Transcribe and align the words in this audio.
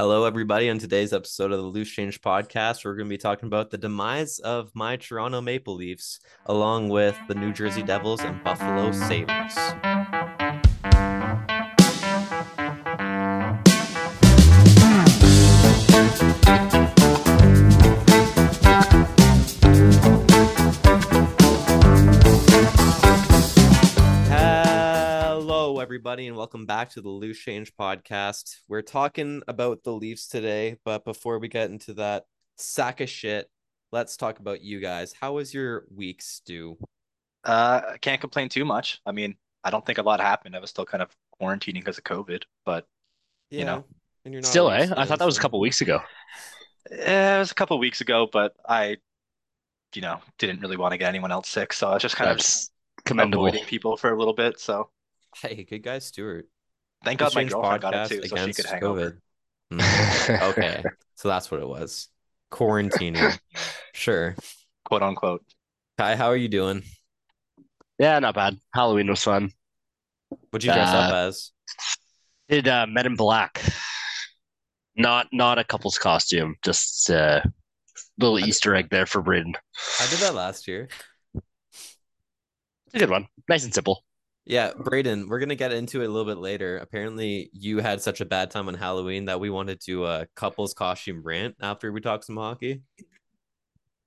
Hello, 0.00 0.24
everybody. 0.24 0.70
On 0.70 0.78
today's 0.78 1.12
episode 1.12 1.52
of 1.52 1.58
the 1.58 1.66
Loose 1.66 1.90
Change 1.90 2.22
podcast, 2.22 2.86
we're 2.86 2.96
going 2.96 3.06
to 3.06 3.12
be 3.12 3.18
talking 3.18 3.48
about 3.48 3.68
the 3.68 3.76
demise 3.76 4.38
of 4.38 4.74
my 4.74 4.96
Toronto 4.96 5.42
Maple 5.42 5.74
Leafs, 5.74 6.20
along 6.46 6.88
with 6.88 7.18
the 7.28 7.34
New 7.34 7.52
Jersey 7.52 7.82
Devils 7.82 8.22
and 8.22 8.42
Buffalo 8.42 8.92
Sabres. 8.92 9.89
Everybody, 26.20 26.28
and 26.28 26.36
welcome 26.36 26.66
back 26.66 26.90
to 26.90 27.00
the 27.00 27.08
Loose 27.08 27.38
Change 27.38 27.74
podcast. 27.76 28.56
We're 28.68 28.82
talking 28.82 29.40
about 29.48 29.82
the 29.84 29.92
Leafs 29.92 30.28
today, 30.28 30.76
but 30.84 31.02
before 31.02 31.38
we 31.38 31.48
get 31.48 31.70
into 31.70 31.94
that 31.94 32.24
sack 32.58 33.00
of 33.00 33.08
shit, 33.08 33.48
let's 33.90 34.18
talk 34.18 34.38
about 34.38 34.60
you 34.60 34.80
guys. 34.80 35.14
How 35.18 35.32
was 35.32 35.54
your 35.54 35.86
week, 35.90 36.20
Stu? 36.20 36.76
Uh, 37.42 37.80
I 37.92 37.96
can't 38.02 38.20
complain 38.20 38.50
too 38.50 38.66
much. 38.66 39.00
I 39.06 39.12
mean, 39.12 39.36
I 39.64 39.70
don't 39.70 39.86
think 39.86 39.96
a 39.96 40.02
lot 40.02 40.20
happened. 40.20 40.54
I 40.54 40.58
was 40.58 40.68
still 40.68 40.84
kind 40.84 41.02
of 41.02 41.08
quarantining 41.40 41.76
because 41.76 41.96
of 41.96 42.04
COVID, 42.04 42.42
but 42.66 42.86
you 43.50 43.64
know, 43.64 43.86
and 44.26 44.34
you're 44.34 44.42
not 44.42 44.48
Still, 44.50 44.70
eh? 44.70 44.92
I 44.94 45.06
thought 45.06 45.20
that 45.20 45.24
was 45.24 45.38
a 45.38 45.40
couple 45.40 45.58
weeks 45.58 45.80
ago. 45.80 46.00
eh, 46.90 47.36
it 47.36 47.38
was 47.38 47.50
a 47.50 47.54
couple 47.54 47.78
weeks 47.78 48.02
ago. 48.02 48.28
But 48.30 48.52
I, 48.68 48.98
you 49.94 50.02
know, 50.02 50.20
didn't 50.38 50.60
really 50.60 50.76
want 50.76 50.92
to 50.92 50.98
get 50.98 51.08
anyone 51.08 51.32
else 51.32 51.48
sick, 51.48 51.72
so 51.72 51.88
I 51.88 51.94
was 51.94 52.02
just 52.02 52.16
kind 52.16 52.28
That's 52.28 52.70
of 52.98 53.04
commendable. 53.04 53.46
avoiding 53.46 53.64
people 53.64 53.96
for 53.96 54.10
a 54.12 54.18
little 54.18 54.34
bit. 54.34 54.60
So 54.60 54.90
Hey, 55.36 55.64
good 55.64 55.82
guy, 55.82 55.98
Stuart. 56.00 56.46
thank 57.04 57.18
God 57.20 57.34
my 57.34 57.42
Loose 57.42 57.52
Change 57.52 57.52
girlfriend 57.52 57.82
got 57.82 57.94
it 57.94 57.96
podcast 57.96 58.08
too, 58.08 58.14
so 58.16 58.22
she 58.22 58.32
against 58.42 58.56
could 58.58 58.66
hang 58.66 58.80
COVID. 58.82 58.86
over. 58.86 59.18
Mm, 59.72 60.42
okay, 60.50 60.82
so 61.14 61.28
that's 61.28 61.48
what 61.48 61.60
it 61.60 61.68
was. 61.68 62.08
Quarantining. 62.50 63.38
Sure. 63.94 64.34
quote 64.84 65.02
unquote. 65.02 65.44
Kai, 65.96 66.16
how 66.16 66.26
are 66.26 66.36
you 66.36 66.48
doing? 66.48 66.82
Yeah, 67.98 68.18
not 68.18 68.34
bad. 68.34 68.56
Halloween 68.74 69.08
was 69.08 69.22
fun. 69.22 69.52
What'd 70.50 70.64
you 70.64 70.72
dress 70.72 70.88
up 70.88 71.12
Uh, 71.12 71.16
as? 71.28 71.52
Did 72.48 72.66
uh, 72.66 72.86
Men 72.88 73.06
in 73.06 73.14
Black. 73.14 73.62
Not 74.96 75.28
not 75.32 75.58
a 75.58 75.64
couple's 75.64 75.98
costume, 75.98 76.56
just 76.64 77.08
uh 77.10 77.40
little 78.18 78.36
I 78.38 78.40
did- 78.40 78.48
Easter 78.48 78.74
egg 78.74 78.88
there 78.90 79.06
for 79.06 79.22
Braden. 79.22 79.54
I 80.00 80.06
did 80.10 80.18
that 80.18 80.34
last 80.34 80.66
year. 80.66 80.88
It's 81.34 82.94
a 82.94 82.98
good 82.98 83.10
one. 83.10 83.28
Nice 83.48 83.62
and 83.64 83.72
simple. 83.72 84.02
Yeah, 84.50 84.72
Braden, 84.76 85.28
we're 85.28 85.38
gonna 85.38 85.54
get 85.54 85.72
into 85.72 86.02
it 86.02 86.06
a 86.06 86.08
little 86.08 86.24
bit 86.24 86.40
later. 86.40 86.78
Apparently, 86.78 87.50
you 87.52 87.78
had 87.78 88.02
such 88.02 88.20
a 88.20 88.24
bad 88.24 88.50
time 88.50 88.66
on 88.66 88.74
Halloween 88.74 89.26
that 89.26 89.38
we 89.38 89.48
wanted 89.48 89.80
to 89.82 90.04
uh 90.04 90.24
couples 90.34 90.74
costume 90.74 91.22
rant 91.22 91.54
after 91.62 91.92
we 91.92 92.00
talked 92.00 92.24
some 92.24 92.36
hockey. 92.36 92.82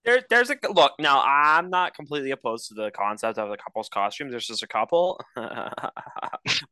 There, 0.05 0.21
there's 0.29 0.49
a 0.49 0.57
look. 0.69 0.93
Now, 0.99 1.23
I'm 1.25 1.69
not 1.69 1.95
completely 1.95 2.31
opposed 2.31 2.67
to 2.67 2.73
the 2.73 2.91
concept 2.91 3.37
of 3.37 3.49
the 3.49 3.57
couple's 3.57 3.89
costumes. 3.89 4.31
There's 4.31 4.47
just 4.47 4.63
a 4.63 4.67
couple, 4.67 5.19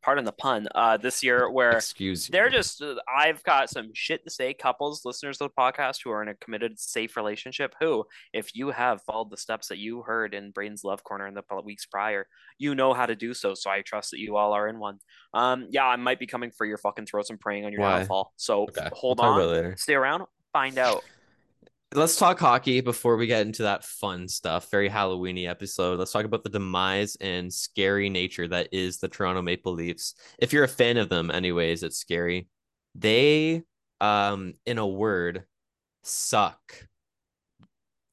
pardon 0.01 0.25
the 0.25 0.31
pun, 0.33 0.67
uh, 0.75 0.97
this 0.97 1.23
year 1.23 1.49
where 1.49 1.71
Excuse 1.77 2.27
they're 2.27 2.49
just. 2.49 2.81
uh, 2.81 2.95
I've 3.13 3.41
got 3.43 3.69
some 3.69 3.91
shit 3.93 4.23
to 4.25 4.29
say. 4.29 4.53
Couples, 4.53 5.05
listeners 5.05 5.39
of 5.39 5.49
the 5.49 5.61
podcast 5.61 5.99
who 6.03 6.11
are 6.11 6.21
in 6.21 6.27
a 6.29 6.35
committed, 6.35 6.79
safe 6.79 7.15
relationship, 7.15 7.73
who, 7.79 8.05
if 8.33 8.53
you 8.55 8.71
have 8.71 9.01
followed 9.03 9.29
the 9.29 9.37
steps 9.37 9.67
that 9.69 9.77
you 9.77 10.01
heard 10.01 10.33
in 10.33 10.51
Braden's 10.51 10.83
Love 10.83 11.03
Corner 11.03 11.27
in 11.27 11.33
the 11.33 11.43
weeks 11.63 11.85
prior, 11.85 12.27
you 12.57 12.75
know 12.75 12.93
how 12.93 13.05
to 13.05 13.15
do 13.15 13.33
so. 13.33 13.53
So 13.53 13.69
I 13.69 13.81
trust 13.81 14.11
that 14.11 14.19
you 14.19 14.35
all 14.37 14.53
are 14.53 14.67
in 14.67 14.79
one. 14.79 14.99
Um, 15.33 15.67
yeah, 15.69 15.85
I 15.85 15.95
might 15.95 16.19
be 16.19 16.27
coming 16.27 16.51
for 16.51 16.65
your 16.65 16.77
fucking 16.77 17.05
throats 17.05 17.29
and 17.29 17.39
praying 17.39 17.65
on 17.65 17.71
your 17.71 17.81
Why? 17.81 17.99
downfall. 17.99 18.33
So 18.37 18.63
Okay, 18.63 18.89
hold 18.93 19.19
on, 19.19 19.37
later. 19.39 19.75
stay 19.77 19.95
around, 19.95 20.25
find 20.53 20.77
out. 20.77 21.03
Let's 21.93 22.15
talk 22.15 22.39
hockey 22.39 22.79
before 22.79 23.17
we 23.17 23.27
get 23.27 23.45
into 23.45 23.63
that 23.63 23.83
fun 23.83 24.29
stuff. 24.29 24.71
Very 24.71 24.89
Halloweeny 24.89 25.45
episode. 25.45 25.99
Let's 25.99 26.13
talk 26.13 26.23
about 26.23 26.41
the 26.41 26.49
demise 26.49 27.17
and 27.19 27.53
scary 27.53 28.09
nature 28.09 28.47
that 28.47 28.69
is 28.71 28.99
the 28.99 29.09
Toronto 29.09 29.41
Maple 29.41 29.73
Leafs. 29.73 30.15
If 30.39 30.53
you're 30.53 30.63
a 30.63 30.69
fan 30.69 30.95
of 30.95 31.09
them, 31.09 31.29
anyways, 31.29 31.83
it's 31.83 31.97
scary. 31.97 32.47
They, 32.95 33.63
um, 33.99 34.53
in 34.65 34.77
a 34.77 34.87
word, 34.87 35.43
suck. 36.03 36.87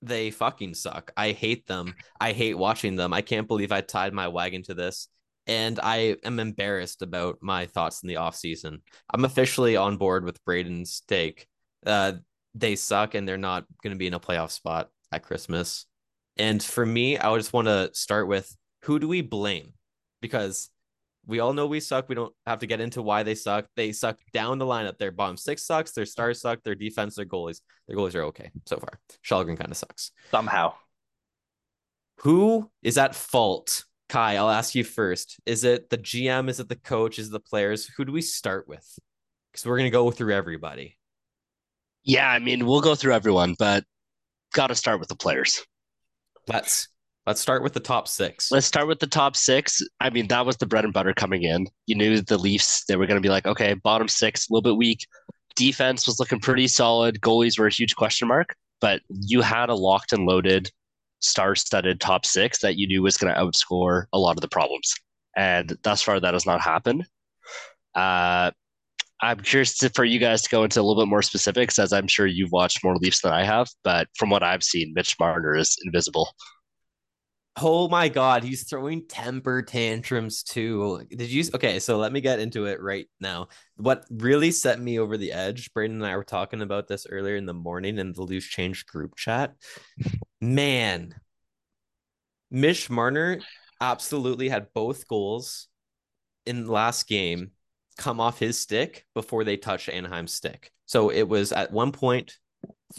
They 0.02 0.32
fucking 0.32 0.74
suck. 0.74 1.12
I 1.16 1.30
hate 1.30 1.68
them. 1.68 1.94
I 2.20 2.32
hate 2.32 2.58
watching 2.58 2.96
them. 2.96 3.12
I 3.12 3.22
can't 3.22 3.46
believe 3.46 3.70
I 3.70 3.80
tied 3.80 4.12
my 4.12 4.26
wagon 4.26 4.64
to 4.64 4.74
this. 4.74 5.06
And 5.46 5.78
I 5.80 6.16
am 6.24 6.40
embarrassed 6.40 7.00
about 7.02 7.38
my 7.42 7.66
thoughts 7.66 8.02
in 8.02 8.08
the 8.08 8.16
off 8.16 8.34
season. 8.34 8.82
I'm 9.14 9.24
officially 9.24 9.76
on 9.76 9.98
board 9.98 10.24
with 10.24 10.44
Braden's 10.44 11.00
take. 11.06 11.46
Uh, 11.86 12.14
they 12.54 12.76
suck 12.76 13.14
and 13.14 13.26
they're 13.26 13.38
not 13.38 13.64
going 13.82 13.92
to 13.92 13.98
be 13.98 14.06
in 14.06 14.14
a 14.14 14.20
playoff 14.20 14.50
spot 14.50 14.90
at 15.12 15.22
Christmas. 15.22 15.86
And 16.36 16.62
for 16.62 16.84
me, 16.86 17.18
I 17.18 17.28
would 17.30 17.38
just 17.38 17.52
want 17.52 17.66
to 17.66 17.90
start 17.92 18.28
with 18.28 18.54
who 18.84 18.98
do 18.98 19.08
we 19.08 19.22
blame? 19.22 19.72
Because 20.20 20.70
we 21.26 21.40
all 21.40 21.52
know 21.52 21.66
we 21.66 21.80
suck. 21.80 22.08
We 22.08 22.14
don't 22.14 22.34
have 22.46 22.60
to 22.60 22.66
get 22.66 22.80
into 22.80 23.02
why 23.02 23.22
they 23.22 23.34
suck. 23.34 23.66
They 23.76 23.92
suck 23.92 24.18
down 24.32 24.58
the 24.58 24.64
lineup. 24.64 24.98
Their 24.98 25.10
bottom 25.10 25.36
six 25.36 25.64
sucks. 25.64 25.92
Their 25.92 26.06
stars 26.06 26.40
suck. 26.40 26.62
Their 26.62 26.74
defense, 26.74 27.16
their 27.16 27.26
goalies. 27.26 27.60
Their 27.86 27.96
goalies 27.96 28.14
are 28.14 28.24
okay 28.24 28.50
so 28.66 28.78
far. 28.78 28.98
Källgren 29.24 29.58
kind 29.58 29.70
of 29.70 29.76
sucks. 29.76 30.12
Somehow, 30.30 30.74
Who 32.20 32.70
is 32.82 32.98
at 32.98 33.14
fault? 33.14 33.84
Kai, 34.08 34.36
I'll 34.36 34.48
ask 34.48 34.74
you 34.74 34.84
first. 34.84 35.38
Is 35.44 35.64
it 35.64 35.90
the 35.90 35.98
GM? 35.98 36.48
Is 36.48 36.60
it 36.60 36.68
the 36.68 36.76
coach? 36.76 37.18
Is 37.18 37.28
it 37.28 37.32
the 37.32 37.40
players? 37.40 37.86
Who 37.96 38.06
do 38.06 38.12
we 38.12 38.22
start 38.22 38.66
with? 38.66 38.86
Because 39.52 39.66
we're 39.66 39.76
going 39.76 39.90
to 39.90 39.90
go 39.90 40.10
through 40.10 40.34
everybody. 40.34 40.97
Yeah, 42.04 42.28
I 42.28 42.38
mean, 42.38 42.66
we'll 42.66 42.80
go 42.80 42.94
through 42.94 43.14
everyone, 43.14 43.54
but 43.58 43.84
gotta 44.54 44.74
start 44.74 45.00
with 45.00 45.08
the 45.08 45.16
players. 45.16 45.62
Let's 46.46 46.88
let's 47.26 47.40
start 47.40 47.62
with 47.62 47.74
the 47.74 47.80
top 47.80 48.08
six. 48.08 48.50
Let's 48.50 48.66
start 48.66 48.88
with 48.88 49.00
the 49.00 49.06
top 49.06 49.36
six. 49.36 49.82
I 50.00 50.08
mean, 50.08 50.28
that 50.28 50.46
was 50.46 50.56
the 50.56 50.66
bread 50.66 50.84
and 50.84 50.94
butter 50.94 51.12
coming 51.12 51.42
in. 51.42 51.66
You 51.86 51.94
knew 51.94 52.22
the 52.22 52.38
Leafs, 52.38 52.84
they 52.88 52.96
were 52.96 53.06
going 53.06 53.20
to 53.20 53.26
be 53.26 53.28
like, 53.28 53.46
okay, 53.46 53.74
bottom 53.74 54.08
six, 54.08 54.48
a 54.48 54.52
little 54.52 54.62
bit 54.62 54.78
weak. 54.78 55.06
Defense 55.54 56.06
was 56.06 56.18
looking 56.18 56.40
pretty 56.40 56.68
solid. 56.68 57.20
Goalies 57.20 57.58
were 57.58 57.66
a 57.66 57.72
huge 57.72 57.96
question 57.96 58.28
mark, 58.28 58.54
but 58.80 59.02
you 59.10 59.42
had 59.42 59.68
a 59.68 59.74
locked 59.74 60.14
and 60.14 60.24
loaded, 60.24 60.70
star 61.20 61.54
studded 61.54 62.00
top 62.00 62.24
six 62.24 62.60
that 62.60 62.76
you 62.76 62.86
knew 62.86 63.02
was 63.02 63.18
going 63.18 63.32
to 63.32 63.38
outscore 63.38 64.04
a 64.14 64.18
lot 64.18 64.36
of 64.36 64.40
the 64.40 64.48
problems. 64.48 64.94
And 65.36 65.76
thus 65.82 66.00
far, 66.00 66.18
that 66.18 66.32
has 66.32 66.46
not 66.46 66.62
happened. 66.62 67.04
Uh, 67.94 68.52
I'm 69.20 69.40
curious 69.40 69.76
for 69.94 70.04
you 70.04 70.18
guys 70.18 70.42
to 70.42 70.48
go 70.48 70.64
into 70.64 70.80
a 70.80 70.82
little 70.82 71.02
bit 71.02 71.08
more 71.08 71.22
specifics, 71.22 71.78
as 71.78 71.92
I'm 71.92 72.06
sure 72.06 72.26
you've 72.26 72.52
watched 72.52 72.84
more 72.84 72.96
Leafs 72.96 73.22
than 73.22 73.32
I 73.32 73.44
have. 73.44 73.68
But 73.82 74.08
from 74.16 74.30
what 74.30 74.42
I've 74.42 74.62
seen, 74.62 74.92
Mitch 74.94 75.16
Marner 75.18 75.56
is 75.56 75.76
invisible. 75.84 76.28
Oh 77.60 77.88
my 77.88 78.08
god, 78.08 78.44
he's 78.44 78.68
throwing 78.68 79.08
temper 79.08 79.62
tantrums 79.62 80.44
too. 80.44 81.02
Did 81.10 81.28
you 81.28 81.42
okay, 81.52 81.80
so 81.80 81.96
let 81.96 82.12
me 82.12 82.20
get 82.20 82.38
into 82.38 82.66
it 82.66 82.80
right 82.80 83.06
now. 83.18 83.48
What 83.74 84.04
really 84.10 84.52
set 84.52 84.78
me 84.80 85.00
over 85.00 85.16
the 85.16 85.32
edge, 85.32 85.72
Braden 85.72 85.96
and 85.96 86.06
I 86.06 86.16
were 86.16 86.22
talking 86.22 86.62
about 86.62 86.86
this 86.86 87.04
earlier 87.10 87.34
in 87.34 87.46
the 87.46 87.54
morning 87.54 87.98
in 87.98 88.12
the 88.12 88.22
loose 88.22 88.46
change 88.46 88.86
group 88.86 89.16
chat. 89.16 89.54
Man, 90.40 91.16
Mitch 92.52 92.88
Marner 92.88 93.40
absolutely 93.80 94.48
had 94.48 94.72
both 94.72 95.08
goals 95.08 95.66
in 96.46 96.68
last 96.68 97.08
game 97.08 97.50
come 97.98 98.20
off 98.20 98.38
his 98.38 98.58
stick 98.58 99.04
before 99.14 99.44
they 99.44 99.58
touched 99.58 99.90
Anaheim's 99.90 100.32
stick. 100.32 100.70
So 100.86 101.10
it 101.10 101.28
was 101.28 101.52
at 101.52 101.72
one 101.72 101.92
point 101.92 102.38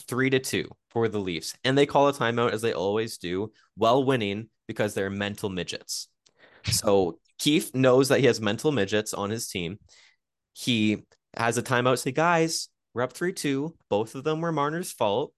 three 0.07 0.29
to 0.29 0.39
two 0.39 0.69
for 0.91 1.07
the 1.07 1.19
Leafs, 1.19 1.55
and 1.63 1.77
they 1.77 1.85
call 1.87 2.07
a 2.07 2.13
timeout 2.13 2.51
as 2.51 2.61
they 2.61 2.73
always 2.73 3.17
do, 3.17 3.51
while 3.75 4.03
winning 4.03 4.49
because 4.67 4.93
they're 4.93 5.09
mental 5.09 5.49
midgets. 5.49 6.09
So 6.65 7.19
Keefe 7.39 7.73
knows 7.73 8.09
that 8.09 8.19
he 8.19 8.27
has 8.27 8.41
mental 8.41 8.71
midgets 8.71 9.13
on 9.13 9.29
his 9.29 9.47
team. 9.47 9.79
He 10.53 11.05
has 11.37 11.57
a 11.57 11.63
timeout. 11.63 11.99
Say, 11.99 12.11
guys, 12.11 12.67
we're 12.93 13.01
up 13.01 13.13
three 13.13 13.33
two. 13.33 13.75
Both 13.89 14.13
of 14.13 14.23
them 14.23 14.41
were 14.41 14.51
Marner's 14.51 14.91
fault. 14.91 15.33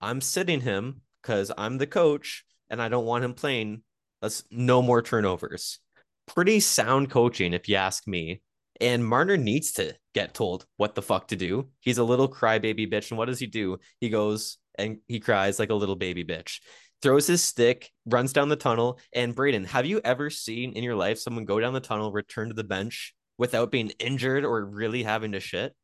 I'm 0.00 0.20
sitting 0.20 0.60
him 0.60 1.00
because 1.22 1.50
I'm 1.56 1.78
the 1.78 1.86
coach 1.86 2.44
and 2.68 2.82
I 2.82 2.88
don't 2.88 3.06
want 3.06 3.24
him 3.24 3.34
playing. 3.34 3.82
Let's 4.22 4.44
no 4.50 4.82
more 4.82 5.02
turnovers. 5.02 5.78
Pretty 6.26 6.60
sound 6.60 7.10
coaching, 7.10 7.54
if 7.54 7.68
you 7.68 7.76
ask 7.76 8.06
me. 8.06 8.42
And 8.80 9.06
Marner 9.06 9.36
needs 9.36 9.72
to 9.72 9.94
get 10.14 10.34
told 10.34 10.66
what 10.76 10.94
the 10.94 11.02
fuck 11.02 11.28
to 11.28 11.36
do. 11.36 11.68
He's 11.80 11.98
a 11.98 12.04
little 12.04 12.28
crybaby 12.28 12.90
bitch. 12.90 13.10
And 13.10 13.18
what 13.18 13.26
does 13.26 13.38
he 13.38 13.46
do? 13.46 13.78
He 14.00 14.08
goes 14.08 14.58
and 14.78 14.98
he 15.08 15.20
cries 15.20 15.58
like 15.58 15.70
a 15.70 15.74
little 15.74 15.96
baby 15.96 16.24
bitch, 16.24 16.60
throws 17.00 17.26
his 17.26 17.42
stick, 17.42 17.90
runs 18.04 18.32
down 18.32 18.48
the 18.48 18.56
tunnel. 18.56 18.98
And 19.12 19.34
Braden, 19.34 19.64
have 19.64 19.86
you 19.86 20.00
ever 20.04 20.28
seen 20.30 20.72
in 20.72 20.84
your 20.84 20.96
life 20.96 21.18
someone 21.18 21.44
go 21.44 21.58
down 21.58 21.72
the 21.72 21.80
tunnel, 21.80 22.12
return 22.12 22.48
to 22.48 22.54
the 22.54 22.64
bench 22.64 23.14
without 23.38 23.70
being 23.70 23.92
injured 23.98 24.44
or 24.44 24.64
really 24.64 25.02
having 25.02 25.32
to 25.32 25.40
shit? 25.40 25.74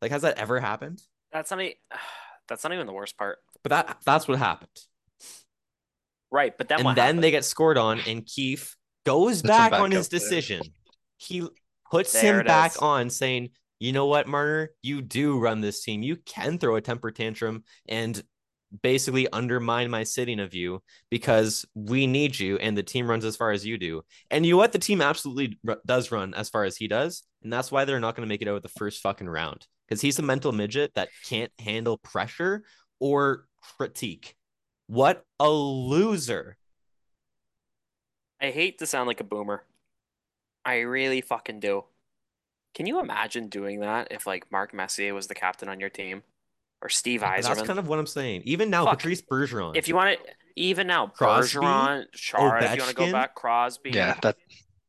Like, 0.00 0.12
has 0.12 0.22
that 0.22 0.38
ever 0.38 0.60
happened? 0.60 1.02
That's 1.32 1.50
not. 1.50 1.60
That's 2.48 2.64
not 2.64 2.72
even 2.72 2.86
the 2.86 2.94
worst 2.94 3.18
part. 3.18 3.40
But 3.62 3.70
that 3.70 3.98
that's 4.06 4.26
what 4.26 4.38
happened. 4.38 4.70
Right, 6.30 6.56
but 6.56 6.66
then 6.68 6.78
and 6.78 6.88
then 6.88 6.96
happened? 6.96 7.24
they 7.24 7.30
get 7.30 7.44
scored 7.44 7.76
on, 7.76 8.00
and 8.06 8.24
Keefe 8.24 8.74
goes 9.04 9.42
back 9.42 9.72
back 9.72 9.80
on 9.80 9.90
his 9.90 10.06
up 10.06 10.10
there. 10.10 10.18
decision. 10.20 10.62
He 11.16 11.46
puts 11.90 12.12
There 12.12 12.40
him 12.40 12.46
back 12.46 12.72
is. 12.72 12.78
on, 12.78 13.10
saying, 13.10 13.50
you 13.78 13.92
know 13.92 14.06
what, 14.06 14.26
Marner? 14.26 14.70
You 14.82 15.02
do 15.02 15.38
run 15.38 15.60
this 15.60 15.82
team. 15.82 16.02
You 16.02 16.16
can 16.16 16.58
throw 16.58 16.76
a 16.76 16.80
temper 16.80 17.10
tantrum 17.10 17.64
and 17.88 18.22
basically 18.82 19.26
undermine 19.32 19.90
my 19.90 20.04
sitting 20.04 20.40
of 20.40 20.54
you 20.54 20.82
because 21.10 21.64
we 21.74 22.06
need 22.06 22.38
you 22.38 22.58
and 22.58 22.76
the 22.76 22.82
team 22.82 23.08
runs 23.08 23.24
as 23.24 23.36
far 23.36 23.50
as 23.50 23.64
you 23.64 23.78
do. 23.78 24.02
And 24.30 24.44
you 24.44 24.52
know 24.52 24.58
what? 24.58 24.72
The 24.72 24.78
team 24.78 25.00
absolutely 25.00 25.58
r- 25.66 25.78
does 25.86 26.10
run 26.12 26.34
as 26.34 26.50
far 26.50 26.64
as 26.64 26.76
he 26.76 26.86
does. 26.86 27.22
And 27.42 27.52
that's 27.52 27.72
why 27.72 27.84
they're 27.84 28.00
not 28.00 28.14
going 28.14 28.26
to 28.26 28.32
make 28.32 28.42
it 28.42 28.48
out 28.48 28.56
of 28.56 28.62
the 28.62 28.68
first 28.68 29.00
fucking 29.00 29.28
round 29.28 29.66
because 29.86 30.02
he's 30.02 30.18
a 30.18 30.22
mental 30.22 30.52
midget 30.52 30.92
that 30.94 31.08
can't 31.24 31.52
handle 31.58 31.96
pressure 31.96 32.62
or 33.00 33.46
critique. 33.78 34.34
What 34.86 35.24
a 35.40 35.48
loser. 35.48 36.58
I 38.40 38.50
hate 38.50 38.78
to 38.78 38.86
sound 38.86 39.06
like 39.08 39.20
a 39.20 39.24
boomer. 39.24 39.64
I 40.64 40.80
really 40.80 41.20
fucking 41.20 41.60
do. 41.60 41.84
Can 42.74 42.86
you 42.86 43.00
imagine 43.00 43.48
doing 43.48 43.80
that 43.80 44.08
if 44.10 44.26
like 44.26 44.50
Mark 44.52 44.72
Messier 44.72 45.14
was 45.14 45.26
the 45.26 45.34
captain 45.34 45.68
on 45.68 45.80
your 45.80 45.88
team? 45.88 46.22
Or 46.80 46.88
Steve 46.88 47.22
But 47.22 47.30
Yzerman? 47.30 47.42
That's 47.42 47.62
kind 47.62 47.78
of 47.78 47.88
what 47.88 47.98
I'm 47.98 48.06
saying. 48.06 48.42
Even 48.44 48.70
now, 48.70 48.84
Fuck. 48.84 48.98
Patrice 48.98 49.22
Bergeron. 49.22 49.76
if 49.76 49.88
you 49.88 49.96
want 49.96 50.10
it, 50.10 50.20
even 50.54 50.86
now, 50.86 51.08
Crosby, 51.08 51.58
Bergeron, 51.58 52.04
Chara, 52.12 52.64
if 52.64 52.74
you 52.76 52.82
want 52.82 52.90
to 52.90 52.94
go 52.94 53.12
back, 53.12 53.34
Crosby. 53.34 53.90
Yeah, 53.90 54.16
that 54.22 54.36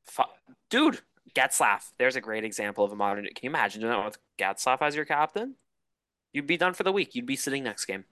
Fu- 0.05 0.23
Dude, 0.69 0.99
Getzlaf. 1.35 1.81
There's 1.97 2.15
a 2.15 2.21
great 2.21 2.43
example 2.43 2.83
of 2.83 2.91
a 2.91 2.95
modern. 2.95 3.25
Can 3.25 3.33
you 3.41 3.49
imagine 3.49 3.81
doing 3.81 3.93
that 3.93 4.05
with 4.05 4.17
Getzlaf 4.37 4.81
as 4.81 4.95
your 4.95 5.05
captain? 5.05 5.55
You'd 6.33 6.47
be 6.47 6.57
done 6.57 6.73
for 6.73 6.83
the 6.83 6.91
week. 6.91 7.15
You'd 7.15 7.25
be 7.25 7.35
sitting 7.35 7.63
next 7.63 7.85
game. 7.85 8.05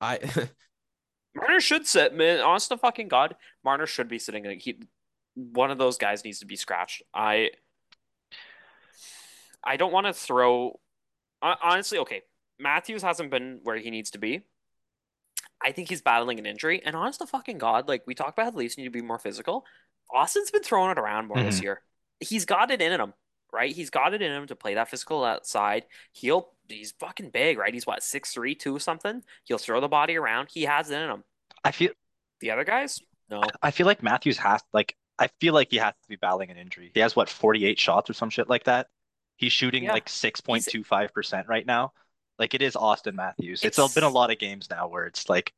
I 0.00 0.18
Marner 1.34 1.60
should 1.60 1.86
sit, 1.86 2.14
man. 2.14 2.40
Honest 2.40 2.68
to 2.68 2.76
fucking 2.76 3.08
God, 3.08 3.36
Marner 3.64 3.86
should 3.86 4.08
be 4.08 4.18
sitting. 4.18 4.44
Like, 4.44 4.60
he, 4.60 4.82
one 5.34 5.70
of 5.70 5.78
those 5.78 5.96
guys 5.96 6.24
needs 6.24 6.40
to 6.40 6.46
be 6.46 6.56
scratched. 6.56 7.02
I, 7.14 7.50
I 9.62 9.76
don't 9.76 9.92
want 9.92 10.06
to 10.06 10.12
throw. 10.12 10.80
Honestly, 11.42 11.98
okay, 11.98 12.22
Matthews 12.58 13.02
hasn't 13.02 13.30
been 13.30 13.60
where 13.62 13.76
he 13.76 13.90
needs 13.90 14.10
to 14.10 14.18
be. 14.18 14.42
I 15.62 15.72
think 15.72 15.88
he's 15.88 16.02
battling 16.02 16.38
an 16.38 16.46
injury, 16.46 16.82
and 16.84 16.96
honest 16.96 17.20
to 17.20 17.26
fucking 17.26 17.58
God, 17.58 17.88
like 17.88 18.06
we 18.06 18.14
talk 18.14 18.32
about, 18.32 18.44
how 18.44 18.50
the 18.50 18.58
Leafs 18.58 18.78
need 18.78 18.84
to 18.84 18.90
be 18.90 19.02
more 19.02 19.18
physical. 19.18 19.64
Austin's 20.12 20.50
been 20.50 20.62
throwing 20.62 20.90
it 20.90 20.98
around 20.98 21.28
more 21.28 21.42
this 21.42 21.60
Mhm. 21.60 21.62
year. 21.62 21.82
He's 22.18 22.44
got 22.44 22.70
it 22.70 22.82
in 22.82 22.92
him, 22.98 23.14
right? 23.52 23.74
He's 23.74 23.90
got 23.90 24.14
it 24.14 24.22
in 24.22 24.32
him 24.32 24.46
to 24.48 24.56
play 24.56 24.74
that 24.74 24.88
physical 24.88 25.24
outside. 25.24 25.86
He'll 26.12 26.52
he's 26.70 26.92
fucking 27.00 27.30
big, 27.30 27.58
right? 27.58 27.72
He's 27.74 27.86
what 27.86 28.02
six 28.02 28.32
three, 28.32 28.54
two 28.54 28.78
something. 28.78 29.22
He'll 29.44 29.58
throw 29.58 29.80
the 29.80 29.88
body 29.88 30.16
around. 30.16 30.48
He 30.52 30.62
has 30.62 30.90
it 30.90 30.94
in 31.00 31.10
him. 31.10 31.24
I 31.64 31.72
feel 31.72 31.90
The 32.40 32.50
other 32.50 32.64
guys, 32.64 33.00
no. 33.30 33.42
I 33.62 33.70
feel 33.70 33.86
like 33.86 34.02
Matthews 34.02 34.38
has 34.38 34.62
like 34.72 34.96
I 35.18 35.28
feel 35.40 35.52
like 35.54 35.68
he 35.70 35.76
has 35.76 35.92
to 35.92 36.08
be 36.08 36.16
battling 36.16 36.50
an 36.50 36.56
injury. 36.56 36.90
He 36.94 37.00
has 37.00 37.14
what 37.14 37.28
48 37.28 37.78
shots 37.78 38.08
or 38.08 38.14
some 38.14 38.30
shit 38.30 38.48
like 38.48 38.64
that. 38.64 38.86
He's 39.36 39.52
shooting 39.52 39.84
Yeah. 39.84 39.92
like 39.92 40.06
6.25% 40.06 41.46
right 41.48 41.66
now. 41.66 41.92
Like 42.38 42.54
it 42.54 42.62
is 42.62 42.74
Austin 42.76 43.16
Matthews. 43.16 43.62
It's, 43.64 43.78
it's 43.78 43.94
been 43.94 44.04
a 44.04 44.08
lot 44.08 44.30
of 44.30 44.38
games 44.38 44.68
now 44.70 44.88
where 44.88 45.04
it's 45.06 45.28
like 45.28 45.52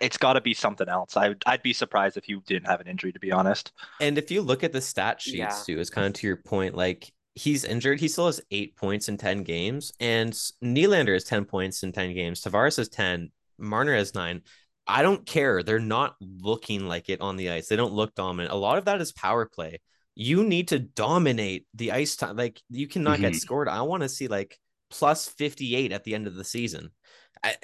it's 0.00 0.16
got 0.18 0.34
to 0.34 0.40
be 0.40 0.54
something 0.54 0.88
else. 0.88 1.16
I 1.16 1.28
would 1.28 1.42
I'd 1.46 1.62
be 1.62 1.72
surprised 1.72 2.16
if 2.16 2.28
you 2.28 2.42
didn't 2.46 2.66
have 2.66 2.80
an 2.80 2.86
injury 2.86 3.12
to 3.12 3.18
be 3.18 3.32
honest. 3.32 3.72
and 4.00 4.16
if 4.16 4.30
you 4.30 4.40
look 4.42 4.62
at 4.62 4.72
the 4.72 4.80
stat 4.80 5.20
sheets 5.20 5.36
Yeah. 5.38 5.48
too, 5.66 5.80
it's 5.80 5.90
kind 5.90 6.06
of 6.06 6.12
to 6.14 6.26
your 6.26 6.36
point. 6.36 6.74
Like 6.76 7.12
he's 7.34 7.64
injured, 7.64 8.00
he 8.00 8.08
still 8.08 8.26
has 8.26 8.40
eight 8.50 8.76
points 8.76 9.08
in 9.08 9.16
ten 9.16 9.42
games, 9.42 9.92
and 10.00 10.32
Nylander 10.62 11.14
has 11.14 11.24
ten 11.24 11.44
points 11.44 11.82
in 11.82 11.92
ten 11.92 12.14
games. 12.14 12.42
Tavares 12.42 12.76
has 12.76 12.88
ten. 12.88 13.30
Marner 13.58 13.94
has 13.94 14.14
nine. 14.14 14.42
I 14.86 15.02
don't 15.02 15.24
care. 15.24 15.62
They're 15.62 15.78
not 15.78 16.16
looking 16.20 16.86
like 16.86 17.08
it 17.08 17.20
on 17.20 17.36
the 17.36 17.50
ice. 17.50 17.68
They 17.68 17.76
don't 17.76 17.92
look 17.92 18.14
dominant. 18.14 18.52
A 18.52 18.56
lot 18.56 18.78
of 18.78 18.86
that 18.86 19.00
is 19.00 19.12
power 19.12 19.46
play. 19.46 19.80
You 20.14 20.42
need 20.44 20.68
to 20.68 20.78
dominate 20.80 21.66
the 21.74 21.92
ice 21.92 22.16
time. 22.16 22.36
Like 22.36 22.60
you 22.68 22.88
cannot 22.88 23.20
get 23.20 23.32
Mhm. 23.32 23.40
scored. 23.40 23.68
I 23.68 23.82
want 23.82 24.02
to 24.02 24.08
see 24.08 24.26
like 24.28 24.58
plus 24.90 25.28
58 25.28 25.92
at 25.92 26.04
the 26.04 26.14
end 26.14 26.26
of 26.26 26.34
the 26.34 26.44
season. 26.44 26.90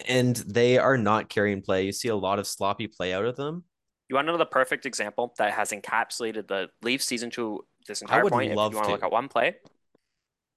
And 0.07 0.35
they 0.37 0.79
are 0.79 0.97
not 0.97 1.29
carrying 1.29 1.61
play. 1.63 1.85
You 1.85 1.93
see 1.93 2.09
a 2.09 2.17
lot 2.17 2.39
of 2.39 2.47
sloppy 2.47 2.87
play 2.87 3.13
out 3.13 3.25
of 3.27 3.37
them. 3.37 3.65
You 4.09 4.15
want 4.17 4.27
to 4.27 4.33
know 4.33 4.39
the 4.39 4.47
perfect 4.47 4.87
example 4.87 5.35
that 5.39 5.53
has 5.53 5.71
encapsulated 5.71 6.49
the 6.49 6.71
Leafs 6.83 7.05
season 7.05 7.31
to 7.33 7.67
this 7.89 8.03
I 8.03 8.05
entire 8.05 8.25
would 8.25 8.33
point? 8.33 8.47
If 8.47 8.51
you 8.53 8.57
love 8.57 8.75
want 8.75 8.85
to 8.85 8.89
to. 8.89 8.93
look 8.95 9.03
at 9.05 9.11
one 9.13 9.29
play, 9.29 9.57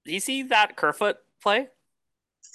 do 0.04 0.12
you 0.12 0.20
see 0.20 0.42
that 0.44 0.76
Kerfoot 0.76 1.16
play 1.42 1.68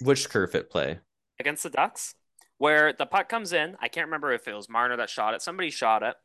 Which 0.02 0.30
Kerfoot 0.30 0.70
play? 0.70 1.00
against 1.40 1.64
the 1.64 1.70
Ducks, 1.70 2.16
where 2.58 2.94
the 2.94 3.06
puck 3.06 3.30
comes 3.30 3.54
in? 3.54 3.76
I 3.80 3.88
can't 3.90 4.08
remember 4.08 4.32
if 4.32 4.48
it 4.48 4.56
was 4.56 4.70
Marner 4.70 4.98
that 4.98 5.10
shot 5.10 5.34
it. 5.34 5.42
Somebody 5.42 5.70
shot 5.70 6.02
it, 6.04 6.16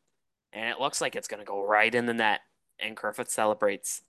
and 0.51 0.69
it 0.69 0.79
looks 0.79 1.01
like 1.01 1.15
it's 1.15 1.27
gonna 1.27 1.43
go 1.45 1.65
right 1.65 1.93
in 1.93 2.05
the 2.05 2.13
net. 2.13 2.41
And 2.79 2.97
Kerfoot 2.97 3.29
celebrates, 3.29 4.01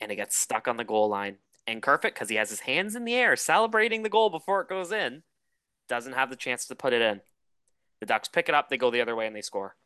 and 0.00 0.12
it 0.12 0.16
gets 0.16 0.36
stuck 0.36 0.68
on 0.68 0.76
the 0.76 0.84
goal 0.84 1.08
line. 1.08 1.38
And 1.66 1.82
Kerfoot, 1.82 2.14
because 2.14 2.28
he 2.28 2.36
has 2.36 2.50
his 2.50 2.60
hands 2.60 2.94
in 2.94 3.04
the 3.04 3.14
air 3.14 3.34
celebrating 3.36 4.02
the 4.02 4.08
goal 4.08 4.30
before 4.30 4.60
it 4.60 4.68
goes 4.68 4.92
in, 4.92 5.22
doesn't 5.88 6.12
have 6.12 6.30
the 6.30 6.36
chance 6.36 6.66
to 6.66 6.74
put 6.74 6.92
it 6.92 7.02
in. 7.02 7.20
The 8.00 8.06
Ducks 8.06 8.28
pick 8.28 8.48
it 8.48 8.54
up, 8.54 8.68
they 8.68 8.76
go 8.76 8.90
the 8.90 9.00
other 9.00 9.16
way, 9.16 9.26
and 9.26 9.34
they 9.34 9.42
score. 9.42 9.76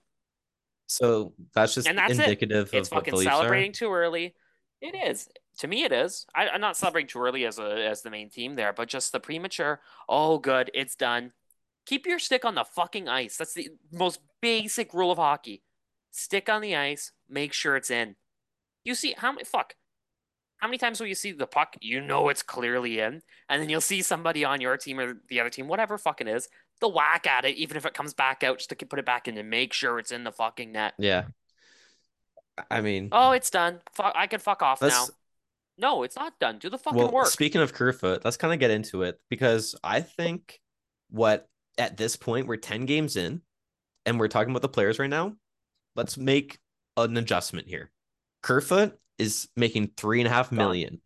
So 0.93 1.33
that's 1.55 1.75
just 1.75 1.89
And 1.89 1.97
that's 1.97 2.13
it. 2.19 2.21
indicative 2.21 2.71
It's 2.73 2.89
of 2.89 2.95
fucking 2.97 3.15
Leafs 3.15 3.27
are. 3.29 3.31
celebrating 3.33 3.73
too 3.73 3.91
early. 3.93 4.35
It 4.81 4.95
is. 4.95 5.29
To 5.59 5.69
me, 5.69 5.85
it 5.85 5.93
is. 5.93 6.27
I, 6.35 6.49
I'm 6.49 6.61
not 6.61 6.77
celebrating 6.77 7.09
too 7.09 7.21
early 7.21 7.45
as 7.47 7.59
a 7.59 7.87
as 7.89 8.03
the 8.03 8.11
main 8.11 8.31
theme 8.31 8.55
there, 8.55 8.73
but 8.73 8.89
just 8.89 9.13
the 9.13 9.21
premature. 9.21 9.81
Oh, 10.09 10.39
good, 10.39 10.71
it's 10.75 10.97
done. 10.97 11.33
Keep 11.87 12.07
your 12.07 12.19
stick 12.19 12.45
on 12.45 12.55
the 12.55 12.65
fucking 12.65 13.09
ice. 13.09 13.37
That's 13.37 13.55
the 13.55 13.71
most 13.93 14.21
basic 14.41 14.93
rule 14.95 15.11
of 15.11 15.19
hockey. 15.19 15.63
Stick 16.11 16.49
on 16.49 16.61
the 16.63 16.77
ice. 16.77 17.13
Make 17.29 17.53
sure 17.53 17.77
it's 17.77 17.91
in. 17.91 18.17
You 18.85 18.95
see 18.95 19.15
how 19.17 19.33
many 19.33 19.45
fuck? 19.45 19.75
How 20.59 20.69
many 20.69 20.79
times 20.79 21.01
will 21.01 21.09
you 21.09 21.15
see 21.15 21.33
the 21.33 21.47
puck? 21.47 21.77
You 21.81 22.01
know 22.01 22.29
it's 22.29 22.43
clearly 22.43 23.01
in, 23.01 23.23
and 23.49 23.61
then 23.63 23.69
you'll 23.69 23.81
see 23.81 24.01
somebody 24.03 24.45
on 24.45 24.61
your 24.61 24.77
team 24.77 25.01
or 25.01 25.15
the 25.29 25.41
other 25.41 25.51
team, 25.51 25.69
whatever 25.69 25.99
fucking 25.99 26.29
is, 26.29 26.49
they'll 26.83 26.93
whack 26.93 27.27
at 27.27 27.47
it, 27.47 27.57
even 27.57 27.79
if 27.79 27.87
it 27.87 27.95
comes 27.95 28.13
back 28.13 28.45
out, 28.45 28.59
just 28.59 28.69
to 28.69 28.77
put 28.77 28.99
it 28.99 29.07
back 29.07 29.29
in 29.29 29.39
and 29.39 29.49
make 29.49 29.73
sure 29.73 29.99
it's 29.99 30.13
in 30.13 30.25
the 30.25 30.33
fucking 30.33 30.73
net. 30.73 30.93
Yeah. 30.99 31.25
I 32.71 32.83
mean, 32.83 33.09
Oh, 33.13 33.33
it's 33.33 33.49
done. 33.49 33.81
Fuck, 33.95 34.13
I 34.15 34.27
can 34.27 34.41
fuck 34.41 34.61
off 34.61 34.83
now. 34.83 35.07
No, 35.79 36.03
it's 36.03 36.17
not 36.17 36.39
done. 36.39 36.59
Do 36.59 36.69
the 36.69 36.77
fucking 36.77 36.99
well, 36.99 37.11
work. 37.11 37.27
speaking 37.27 37.63
of 37.63 37.73
Kerfoot, 37.73 38.25
let's 38.25 38.37
kind 38.37 38.53
of 38.53 38.61
get 38.61 38.71
into 38.71 39.03
it 39.03 39.19
because 39.31 39.75
I 39.83 40.03
think 40.03 40.61
what 41.09 41.49
at 41.79 41.97
this 41.97 42.17
point 42.17 42.47
we're 42.47 42.57
10 42.57 42.85
games 42.85 43.17
in 43.17 43.41
and 44.05 44.21
we're 44.21 44.29
talking 44.29 44.51
about 44.51 44.61
the 44.63 44.69
players 44.69 44.99
right 44.99 45.09
now. 45.09 45.35
Let's 45.97 46.19
make 46.19 46.59
an 46.99 47.17
adjustment 47.17 47.69
here. 47.69 47.91
Kerfoot 48.43 48.99
is 49.19 49.49
making 49.57 49.93
three 49.97 50.21
and 50.21 50.29
a 50.29 50.31
half 50.31 50.53
million. 50.53 51.01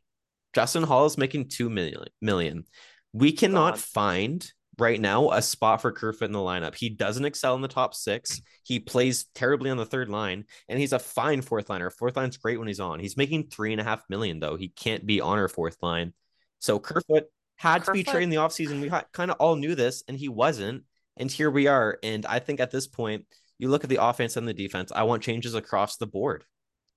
Justin 0.53 0.83
Holl 0.83 1.07
is 1.07 1.19
making 1.19 1.49
two 1.49 1.69
million 1.69 2.05
million. 2.21 2.65
We 3.13 3.33
cannot 3.33 3.75
Gone. 3.75 3.79
find 3.79 4.53
right 4.79 5.01
now 5.01 5.31
a 5.31 5.41
spot 5.41 5.81
for 5.81 5.93
Kerfoot 5.93 6.27
in 6.27 6.33
the 6.33 6.39
lineup. 6.39 6.75
He 6.75 6.89
doesn't 6.89 7.25
excel 7.25 7.55
in 7.55 7.63
the 7.63 7.69
top 7.69 7.95
six. 7.95 8.41
He 8.63 8.79
plays 8.81 9.27
terribly 9.35 9.71
on 9.71 9.77
the 9.77 9.87
third 9.87 10.09
line, 10.09 10.45
and 10.69 10.79
he's 10.79 10.93
a 10.93 10.99
fine 10.99 11.43
fourth 11.43 11.71
liner. 11.71 11.91
Fourth 11.91 12.17
line's 12.17 12.37
great 12.37 12.59
when 12.59 12.69
he's 12.69 12.81
on. 12.81 13.01
He's 13.01 13.17
making 13.17 13.49
three 13.49 13.73
and 13.73 13.81
a 13.81 13.85
half 13.85 14.03
million 14.09 14.41
though. 14.41 14.57
He 14.57 14.69
can't 14.69 15.07
be 15.07 15.21
on 15.21 15.39
our 15.39 15.49
fourth 15.49 15.79
line. 15.83 16.13
So 16.59 16.79
Kerfoot 16.79 17.25
had 17.57 17.85
to 17.85 17.93
be 17.93 18.03
Kerfoot- 18.03 18.13
traded 18.13 18.25
in 18.25 18.31
the 18.31 18.37
offseason. 18.37 18.81
We 18.81 18.91
kind 19.13 19.31
of 19.31 19.39
all 19.39 19.57
knew 19.57 19.75
this, 19.75 20.05
and 20.09 20.17
he 20.17 20.29
wasn't. 20.29 20.85
And 21.17 21.31
here 21.31 21.51
we 21.51 21.67
are. 21.67 21.99
And 22.03 22.27
I 22.27 22.39
think 22.39 22.61
at 22.61 22.71
this 22.71 22.87
point, 22.87 23.25
you 23.59 23.69
look 23.69 23.85
at 23.85 23.91
the 23.91 24.03
offense 24.03 24.37
and 24.37 24.47
the 24.47 24.53
defense. 24.53 24.93
I 24.95 25.05
want 25.05 25.23
changes 25.23 25.55
across 25.55 25.97
the 25.97 26.07
board. 26.07 26.45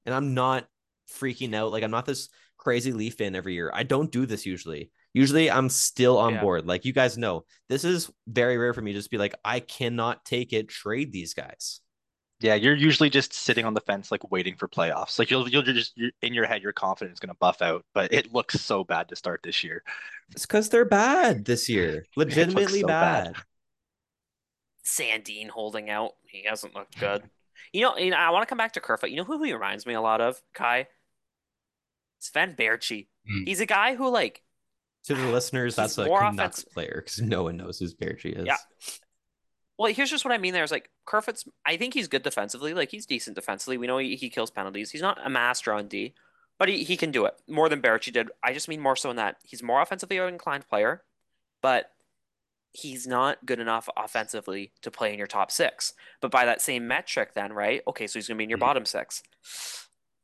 And 0.06 0.14
I'm 0.14 0.34
not 0.34 0.68
freaking 1.10 1.54
out. 1.56 1.72
Like 1.72 1.84
I'm 1.84 1.92
not 1.92 2.06
this 2.06 2.30
crazy 2.58 2.92
Leaf 2.92 3.16
fan 3.16 3.36
every 3.36 3.54
year. 3.54 3.72
I 3.74 3.84
don't 3.84 4.12
do 4.12 4.26
this 4.26 4.46
usually. 4.46 4.92
Usually 5.14 5.50
I'm 5.50 5.70
still 5.70 6.18
on 6.18 6.36
Yeah. 6.36 6.42
board. 6.42 6.68
Like 6.68 6.86
you 6.86 6.94
guys 6.94 7.18
know, 7.18 7.46
this 7.68 7.84
is 7.84 8.12
very 8.28 8.58
rare 8.58 8.74
for 8.74 8.82
me 8.82 8.94
to 8.94 9.00
just 9.00 9.10
be 9.12 9.18
like, 9.18 9.36
I 9.44 9.60
cannot 9.60 10.24
take 10.26 10.54
it, 10.54 10.70
trade 10.70 11.12
these 11.12 11.34
guys. 11.34 11.82
Yeah, 12.42 12.56
you're 12.56 12.76
usually 12.76 13.10
just 13.10 13.34
sitting 13.34 13.66
on 13.66 13.74
the 13.74 13.82
fence, 13.82 14.12
like 14.12 14.32
waiting 14.32 14.56
for 14.56 14.70
playoffs. 14.70 15.20
Like 15.20 15.30
you'll 15.30 15.50
you'll 15.50 15.62
just 15.64 15.92
you're, 15.98 16.12
in 16.22 16.34
your 16.34 16.46
head, 16.46 16.62
you're 16.62 16.72
confident 16.72 17.12
it's 17.12 17.20
going 17.20 17.34
to 17.34 17.38
buff 17.40 17.62
out, 17.62 17.84
but 17.94 18.14
it 18.14 18.32
looks 18.32 18.62
so 18.62 18.84
bad 18.86 19.10
to 19.10 19.16
start 19.18 19.42
this 19.44 19.62
year. 19.64 19.84
It's 20.32 20.46
because 20.46 20.70
they're 20.70 20.86
bad 20.86 21.44
this 21.44 21.68
year. 21.68 22.06
Legitimately 22.16 22.82
so 22.82 22.88
bad. 22.88 23.34
bad. 23.34 23.44
Sandin 24.86 25.50
holding 25.50 25.90
out. 25.90 26.14
He 26.28 26.44
hasn't 26.46 26.76
looked 26.76 27.00
good. 27.00 27.24
You 27.74 27.82
know, 27.82 27.98
you 27.98 28.10
know, 28.10 28.18
I 28.18 28.32
want 28.32 28.42
to 28.42 28.48
come 28.50 28.58
back 28.58 28.72
to 28.74 28.80
Kerfoot. 28.80 29.12
You 29.12 29.18
know 29.18 29.26
who 29.26 29.44
he 29.44 29.54
reminds 29.54 29.86
me 29.86 29.94
a 29.94 30.02
lot 30.02 30.22
of, 30.22 30.42
Kai? 30.56 30.88
Sven 32.18 32.56
Baertschi. 32.56 33.10
Hmm. 33.30 33.44
He's 33.46 33.60
a 33.60 33.66
guy 33.68 33.96
who, 33.96 34.10
like, 34.10 34.42
To 35.06 35.16
the 35.16 35.28
listeners, 35.28 35.76
that's 35.76 35.98
a 35.98 36.08
Canucks 36.08 36.64
player 36.64 37.02
because 37.04 37.22
no 37.22 37.44
one 37.44 37.58
knows 37.58 37.80
who 37.80 37.88
Baertschi 37.88 38.38
is. 38.38 38.46
Yeah. 38.46 38.58
well, 39.78 39.92
here's 39.94 40.10
just 40.10 40.26
what 40.26 40.34
I 40.34 40.38
mean 40.38 40.54
there 40.54 40.64
is 40.64 40.72
like, 40.72 40.90
Kerfoot's, 41.06 41.46
I 41.66 41.78
think 41.78 41.94
he's 41.94 42.08
good 42.08 42.22
defensively. 42.22 42.74
Like, 42.74 42.92
he's 42.92 43.06
decent 43.06 43.36
defensively. 43.36 43.78
We 43.78 43.88
know 43.88 43.98
he, 43.98 44.16
he 44.16 44.30
kills 44.30 44.52
penalties. 44.52 44.92
He's 44.92 45.02
not 45.02 45.18
a 45.26 45.30
master 45.30 45.74
on 45.74 45.88
D, 45.88 46.14
but 46.58 46.68
he, 46.70 46.84
he 46.84 46.98
can 46.98 47.12
do 47.12 47.26
it 47.26 47.34
more 47.48 47.70
than 47.70 47.82
Baertschi 47.82 48.12
did. 48.12 48.30
I 48.44 48.54
just 48.54 48.68
mean 48.68 48.82
more 48.82 48.96
so 48.98 49.10
in 49.10 49.16
that 49.16 49.38
he's 49.44 49.64
more 49.64 49.82
offensively 49.82 50.18
inclined 50.18 50.68
player, 50.68 51.04
but 51.62 51.92
he's 52.74 53.08
not 53.08 53.44
good 53.46 53.60
enough 53.60 53.90
offensively 53.98 54.74
to 54.82 54.92
play 54.92 55.12
in 55.12 55.18
your 55.18 55.28
top 55.28 55.50
six. 55.50 55.94
But 56.22 56.30
by 56.30 56.46
that 56.46 56.62
same 56.62 56.88
metric, 56.88 57.34
then, 57.34 57.54
right? 57.54 57.82
Okay, 57.88 58.06
so 58.06 58.20
he's 58.20 58.28
going 58.28 58.36
to 58.36 58.40
be 58.40 58.44
in 58.44 58.50
your 58.50 58.58
Mhm. 58.58 58.62
bottom 58.62 58.86
six. 58.86 59.24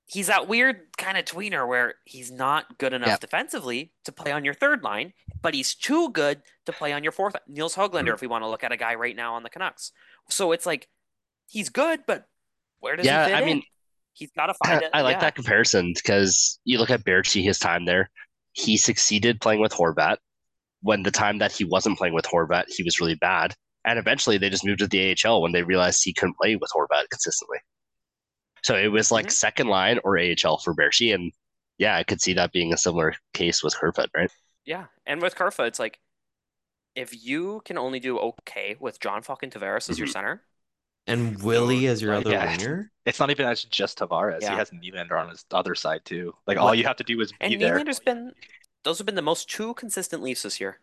He's 0.07 0.27
that 0.27 0.47
weird 0.47 0.81
kind 0.97 1.17
of 1.17 1.25
tweener 1.25 1.67
where 1.67 1.95
he's 2.05 2.31
not 2.31 2.77
good 2.77 2.93
enough 2.93 3.09
Yep. 3.09 3.19
defensively 3.21 3.91
to 4.03 4.12
play 4.12 4.31
on 4.31 4.45
your 4.45 4.53
third 4.53 4.83
line, 4.83 5.13
but 5.41 5.53
he's 5.55 5.74
too 5.74 6.12
good 6.12 6.41
to 6.67 6.71
play 6.71 6.93
on 6.93 7.01
your 7.03 7.12
fourth. 7.12 7.35
Nils 7.47 7.75
Höglander, 7.75 7.91
mm-hmm. 7.91 8.07
if 8.09 8.21
we 8.21 8.27
want 8.27 8.43
to 8.43 8.47
look 8.47 8.63
at 8.63 8.71
a 8.71 8.77
guy 8.77 8.95
right 8.95 9.15
now 9.15 9.33
on 9.33 9.41
the 9.43 9.50
Canucks. 9.50 9.91
So 10.29 10.51
it's 10.51 10.65
like 10.65 10.88
he's 11.47 11.69
good, 11.69 12.01
but 12.05 12.27
where 12.79 12.95
does 12.95 13.05
Yeah, 13.05 13.25
he 13.25 13.31
fit 13.31 13.38
I 13.38 13.41
in? 13.41 13.45
mean, 13.47 13.63
he's 14.13 14.31
got 14.31 14.47
to 14.47 14.53
find 14.63 14.81
I, 14.83 14.85
it. 14.85 14.91
I 14.93 15.01
like 15.01 15.15
yeah. 15.15 15.21
that 15.21 15.35
comparison 15.35 15.93
because 15.95 16.59
you 16.65 16.77
look 16.77 16.91
at 16.91 17.03
Baertschi, 17.03 17.43
his 17.43 17.57
time 17.57 17.85
there, 17.85 18.09
he 18.53 18.77
succeeded 18.77 19.41
playing 19.41 19.62
with 19.62 19.71
Horvat. 19.74 20.17
When 20.81 21.01
the 21.01 21.12
time 21.12 21.39
that 21.39 21.51
he 21.51 21.63
wasn't 21.63 21.97
playing 21.97 22.13
with 22.13 22.25
Horvat, 22.25 22.65
he 22.67 22.83
was 22.83 23.00
really 23.00 23.15
bad. 23.15 23.55
And 23.85 23.97
eventually 23.97 24.38
they 24.38 24.50
just 24.50 24.65
moved 24.65 24.79
to 24.79 24.88
the 24.88 25.15
AHL 25.25 25.41
when 25.41 25.51
they 25.51 25.63
realized 25.63 26.03
he 26.03 26.13
couldn't 26.13 26.38
play 26.38 26.55
with 26.55 26.69
Horvat 26.75 27.09
consistently. 27.09 27.57
So 28.65 28.75
it 28.75 28.88
was 28.88 29.12
like 29.12 29.27
Mhm. 29.27 29.31
second 29.31 29.67
line 29.67 30.00
or 30.03 30.17
AHL 30.17 30.57
for 30.57 30.74
Baertschi. 30.74 31.13
And 31.13 31.31
yeah, 31.77 31.95
I 31.98 32.03
could 32.03 32.19
see 32.19 32.34
that 32.34 32.51
being 32.51 32.74
a 32.74 32.77
similar 32.77 33.13
case 33.34 33.62
with 33.63 33.75
Kerfoot, 33.77 34.10
right? 34.15 34.31
Yeah, 34.65 34.86
and 35.05 35.22
with 35.22 35.36
Kerfa, 35.36 35.67
it's 35.67 35.77
like 35.77 36.00
if 36.95 37.24
you 37.24 37.62
can 37.65 37.77
only 37.77 38.00
do 38.00 38.17
okay 38.17 38.75
with 38.79 39.00
John 39.00 39.22
fucking 39.22 39.51
Tavares 39.51 39.88
as 39.88 40.00
your 40.00 40.07
Mhm. 40.07 40.13
center, 40.13 40.43
And 41.05 41.43
Willie 41.43 41.86
as 41.86 42.01
your 42.01 42.15
other 42.15 42.31
yeah. 42.31 42.48
winger. 42.57 42.91
It's 43.05 43.19
not 43.19 43.29
even 43.29 43.45
as 43.45 43.63
just 43.63 44.00
Tavares. 44.00 44.41
Yeah. 44.41 44.50
He 44.53 44.55
has 44.57 44.72
Nylander 44.72 45.12
on 45.22 45.29
his 45.29 45.45
other 45.51 45.75
side 45.75 46.03
too. 46.03 46.36
Like 46.48 46.57
What- 46.57 46.63
all 46.63 46.74
you 46.74 46.86
have 46.86 46.95
to 46.95 47.03
do 47.03 47.22
is 47.22 47.31
be 47.34 47.38
and 47.41 47.62
there. 47.62 47.77
Nylander's 47.77 48.00
been 48.00 48.34
those 48.81 48.98
have 48.98 49.05
been 49.05 49.13
the 49.13 49.22
most 49.22 49.48
two 49.48 49.75
consistent 49.75 50.24
Leafs 50.24 50.41
this 50.41 50.60
year. 50.60 50.79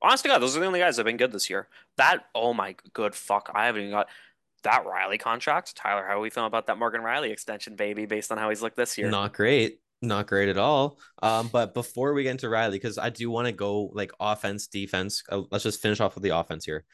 Honest 0.00 0.24
to 0.24 0.28
God, 0.28 0.38
those 0.38 0.56
are 0.56 0.60
the 0.60 0.66
only 0.66 0.80
guys 0.80 0.96
that 0.96 1.00
have 1.02 1.06
been 1.06 1.16
good 1.16 1.30
this 1.30 1.48
year. 1.48 1.68
That 1.96 2.28
oh 2.34 2.52
my 2.52 2.72
good 2.92 3.14
fuck, 3.14 3.48
I 3.54 3.66
haven't 3.66 3.82
even 3.82 3.92
got 3.92 4.08
that 4.62 4.84
Rielly 4.84 5.18
contract. 5.18 5.76
Tyler, 5.76 6.04
how 6.06 6.18
are 6.18 6.20
we 6.20 6.30
feeling 6.30 6.46
about 6.46 6.66
that 6.66 6.78
Morgan 6.78 7.02
Rielly 7.02 7.30
extension, 7.30 7.76
baby, 7.76 8.06
based 8.06 8.32
on 8.32 8.38
how 8.38 8.48
he's 8.48 8.62
looked 8.62 8.76
this 8.76 8.98
year? 8.98 9.10
Not 9.10 9.32
great. 9.34 9.80
Not 10.00 10.26
great 10.26 10.48
at 10.48 10.58
all. 10.58 10.98
Um, 11.22 11.48
but 11.52 11.74
before 11.74 12.12
we 12.12 12.24
get 12.24 12.30
into 12.30 12.46
Rielly, 12.46 12.72
because 12.72 12.98
I 12.98 13.10
do 13.10 13.30
want 13.30 13.46
to 13.46 13.52
go 13.52 13.90
like 13.92 14.12
offense, 14.18 14.66
defense. 14.66 15.22
Uh, 15.28 15.42
let's 15.50 15.64
just 15.64 15.80
finish 15.80 16.00
off 16.00 16.14
with 16.14 16.24
the 16.24 16.36
offense 16.36 16.64
here. 16.64 16.84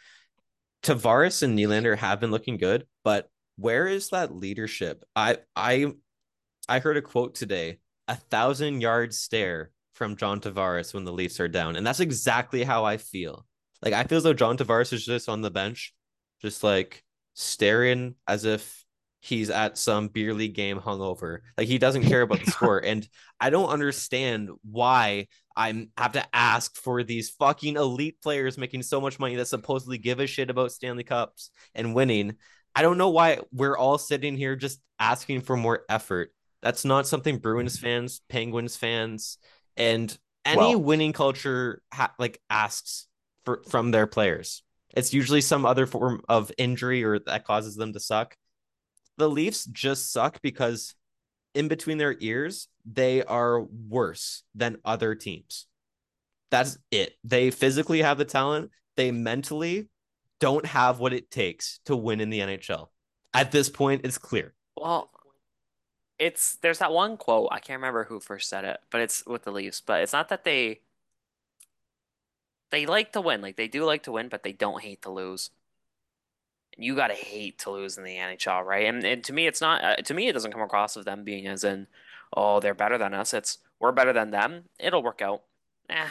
Tavares 0.83 1.43
and 1.43 1.59
Nylander 1.59 1.97
have 1.97 2.21
been 2.21 2.31
looking 2.31 2.57
good, 2.57 2.87
but 3.05 3.29
where 3.57 3.87
is 3.87 4.11
that 4.11 4.35
leadership? 4.35 5.05
I 5.17 5.39
I 5.57 5.93
I 6.69 6.79
heard 6.79 6.97
a 6.97 7.03
quote 7.03 7.35
today: 7.35 7.79
a 8.07 8.15
thousand 8.15 8.81
yard 8.81 9.15
stare 9.15 9.71
from 9.95 10.17
John 10.17 10.41
Tavares 10.41 10.95
when 10.95 11.05
the 11.05 11.13
Leafs 11.13 11.41
are 11.41 11.49
down, 11.49 11.77
and 11.77 11.87
that's 11.87 12.01
exactly 12.01 12.63
how 12.63 12.85
I 12.85 12.99
feel. 12.99 13.47
Like 13.83 13.95
I 13.95 14.05
feel 14.05 14.19
as 14.19 14.25
though 14.25 14.35
John 14.35 14.57
Tavares 14.57 14.93
is 14.93 15.05
just 15.05 15.29
on 15.29 15.41
the 15.41 15.51
bench, 15.51 15.95
just 16.41 16.63
like 16.63 17.03
staring 17.39 18.17
as 18.27 18.45
if 18.45 18.85
he's 19.21 19.49
at 19.49 19.79
some 19.79 20.09
beer 20.09 20.35
league 20.35 20.55
game 20.55 20.79
hungover. 20.81 21.41
Like 21.57 21.69
he 21.69 21.79
doesn't 21.79 22.05
care 22.05 22.23
about 22.23 22.45
the 22.45 22.51
score. 22.51 22.85
And 22.85 23.09
I 23.41 23.51
don't 23.51 23.69
understand 23.69 24.51
why 24.69 25.29
I'm 25.57 25.91
have 25.97 26.13
to 26.13 26.27
ask 26.35 26.77
for 26.77 27.03
these 27.05 27.31
fucking 27.31 27.77
elite 27.77 28.21
players 28.23 28.59
making 28.59 28.83
so 28.83 29.01
much 29.01 29.19
money 29.21 29.37
that 29.37 29.47
supposedly 29.47 29.99
give 29.99 30.19
a 30.19 30.27
shit 30.27 30.51
about 30.51 30.73
Stanley 30.73 31.05
Cups 31.05 31.51
and 31.75 31.95
winning. 31.95 32.35
I 32.75 32.83
don't 32.83 32.99
know 32.99 33.11
why 33.11 33.39
we're 33.53 33.77
all 33.77 33.99
sitting 33.99 34.37
here 34.37 34.57
just 34.57 34.81
asking 34.99 35.43
for 35.43 35.57
more 35.57 35.85
effort. 35.89 36.33
That's 36.61 36.85
not 36.85 37.07
something 37.07 37.39
Bruins 37.39 37.79
fans, 37.79 38.21
Penguins 38.29 38.77
fans, 38.77 39.39
and 39.77 40.17
any 40.45 40.75
Well- 40.75 40.83
winning 40.83 41.13
culture 41.13 41.83
ha- 41.93 42.15
like 42.19 42.41
asks 42.51 43.07
for 43.45 43.63
from 43.69 43.93
their 43.93 44.09
players. 44.09 44.63
It's 44.95 45.13
usually 45.13 45.41
some 45.41 45.67
other 45.67 45.87
form 45.87 46.23
of 46.29 46.51
injury 46.59 47.05
or 47.05 47.19
that 47.21 47.45
causes 47.45 47.77
them 47.77 47.93
to 47.93 48.01
suck. 48.01 48.37
The 49.17 49.29
Leafs 49.29 49.65
just 49.67 50.13
suck 50.13 50.41
because 50.43 50.95
in 51.55 51.69
between 51.69 51.99
their 51.99 52.17
ears, 52.21 52.69
they 52.85 53.23
are 53.25 53.63
worse 53.63 54.45
than 54.55 54.79
other 54.85 55.15
teams. 55.15 55.67
That's 56.51 56.79
it. 56.91 57.15
They 57.25 57.51
physically 57.51 58.03
have 58.03 58.19
the 58.19 58.25
talent, 58.25 58.71
they 58.97 59.11
mentally 59.11 59.89
don't 60.41 60.67
have 60.67 60.99
what 60.99 61.13
it 61.13 61.31
takes 61.31 61.81
to 61.87 61.97
win 61.97 62.21
in 62.21 62.31
the 62.31 62.41
NHL. 62.41 62.87
At 63.35 63.53
this 63.53 63.69
point, 63.69 64.03
it's 64.05 64.19
clear. 64.19 64.55
Well, 64.77 65.11
it's 66.19 66.57
there's 66.57 66.79
that 66.79 66.93
one 66.93 67.17
quote, 67.17 67.49
I 67.51 67.61
can't 67.61 67.79
remember 67.79 68.05
who 68.05 68.21
first 68.21 68.49
said 68.49 68.65
it, 68.65 68.79
but 68.91 69.01
it's 69.01 69.25
with 69.27 69.43
the 69.43 69.53
Leafs, 69.53 69.81
but 69.81 70.01
it's 70.03 70.13
not 70.13 70.29
that 70.31 70.45
they 70.45 70.81
they 72.71 72.87
like 72.87 73.13
to 73.13 73.21
win, 73.21 73.41
like 73.41 73.57
they 73.57 73.69
do 73.69 73.85
like 73.85 74.05
to 74.05 74.13
win, 74.13 74.29
but 74.29 74.43
they 74.43 74.53
don't 74.53 74.83
hate 74.83 75.03
to 75.03 75.11
lose. 75.11 75.51
And 76.77 76.85
you 76.85 76.95
gotta 76.95 77.15
hate 77.15 77.59
to 77.61 77.71
lose 77.71 77.99
in 77.99 78.05
the 78.05 78.17
NHL, 78.17 78.65
right? 78.65 78.87
And, 78.87 79.05
and 79.05 79.25
to 79.25 79.33
me, 79.33 79.47
it's 79.47 79.61
not. 79.61 79.83
Uh, 79.83 79.97
to 79.97 80.15
me, 80.15 80.29
it 80.29 80.33
doesn't 80.33 80.53
come 80.53 80.63
across 80.63 80.97
of 80.97 81.05
them 81.05 81.25
being 81.25 81.47
as 81.47 81.65
in, 81.65 81.87
oh, 82.37 82.61
they're 82.61 82.75
better 82.75 82.99
than 82.99 83.15
us. 83.15 83.35
It's 83.35 83.59
we're 83.81 83.93
better 83.93 84.13
than 84.13 84.31
them. 84.31 84.65
It'll 84.79 85.03
work 85.03 85.23
out. 85.23 85.43
Eh, 85.89 86.09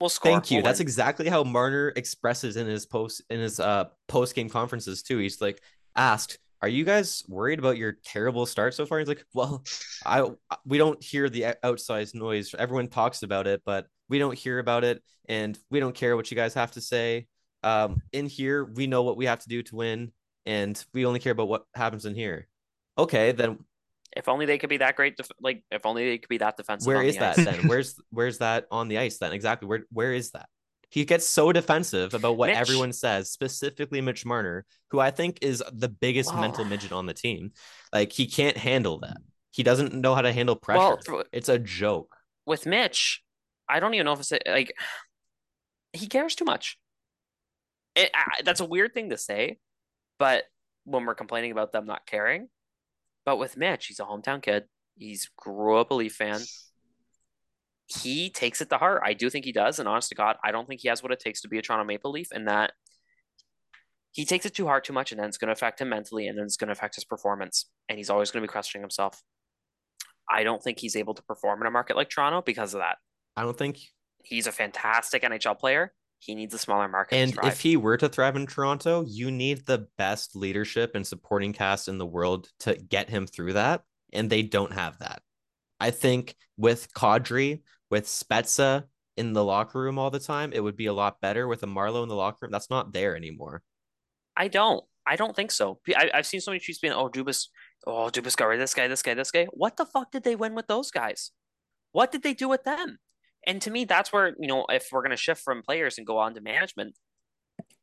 we'll 0.00 0.08
score. 0.08 0.32
Thank 0.32 0.50
you. 0.50 0.58
We'll 0.58 0.64
That's 0.64 0.78
win. 0.78 0.84
exactly 0.84 1.28
how 1.28 1.44
Marner 1.44 1.92
expresses 1.96 2.56
in 2.56 2.66
his 2.66 2.86
post 2.86 3.22
in 3.30 3.40
his 3.40 3.60
uh 3.60 3.86
post 4.08 4.34
game 4.34 4.48
conferences 4.48 5.02
too. 5.02 5.18
He's 5.18 5.40
like 5.40 5.60
asked, 5.96 6.38
"Are 6.62 6.68
you 6.68 6.84
guys 6.84 7.24
worried 7.28 7.58
about 7.58 7.76
your 7.76 7.92
terrible 8.04 8.46
start 8.46 8.74
so 8.74 8.86
far?" 8.86 8.98
He's 8.98 9.08
like, 9.08 9.24
"Well, 9.34 9.62
I 10.04 10.28
we 10.64 10.78
don't 10.78 11.02
hear 11.02 11.28
the 11.28 11.56
outsized 11.62 12.14
noise. 12.14 12.54
Everyone 12.56 12.88
talks 12.88 13.22
about 13.22 13.46
it, 13.46 13.62
but 13.64 13.86
we 14.08 14.18
don't 14.18 14.36
hear 14.38 14.58
about 14.58 14.84
it, 14.84 15.02
and 15.28 15.58
we 15.70 15.80
don't 15.80 15.94
care 15.94 16.16
what 16.16 16.30
you 16.30 16.36
guys 16.36 16.54
have 16.54 16.72
to 16.72 16.80
say. 16.80 17.26
Um, 17.62 18.02
in 18.12 18.26
here, 18.26 18.64
we 18.64 18.86
know 18.86 19.02
what 19.02 19.16
we 19.16 19.26
have 19.26 19.38
to 19.40 19.48
do 19.48 19.62
to 19.62 19.76
win, 19.76 20.12
and 20.46 20.82
we 20.92 21.06
only 21.06 21.20
care 21.20 21.32
about 21.32 21.48
what 21.48 21.64
happens 21.74 22.04
in 22.04 22.14
here." 22.14 22.48
Okay, 22.98 23.32
then 23.32 23.58
If 24.16 24.28
only 24.28 24.46
they 24.46 24.58
could 24.58 24.70
be 24.70 24.76
that 24.76 24.94
great. 24.94 25.16
Def- 25.16 25.30
like 25.40 25.64
if 25.72 25.84
only 25.84 26.04
they 26.08 26.18
could 26.18 26.28
be 26.28 26.38
that 26.38 26.56
defensive. 26.56 26.86
where 26.86 27.02
is 27.02 27.14
the 27.14 27.20
that 27.20 27.38
ice. 27.38 27.44
then? 27.44 27.68
Where's 27.68 27.96
where's 28.10 28.38
that 28.38 28.66
on 28.70 28.88
the 28.88 28.98
ice 28.98 29.18
then? 29.18 29.32
Exactly. 29.32 29.66
Where 29.66 29.84
where 29.90 30.12
is 30.12 30.30
that? 30.32 30.48
He 30.90 31.04
gets 31.04 31.26
so 31.26 31.50
defensive 31.50 32.14
about 32.14 32.36
what 32.36 32.50
Mitch. 32.50 32.56
everyone 32.58 32.92
says, 32.92 33.28
specifically 33.32 34.00
Mitch 34.00 34.24
Marner, 34.24 34.64
who 34.92 35.00
I 35.00 35.10
think 35.10 35.38
is 35.42 35.60
the 35.72 35.88
biggest 35.88 36.32
Wow. 36.32 36.42
mental 36.42 36.64
midget 36.64 36.92
on 36.92 37.06
the 37.06 37.14
team. 37.14 37.50
Like 37.92 38.12
he 38.12 38.26
can't 38.28 38.56
handle 38.56 39.00
that. 39.00 39.16
He 39.50 39.64
doesn't 39.64 39.92
know 39.94 40.14
how 40.14 40.22
to 40.22 40.32
handle 40.32 40.54
pressure. 40.54 40.98
Well, 41.08 41.24
it's 41.32 41.48
a 41.48 41.58
joke. 41.58 42.14
with 42.46 42.66
Mitch, 42.66 43.24
I 43.68 43.80
don't 43.80 43.94
even 43.94 44.06
know 44.06 44.12
if 44.12 44.20
it's 44.20 44.32
like 44.46 44.74
he 45.92 46.06
cares 46.06 46.34
too 46.34 46.44
much. 46.44 46.78
It, 47.96 48.10
I, 48.14 48.42
that's 48.44 48.60
a 48.60 48.64
weird 48.64 48.92
thing 48.92 49.10
to 49.10 49.16
say, 49.16 49.58
but 50.18 50.44
when 50.84 51.06
we're 51.06 51.14
complaining 51.14 51.52
about 51.52 51.72
them 51.72 51.86
not 51.86 52.06
caring, 52.06 52.48
but 53.24 53.38
with 53.38 53.56
Mitch, 53.56 53.86
he's 53.86 54.00
a 54.00 54.04
hometown 54.04 54.42
kid. 54.42 54.64
He's 54.96 55.30
grew 55.36 55.76
up 55.76 55.90
a 55.90 55.94
Leaf 55.94 56.14
fan. 56.14 56.40
He 57.86 58.30
takes 58.30 58.60
it 58.60 58.70
to 58.70 58.78
heart. 58.78 59.02
I 59.04 59.12
do 59.12 59.30
think 59.30 59.44
he 59.44 59.52
does, 59.52 59.78
and 59.78 59.88
honest 59.88 60.08
to 60.08 60.14
God, 60.14 60.36
I 60.42 60.52
don't 60.52 60.66
think 60.66 60.80
he 60.80 60.88
has 60.88 61.02
what 61.02 61.12
it 61.12 61.20
takes 61.20 61.42
to 61.42 61.48
be 61.48 61.58
a 61.58 61.62
Toronto 61.62 61.84
Maple 61.84 62.10
Leaf, 62.10 62.28
and 62.32 62.48
that 62.48 62.72
he 64.10 64.24
takes 64.24 64.46
it 64.46 64.54
too 64.54 64.66
hard 64.66 64.84
too 64.84 64.92
much, 64.92 65.12
and 65.12 65.20
then 65.20 65.28
it's 65.28 65.38
going 65.38 65.48
to 65.48 65.52
affect 65.52 65.80
him 65.80 65.88
mentally, 65.88 66.26
and 66.26 66.38
then 66.38 66.44
it's 66.44 66.56
going 66.56 66.68
to 66.68 66.72
affect 66.72 66.94
his 66.94 67.04
performance, 67.04 67.66
and 67.88 67.98
he's 67.98 68.10
always 68.10 68.30
going 68.30 68.42
to 68.42 68.48
be 68.48 68.52
questioning 68.52 68.82
himself. 68.82 69.22
I 70.30 70.44
don't 70.44 70.62
think 70.62 70.78
he's 70.78 70.96
able 70.96 71.14
to 71.14 71.22
perform 71.22 71.60
in 71.60 71.66
a 71.66 71.70
market 71.70 71.96
like 71.96 72.10
Toronto 72.10 72.42
because 72.42 72.74
of 72.74 72.80
that 72.80 72.96
I 73.36 73.42
don't 73.42 73.56
think. 73.56 73.80
he's 74.22 74.46
a 74.46 74.52
fantastic 74.52 75.22
NHL 75.22 75.58
player. 75.58 75.92
He 76.18 76.34
needs 76.34 76.54
a 76.54 76.58
smaller 76.58 76.88
market. 76.88 77.16
And 77.16 77.38
if 77.44 77.60
he 77.60 77.76
were 77.76 77.98
to 77.98 78.08
thrive 78.08 78.36
in 78.36 78.46
Toronto, 78.46 79.04
you 79.06 79.30
need 79.30 79.66
the 79.66 79.88
best 79.98 80.34
leadership 80.34 80.92
and 80.94 81.06
supporting 81.06 81.52
cast 81.52 81.86
in 81.88 81.98
the 81.98 82.06
world 82.06 82.48
to 82.60 82.74
get 82.76 83.10
him 83.10 83.26
through 83.26 83.54
that. 83.54 83.82
And 84.12 84.30
they 84.30 84.42
don't 84.42 84.72
have 84.72 84.98
that. 85.00 85.20
I 85.80 85.90
think 85.90 86.34
with 86.56 86.92
Kadri, 86.94 87.60
with 87.90 88.06
Spezza 88.06 88.84
in 89.18 89.34
the 89.34 89.44
locker 89.44 89.80
room 89.80 89.98
all 89.98 90.10
the 90.10 90.18
time, 90.20 90.52
it 90.54 90.60
would 90.60 90.76
be 90.76 90.86
a 90.86 90.94
lot 90.94 91.20
better 91.20 91.46
with 91.46 91.62
a 91.62 91.66
Marleau 91.66 92.02
in 92.02 92.08
the 92.08 92.14
locker 92.14 92.38
room. 92.42 92.52
That's 92.52 92.70
not 92.70 92.92
there 92.92 93.16
anymore. 93.16 93.62
I 94.36 94.48
don't, 94.48 94.82
I 95.06 95.16
don't 95.16 95.36
think 95.36 95.50
so. 95.50 95.78
I, 95.94 96.10
I've 96.14 96.26
seen 96.26 96.40
so 96.40 96.52
many 96.52 96.60
tweets 96.60 96.80
being, 96.80 96.94
"Oh, 96.94 97.10
Dubas, 97.10 97.48
oh, 97.86 98.08
Dubas 98.10 98.36
got 98.36 98.46
rid 98.46 98.56
of 98.56 98.60
this 98.60 98.72
guy, 98.74 98.88
this 98.88 99.02
guy, 99.02 99.12
this 99.14 99.30
guy." 99.30 99.46
What 99.52 99.76
the 99.76 99.84
fuck 99.84 100.10
did 100.10 100.24
they 100.24 100.36
win 100.36 100.54
with 100.54 100.68
those 100.68 100.90
guys? 100.90 101.32
What 101.92 102.10
did 102.10 102.22
they 102.22 102.34
do 102.34 102.48
with 102.48 102.64
them? 102.64 102.98
And 103.46 103.60
to 103.62 103.70
me, 103.70 103.84
that's 103.84 104.12
where 104.12 104.34
you 104.38 104.48
know, 104.48 104.66
if 104.68 104.88
we're 104.92 105.02
gonna 105.02 105.16
shift 105.16 105.42
from 105.42 105.62
players 105.62 105.98
and 105.98 106.06
go 106.06 106.18
on 106.18 106.34
to 106.34 106.40
management, 106.40 106.94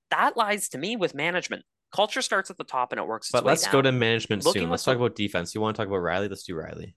that 0.10 0.36
lies 0.38 0.70
to 0.70 0.78
me 0.78 0.96
with 0.96 1.14
management. 1.16 1.64
Culture 1.94 2.22
starts 2.22 2.50
at 2.50 2.58
the 2.58 2.64
top 2.64 2.92
and 2.94 3.00
it 3.00 3.08
works 3.08 3.28
its 3.28 3.32
But 3.34 3.44
way 3.44 3.52
let's 3.52 3.64
down. 3.64 3.74
go 3.74 3.82
to 3.82 3.92
management 3.92 4.46
Looking 4.46 4.64
soon. 4.64 4.70
Let's 4.70 4.84
talk 4.84 4.96
about 4.96 5.16
defense. 5.16 5.54
You 5.54 5.62
want 5.62 5.76
to 5.76 5.82
talk 5.82 5.88
about 5.88 6.02
Rielly? 6.02 6.30
Let's 6.30 6.44
do 6.44 6.56
Rielly. 6.56 6.94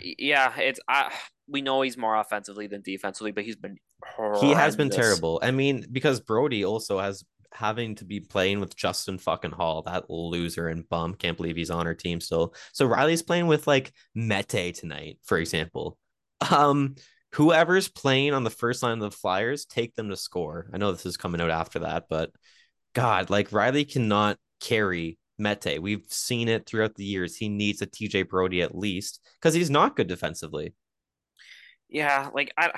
Yeah, 0.00 0.52
it's 0.58 0.80
I, 0.88 1.12
we 1.48 1.62
know 1.62 1.80
he's 1.82 1.96
more 1.96 2.16
offensively 2.16 2.66
than 2.66 2.82
defensively, 2.82 3.30
but 3.30 3.44
he's 3.44 3.56
been 3.56 3.76
He 4.40 4.50
has 4.50 4.76
been 4.76 4.90
terrible. 4.90 5.40
I 5.42 5.52
mean, 5.52 5.86
because 5.90 6.20
Brodie 6.20 6.64
also 6.64 6.98
has 6.98 7.24
having 7.52 7.94
to 7.96 8.04
be 8.04 8.20
playing 8.20 8.60
with 8.60 8.76
Justin 8.76 9.18
fucking 9.18 9.52
Holl, 9.52 9.82
that 9.82 10.10
loser 10.10 10.68
and 10.68 10.88
bum. 10.88 11.14
Can't 11.14 11.36
believe 11.36 11.56
he's 11.56 11.70
on 11.70 11.86
our 11.86 11.94
team 11.94 12.20
still. 12.20 12.54
So 12.72 12.88
Rielly's 12.88 13.22
playing 13.22 13.46
with 13.46 13.66
like 13.66 13.92
Mete 14.14 14.74
tonight, 14.74 15.18
for 15.24 15.38
example. 15.38 15.98
Um, 16.50 16.96
whoever's 17.32 17.88
playing 17.88 18.34
on 18.34 18.44
the 18.44 18.50
first 18.50 18.82
line 18.82 18.94
of 18.94 19.00
the 19.00 19.10
Flyers, 19.10 19.64
take 19.64 19.94
them 19.94 20.08
to 20.10 20.16
score. 20.16 20.68
I 20.72 20.78
know 20.78 20.92
this 20.92 21.06
is 21.06 21.16
coming 21.16 21.40
out 21.40 21.50
after 21.50 21.80
that, 21.80 22.04
but 22.08 22.30
God, 22.94 23.30
like 23.30 23.50
Rielly 23.50 23.90
cannot 23.90 24.36
carry 24.60 25.18
Mete. 25.38 25.80
We've 25.80 26.04
seen 26.08 26.48
it 26.48 26.66
throughout 26.66 26.94
the 26.94 27.04
years. 27.04 27.36
He 27.36 27.48
needs 27.48 27.82
a 27.82 27.86
TJ 27.86 28.28
Brodie 28.28 28.62
at 28.62 28.76
least 28.76 29.20
because 29.40 29.54
he's 29.54 29.70
not 29.70 29.96
good 29.96 30.08
defensively. 30.08 30.74
Yeah, 31.88 32.30
like 32.34 32.52
I 32.56 32.72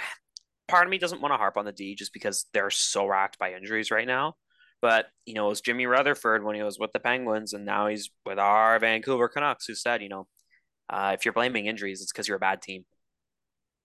part 0.68 0.86
of 0.86 0.90
me 0.90 0.98
doesn't 0.98 1.20
want 1.20 1.32
to 1.32 1.38
harp 1.38 1.56
on 1.56 1.64
the 1.64 1.72
D 1.72 1.94
just 1.94 2.12
because 2.12 2.46
they're 2.54 2.70
so 2.70 3.06
racked 3.06 3.38
by 3.38 3.52
injuries 3.52 3.90
right 3.90 4.06
now. 4.06 4.36
But 4.80 5.06
you 5.26 5.34
know, 5.34 5.46
it 5.46 5.50
was 5.50 5.60
Jimmy 5.60 5.86
Rutherford 5.86 6.44
when 6.44 6.56
he 6.56 6.62
was 6.62 6.78
with 6.78 6.92
the 6.92 6.98
Penguins, 6.98 7.52
and 7.52 7.64
now 7.64 7.88
he's 7.88 8.10
with 8.24 8.38
our 8.38 8.78
Vancouver 8.78 9.28
Canucks, 9.28 9.66
who 9.66 9.74
said, 9.74 10.02
you 10.02 10.08
know, 10.08 10.26
uh, 10.88 11.12
if 11.14 11.24
you're 11.24 11.34
blaming 11.34 11.66
injuries, 11.66 12.02
it's 12.02 12.12
because 12.12 12.26
you're 12.26 12.36
a 12.36 12.40
bad 12.40 12.62
team. 12.62 12.84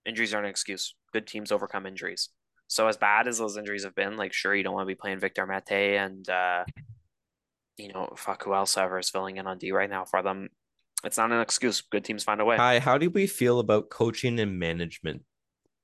Injuries 0.08 0.32
aren't 0.32 0.46
an 0.46 0.50
excuse. 0.50 0.94
Good 1.12 1.26
teams 1.26 1.52
overcome 1.52 1.84
injuries. 1.84 2.30
So 2.66 2.88
as 2.88 2.96
bad 2.96 3.28
as 3.28 3.38
those 3.38 3.58
injuries 3.58 3.84
have 3.84 3.94
been, 3.94 4.16
like 4.16 4.32
sure 4.32 4.54
you 4.54 4.62
don't 4.62 4.74
want 4.74 4.86
to 4.86 4.94
be 4.94 4.94
playing 4.94 5.20
Victor 5.20 5.46
Mete 5.46 5.96
and 5.96 6.28
uh, 6.28 6.64
you 7.76 7.92
know 7.92 8.12
fuck 8.16 8.44
who 8.44 8.54
else 8.54 8.76
ever 8.76 8.98
is 8.98 9.10
filling 9.10 9.36
in 9.36 9.46
on 9.46 9.58
D 9.58 9.70
right 9.70 9.88
now 9.88 10.04
for 10.04 10.22
them. 10.22 10.48
It's 11.04 11.18
not 11.18 11.30
an 11.30 11.40
excuse. 11.40 11.82
Good 11.82 12.04
teams 12.04 12.24
find 12.24 12.40
a 12.40 12.44
way. 12.44 12.56
Hi, 12.56 12.78
how 12.78 12.98
do 12.98 13.10
we 13.10 13.26
feel 13.26 13.60
about 13.60 13.90
coaching 13.90 14.40
and 14.40 14.58
management? 14.58 15.22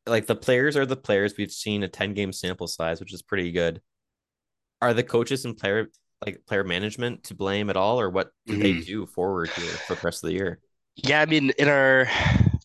Like 0.06 0.26
the 0.26 0.34
players 0.34 0.76
are 0.76 0.86
the 0.86 0.96
players. 0.96 1.34
We've 1.38 1.52
seen 1.52 1.82
a 1.82 1.88
10 1.88 2.14
game 2.14 2.32
sample 2.32 2.66
size, 2.66 3.00
which 3.00 3.14
is 3.14 3.22
pretty 3.22 3.52
good. 3.52 3.80
Are 4.82 4.92
the 4.92 5.02
coaches 5.02 5.44
and 5.44 5.56
player 5.56 5.88
like 6.24 6.42
player 6.46 6.64
management 6.64 7.24
to 7.24 7.34
blame 7.34 7.70
at 7.70 7.76
all, 7.76 8.00
or 8.00 8.10
what 8.10 8.30
do 8.46 8.56
they 8.56 8.80
do 8.80 9.06
forward 9.06 9.50
here 9.50 9.66
for 9.66 9.94
the 9.94 10.00
rest 10.02 10.24
of 10.24 10.28
the 10.28 10.34
year? 10.34 10.60
Yeah, 10.96 11.20
I 11.20 11.26
mean, 11.26 11.50
in 11.58 11.68
our 11.68 12.08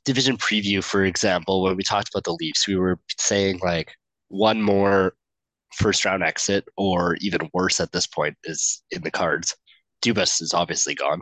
division 0.10 0.38
preview, 0.38 0.84
for 0.84 1.06
example, 1.06 1.62
when 1.62 1.76
we 1.76 1.84
talked 1.84 2.10
about 2.10 2.24
the 2.24 2.34
Leafs, 2.40 2.68
we 2.68 2.76
were 2.76 3.00
saying 3.20 3.60
like 3.62 3.94
one 4.30 4.60
more 4.60 5.14
first 5.76 6.04
round 6.04 6.24
exit, 6.24 6.66
or 6.78 7.16
even 7.22 7.48
worse 7.54 7.80
at 7.80 7.92
this 7.92 8.08
point, 8.08 8.36
is 8.44 8.82
in 8.90 9.04
the 9.04 9.12
cards. 9.12 9.56
Dubas 10.02 10.42
is 10.42 10.52
obviously 10.52 10.96
gone. 10.96 11.22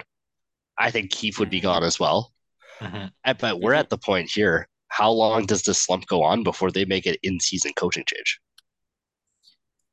I 0.79 0.89
think 0.89 1.11
Keefe 1.11 1.37
would 1.37 1.49
be 1.49 1.59
gone 1.59 1.83
as 1.83 1.99
well. 1.99 2.31
Mhm. 2.79 3.11
Uh, 3.25 3.33
But 3.33 3.59
we're 3.59 3.73
at 3.73 3.89
the 3.89 3.97
point 3.97 4.31
here. 4.31 4.69
How 4.87 5.11
long 5.11 5.45
does 5.45 5.63
this 5.63 5.79
slump 5.79 6.05
go 6.07 6.23
on 6.23 6.43
before 6.43 6.71
they 6.71 6.85
make 6.85 7.05
an 7.05 7.15
in 7.23 7.41
season 7.41 7.73
coaching 7.75 8.05
change? 8.07 8.39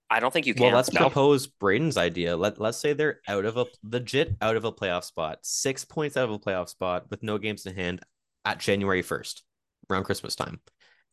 I 0.09 0.21
don't 0.21 0.33
think 0.33 0.47
you 0.47 0.55
can. 0.55 0.67
Well, 0.67 0.75
let's 0.77 0.93
No. 0.93 1.01
propose 1.01 1.49
Braden's 1.49 1.97
idea. 1.97 2.37
Let 2.37 2.61
let's 2.61 2.79
say 2.79 2.93
they're 2.93 3.21
out 3.27 3.45
of 3.45 3.57
a 3.57 3.67
legit 3.83 4.37
out 4.41 4.55
of 4.55 4.65
a 4.65 4.71
playoff 4.71 5.03
spot, 5.03 5.41
six 5.43 5.85
points 5.85 6.17
out 6.17 6.27
of 6.29 6.31
a 6.31 6.39
playoff 6.39 6.69
spot 6.69 7.11
with 7.11 7.25
no 7.25 7.39
games 7.39 7.67
in 7.67 7.75
hand 7.75 8.05
at 8.45 8.59
January 8.59 9.03
first, 9.03 9.43
around 9.91 10.05
Christmas 10.05 10.35
time. 10.37 10.61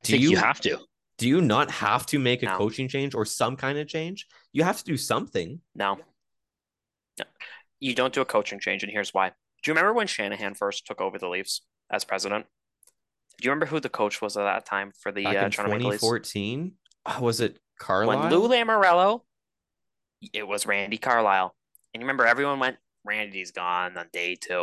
Do 0.04 0.18
you, 0.18 0.32
you 0.32 0.38
have 0.38 0.60
to. 0.62 0.80
do 1.18 1.28
you 1.28 1.42
not 1.42 1.70
have 1.72 2.06
to 2.08 2.20
make 2.20 2.42
a 2.44 2.48
No. 2.48 2.58
coaching 2.58 2.88
change 2.88 3.14
or 3.14 3.26
some 3.26 3.56
kind 3.56 3.78
of 3.78 3.88
change? 3.88 4.28
You 4.52 4.64
have 4.64 4.78
to 4.80 4.84
do 4.84 4.98
something. 4.98 5.62
No. 5.76 5.98
No. 7.20 7.26
You 7.80 7.96
don't 7.96 8.14
do 8.14 8.22
a 8.22 8.26
coaching 8.26 8.60
change, 8.60 8.84
and 8.84 8.92
here's 8.92 9.14
why. 9.14 9.30
Do 9.30 9.70
you 9.70 9.74
remember 9.74 9.94
when 9.94 10.08
Shanahan 10.08 10.56
first 10.56 10.88
took 10.88 11.02
over 11.02 11.18
the 11.20 11.30
Leafs 11.30 11.62
as 11.92 12.04
president? 12.04 12.46
Do 13.40 13.46
you 13.46 13.52
remember 13.52 13.68
who 13.68 13.80
the 13.80 13.90
coach 13.90 14.22
was 14.22 14.38
at 14.38 14.44
that 14.44 14.66
time 14.66 14.92
for 15.00 15.12
the 15.12 15.24
Back 15.24 15.38
uh, 15.38 15.46
in 15.46 15.52
Toronto 15.52 15.74
Maple 15.76 15.90
Leafs? 15.92 16.02
2014, 16.02 16.74
uh, 17.06 17.20
was 17.22 17.42
it 17.42 17.60
Carlyle? 17.80 18.20
When 18.20 18.32
Lou 18.32 18.48
Lamoriello, 18.48 19.22
it 20.34 20.48
was 20.48 20.66
Randy 20.66 20.98
Carlyle. 20.98 21.56
And 21.94 22.02
you 22.02 22.06
remember 22.06 22.26
everyone 22.26 22.60
went, 22.60 22.78
Randy's 23.04 23.52
gone 23.52 23.98
on 23.98 24.08
day 24.14 24.36
two. 24.36 24.62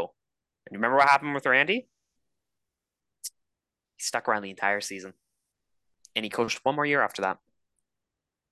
And 0.67 0.73
you 0.73 0.79
remember 0.79 0.97
what 0.97 1.09
happened 1.09 1.35
with 1.35 1.47
Randy? 1.47 1.89
He 3.99 4.05
stuck 4.05 4.28
around 4.28 4.43
the 4.43 4.50
entire 4.50 4.81
season. 4.81 5.12
And 6.17 6.25
he 6.25 6.31
coached 6.31 6.61
one 6.64 6.75
more 6.75 6.87
year 6.87 7.02
after 7.02 7.23
that. 7.23 7.38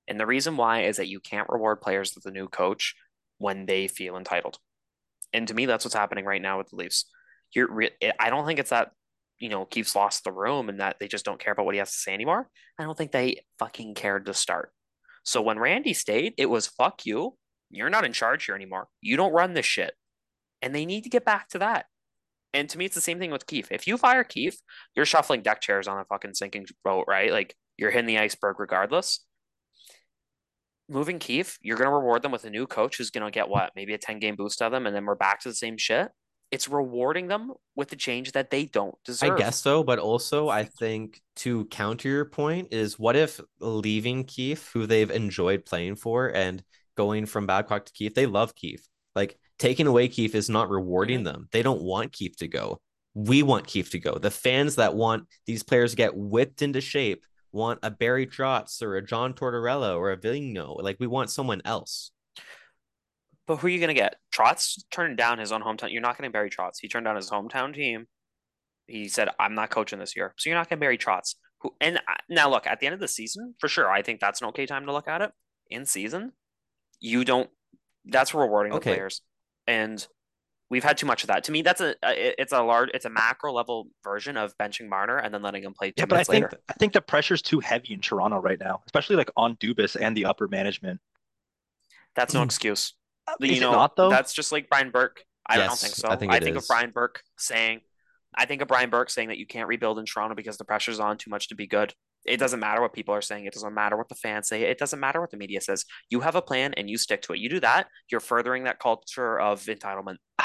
And 0.06 0.20
the 0.20 0.26
reason 0.26 0.56
why 0.56 0.82
is 0.82 0.98
that 0.98 1.08
you 1.08 1.18
can't 1.18 1.48
reward 1.48 1.80
players 1.80 2.14
with 2.14 2.26
a 2.26 2.30
new 2.30 2.48
coach 2.48 2.94
when 3.38 3.66
they 3.66 3.88
feel 3.88 4.16
entitled. 4.16 4.58
And 5.32 5.48
to 5.48 5.54
me, 5.54 5.66
that's 5.66 5.84
what's 5.84 5.94
happening 5.94 6.24
right 6.24 6.42
now 6.42 6.58
with 6.58 6.68
the 6.68 6.76
Leafs. 6.76 7.06
You're, 7.52 7.72
re- 7.72 7.96
I 8.20 8.30
don't 8.30 8.46
think 8.46 8.58
it's 8.58 8.70
that 8.70 8.92
you 9.38 9.48
know 9.48 9.64
Keefe's 9.64 9.96
lost 9.96 10.24
the 10.24 10.32
room 10.32 10.68
and 10.68 10.80
that 10.80 10.96
they 10.98 11.08
just 11.08 11.24
don't 11.24 11.40
care 11.40 11.52
about 11.52 11.66
what 11.66 11.74
he 11.74 11.78
has 11.78 11.92
to 11.92 11.98
say 11.98 12.14
anymore. 12.14 12.48
I 12.78 12.84
don't 12.84 12.96
think 12.96 13.12
they 13.12 13.44
fucking 13.58 13.94
cared 13.94 14.26
to 14.26 14.34
start. 14.34 14.73
So 15.25 15.42
when 15.42 15.58
Randy 15.58 15.92
stayed, 15.92 16.34
it 16.38 16.47
was 16.47 16.66
fuck 16.66 17.04
you. 17.04 17.36
You're 17.71 17.90
not 17.90 18.04
in 18.04 18.12
charge 18.12 18.44
here 18.44 18.54
anymore. 18.54 18.88
You 19.00 19.16
don't 19.16 19.32
run 19.32 19.54
this 19.54 19.66
shit. 19.66 19.92
And 20.62 20.75
they 20.75 20.86
need 20.86 21.02
to 21.04 21.10
get 21.10 21.25
back 21.25 21.49
to 21.49 21.58
that. 21.58 21.86
And 22.56 22.71
to 22.71 22.78
me, 22.78 22.86
it's 22.86 22.95
the 22.95 23.02
same 23.02 23.19
thing 23.19 23.30
with 23.30 23.47
Keefe. 23.47 23.71
If 23.71 23.86
you 23.86 23.99
fire 23.99 24.25
Keefe, 24.25 24.56
you're 24.95 25.04
shuffling 25.04 25.42
deck 25.42 25.60
chairs 25.60 25.86
on 25.86 25.99
a 25.99 26.04
fucking 26.06 26.32
sinking 26.32 26.66
boat, 26.82 27.04
right? 27.06 27.30
Like 27.30 27.54
you're 27.76 27.90
hitting 27.90 28.06
the 28.06 28.19
iceberg 28.19 28.58
regardless. 28.58 29.23
Moving 30.88 31.19
Keefe, 31.19 31.58
you're 31.60 31.76
going 31.76 31.90
to 31.90 31.95
reward 31.95 32.23
them 32.23 32.32
with 32.32 32.45
a 32.45 32.50
new 32.50 32.66
coach 32.66 32.97
who's 32.97 33.10
going 33.10 33.26
to 33.26 33.30
get 33.30 33.50
what? 33.50 33.73
Maybe 33.76 33.92
a 33.92 33.99
10 33.99 34.21
game 34.21 34.36
boost 34.36 34.62
of 34.62 34.73
them, 34.73 34.86
and 34.86 34.97
then 34.97 35.04
we're 35.04 35.16
back 35.16 35.40
to 35.40 35.50
the 35.50 35.54
same 35.54 35.76
shit. 35.76 36.08
It's 36.50 36.66
rewarding 36.66 37.26
them 37.26 37.52
with 37.75 37.88
the 37.90 37.97
change 37.97 38.32
that 38.32 38.50
they 38.50 38.64
don't 38.64 38.95
deserve. 39.04 39.32
I 39.32 39.36
guess 39.36 39.60
so, 39.60 39.84
but 39.84 39.99
also 39.99 40.49
I 40.49 40.64
think 40.64 41.21
to 41.36 41.66
counter 41.66 42.08
your 42.08 42.25
point 42.25 42.69
is 42.71 42.99
what 42.99 43.16
if 43.16 43.38
leaving 43.60 44.25
Keefe, 44.25 44.71
who 44.73 44.86
they've 44.86 45.10
enjoyed 45.10 45.66
playing 45.66 45.97
for, 45.97 46.28
and 46.28 46.62
going 46.97 47.26
from 47.26 47.47
Babcock 47.47 47.84
to 47.84 47.92
Keefe, 47.92 48.14
they 48.14 48.26
love 48.26 48.54
Keefe. 48.54 48.86
Like 49.14 49.38
taking 49.58 49.86
away 49.86 50.08
Keefe 50.08 50.34
is 50.34 50.49
not 50.49 50.71
rewarding 50.71 51.25
them. 51.25 51.49
They 51.52 51.62
don't 51.62 51.82
want 51.82 52.12
Keefe 52.12 52.36
to 52.38 52.49
go. 52.49 52.80
We 53.14 53.42
want 53.42 53.66
Keefe 53.66 53.90
to 53.90 53.99
go. 53.99 54.19
The 54.19 54.30
fans 54.30 54.76
that 54.76 54.95
want 54.95 55.25
these 55.47 55.62
players 55.62 55.92
to 55.92 55.97
get 55.97 56.16
whipped 56.16 56.62
into 56.62 56.80
shape 56.80 57.25
want 57.52 57.80
a 57.82 57.90
Barry 57.90 58.26
Trotz 58.26 58.82
or 58.82 58.97
a 58.97 59.04
John 59.04 59.32
Tortorella 59.32 59.97
or 59.97 60.12
a 60.12 60.16
Vigneault. 60.16 60.82
Like 60.82 60.99
we 61.00 61.06
want 61.06 61.30
someone 61.30 61.62
else. 61.64 62.12
But 63.47 63.56
who 63.56 63.69
are 63.69 63.71
you 63.71 63.78
going 63.78 63.88
to 63.88 63.95
get? 63.95 64.16
Trotz 64.34 64.82
turned 64.90 65.16
down 65.16 65.38
his 65.38 65.52
own 65.52 65.62
hometown. 65.62 65.92
You're 65.92 66.02
not 66.02 66.19
going 66.19 66.28
to 66.28 66.32
Barry 66.32 66.50
Trotz. 66.50 66.78
He 66.80 66.88
turned 66.88 67.04
down 67.04 67.16
his 67.16 67.30
hometown 67.30 67.75
team. 67.75 68.06
He 68.86 69.08
said, 69.08 69.28
"I'm 69.38 69.54
not 69.54 69.71
coaching 69.71 69.99
this 69.99 70.16
year." 70.16 70.34
So 70.36 70.50
you're 70.50 70.58
not 70.58 70.69
going 70.69 70.78
to 70.78 70.80
Barry 70.80 70.99
Trotz. 70.99 71.36
Who? 71.60 71.75
And 71.80 71.99
uh, 71.99 72.14
now 72.28 72.50
look 72.50 72.66
at 72.66 72.80
the 72.80 72.86
end 72.86 72.95
of 72.95 73.00
the 73.00 73.08
season, 73.08 73.54
for 73.58 73.69
sure. 73.69 73.88
I 73.90 74.02
think 74.02 74.21
that's 74.21 74.40
an 74.40 74.49
okay 74.49 74.66
time 74.66 74.86
to 74.86 74.92
look 74.92 75.08
at 75.08 75.23
it. 75.23 75.30
In 75.71 75.86
season, 75.86 76.32
you 77.00 77.25
don't. 77.25 77.49
That's 78.04 78.34
rewarding 78.34 78.73
the 78.73 78.80
players, 78.80 79.23
and 79.66 80.06
we've 80.70 80.84
had 80.84 80.96
too 80.98 81.06
much 81.06 81.22
of 81.22 81.28
that. 81.28 81.44
To 81.44 81.52
me, 81.52 81.62
that's 81.62 81.80
a. 81.80 81.94
a- 82.04 82.40
It's 82.40 82.52
a 82.52 82.62
large. 82.62 82.90
It's 82.94 83.04
a 83.04 83.10
macro 83.10 83.52
level 83.52 83.88
version 84.04 84.36
of 84.36 84.56
benching 84.58 84.88
Marner 84.88 85.18
and 85.18 85.32
then 85.32 85.42
letting 85.42 85.62
him 85.64 85.74
play 85.74 85.88
two 85.90 85.94
Yeah, 85.98 86.06
but 86.06 86.14
I 86.14 86.18
minutes 86.18 86.30
think 86.30 86.44
later. 86.46 86.58
I 86.68 86.72
think 86.74 86.92
the 86.92 87.00
pressure's 87.00 87.42
too 87.42 87.60
heavy 87.60 87.94
in 87.94 88.00
Toronto 88.00 88.38
right 88.38 88.58
now, 88.58 88.82
especially 88.86 89.16
like 89.16 89.30
on 89.36 89.56
Dubas 89.56 89.96
and 90.00 90.16
the 90.16 90.24
upper 90.26 90.48
management. 90.48 91.00
That's 92.14 92.32
no 92.34 92.42
excuse. 92.42 92.94
Uh, 93.28 93.34
is 93.40 93.50
you 93.50 93.56
it 93.56 93.60
know, 93.60 93.72
not 93.72 93.96
though? 93.96 94.08
that's 94.10 94.32
just 94.32 94.52
like 94.52 94.68
Brian 94.68 94.90
Burke. 94.90 95.22
I 95.46 95.58
don't 95.58 95.78
think 95.78 95.94
so. 95.94 96.08
I 96.08 96.12
I 96.12 96.16
think 96.16 96.32
think, 96.32 96.56
of. 96.56 96.66
Brian 96.66 96.90
Burke 96.90 97.22
saying, 97.38 97.80
I 98.34 98.46
think 98.46 98.62
of 98.62 98.68
Brian 98.68 98.90
Burke 98.90 99.10
saying 99.10 99.28
that 99.28 99.38
you 99.38 99.46
can't 99.46 99.68
rebuild 99.68 99.98
in 99.98 100.04
Toronto 100.06 100.34
because 100.34 100.56
the 100.56 100.64
pressure's 100.64 100.98
on 100.98 101.18
too 101.18 101.30
much 101.30 101.48
to 101.48 101.54
be 101.54 101.66
good. 101.66 101.94
It 102.26 102.39
doesn't 102.39 102.60
matter 102.60 102.80
what 102.80 102.93
people 102.93 103.15
are 103.15 103.23
saying. 103.23 103.47
It 103.47 103.52
doesn't 103.52 103.75
matter 103.75 103.97
what 103.97 104.08
the 104.08 104.15
fans 104.15 104.49
say. 104.49 104.62
It 104.62 104.78
doesn't 104.78 105.00
matter 105.00 105.21
what 105.21 105.30
the 105.30 105.36
media 105.36 105.60
says. 105.60 105.84
You 106.10 106.21
have 106.21 106.34
a 106.34 106.43
plan 106.43 106.75
and 106.75 106.89
you 106.91 106.99
stick 106.99 107.23
to 107.23 107.32
it. 107.32 107.39
You 107.39 107.49
do 107.49 107.60
that, 107.60 107.89
you're 108.10 108.21
furthering 108.21 108.65
that 108.65 108.78
culture 108.78 109.39
of 109.39 109.62
entitlement. 109.65 110.17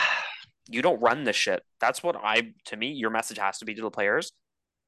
You 0.69 0.81
don't 0.81 1.01
run 1.01 1.25
this 1.25 1.35
shit. 1.35 1.63
That's 1.81 2.01
what 2.01 2.15
I, 2.15 2.53
to 2.67 2.77
me, 2.77 2.91
your 2.91 3.09
message 3.09 3.39
has 3.39 3.57
to 3.57 3.65
be 3.65 3.73
to 3.73 3.81
the 3.81 3.89
players. 3.89 4.31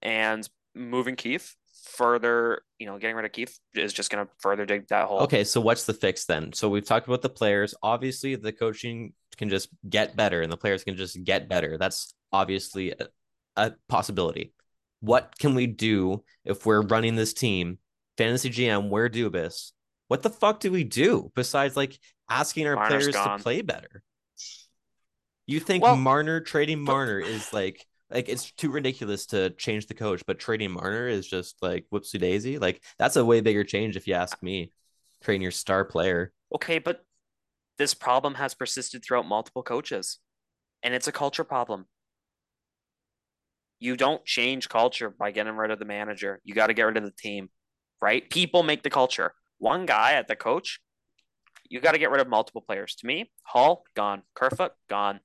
And 0.02 0.48
moving 0.76 1.18
Keefe 1.18 1.58
further, 1.84 2.62
you 2.80 2.86
know, 2.86 2.98
getting 2.98 3.16
rid 3.16 3.26
of 3.26 3.32
Keefe 3.32 3.58
is 3.76 3.92
just 3.92 4.10
going 4.10 4.26
to 4.26 4.32
further 4.40 4.66
dig 4.66 4.88
that 4.88 5.08
hole. 5.08 5.20
Okay, 5.22 5.44
so 5.44 5.60
what's 5.60 5.86
the 5.86 5.94
fix 5.94 6.26
then? 6.26 6.54
So 6.54 6.70
we've 6.70 6.86
talked 6.86 7.08
about 7.08 7.22
the 7.22 7.30
players. 7.30 7.74
Obviously, 7.84 8.36
the 8.36 8.54
coaching 8.54 9.14
can 9.36 9.50
just 9.50 9.70
get 9.90 10.16
better 10.16 10.42
and 10.42 10.52
the 10.52 10.58
players 10.58 10.84
can 10.84 10.96
just 10.96 11.22
get 11.24 11.50
better. 11.50 11.78
That's 11.78 12.14
obviously 12.32 12.92
a, 12.92 13.08
a 13.58 13.74
possibility. 13.90 14.54
What 15.04 15.38
can 15.38 15.54
we 15.54 15.68
do 15.68 16.24
if 16.46 16.66
we're 16.66 16.82
running 16.82 17.16
this 17.16 17.34
team? 17.34 17.78
Fantasy 18.18 18.50
GM, 18.50 18.88
we're 18.88 19.10
Dubas. 19.10 19.74
What 20.08 20.22
the 20.22 20.30
fuck 20.30 20.62
do 20.62 20.72
we 20.72 20.86
do 20.86 21.30
besides 21.36 21.76
like 21.76 22.00
asking 22.30 22.68
our 22.68 22.76
Marner's 22.76 23.10
players 23.10 23.14
gone. 23.14 23.38
to 23.38 23.44
play 23.44 23.62
better? 23.62 24.02
You 25.46 25.60
think 25.60 25.84
Well, 25.84 25.98
Marner 25.98 26.40
trading 26.40 26.86
but- 26.86 26.94
Marner 26.94 27.20
is 27.20 27.52
like 27.52 27.86
like 28.10 28.30
it's 28.30 28.50
too 28.52 28.72
ridiculous 28.72 29.26
to 29.28 29.50
change 29.50 29.88
the 29.88 29.94
coach, 29.94 30.24
but 30.26 30.40
trading 30.40 30.72
Marner 30.72 31.10
is 31.10 31.28
just 31.28 31.58
like 31.62 31.86
whoopsie 31.92 32.20
daisy. 32.20 32.58
Like 32.58 32.82
that's 32.98 33.18
a 33.18 33.26
way 33.26 33.42
bigger 33.42 33.66
change 33.66 33.98
if 33.98 34.08
you 34.08 34.14
ask 34.14 34.42
me. 34.42 34.72
Trading 35.22 35.42
your 35.42 35.52
star 35.52 35.84
player. 35.84 36.32
Okay, 36.56 36.80
but 36.80 37.04
this 37.78 37.94
problem 37.94 38.36
has 38.36 38.54
persisted 38.54 39.04
throughout 39.04 39.28
multiple 39.28 39.64
coaches, 39.64 40.20
and 40.82 40.94
it's 40.94 41.10
a 41.10 41.12
culture 41.12 41.44
problem. 41.44 41.88
You 43.84 43.98
don't 43.98 44.24
change 44.24 44.70
culture 44.70 45.10
by 45.10 45.32
getting 45.32 45.58
rid 45.58 45.70
of 45.70 45.78
the 45.78 45.84
manager. 45.84 46.40
You 46.46 46.54
got 46.54 46.68
to 46.68 46.74
get 46.74 46.84
rid 46.84 46.96
of 46.96 47.04
the 47.04 47.12
team, 47.12 47.50
right? 48.02 48.30
People 48.30 48.64
make 48.64 48.82
the 48.82 48.90
culture. 48.90 49.34
One 49.58 49.86
guy 49.86 50.14
at 50.14 50.30
the 50.30 50.38
coach, 50.38 50.80
you 51.68 51.82
got 51.82 51.92
to 51.92 51.98
get 51.98 52.10
rid 52.10 52.22
of 52.22 52.30
multiple 52.30 52.62
players. 52.62 52.96
To 52.96 53.06
me, 53.06 53.30
Holl 53.44 53.84
gone, 53.94 54.24
Kerfoot 54.36 54.72
gone, 54.90 55.20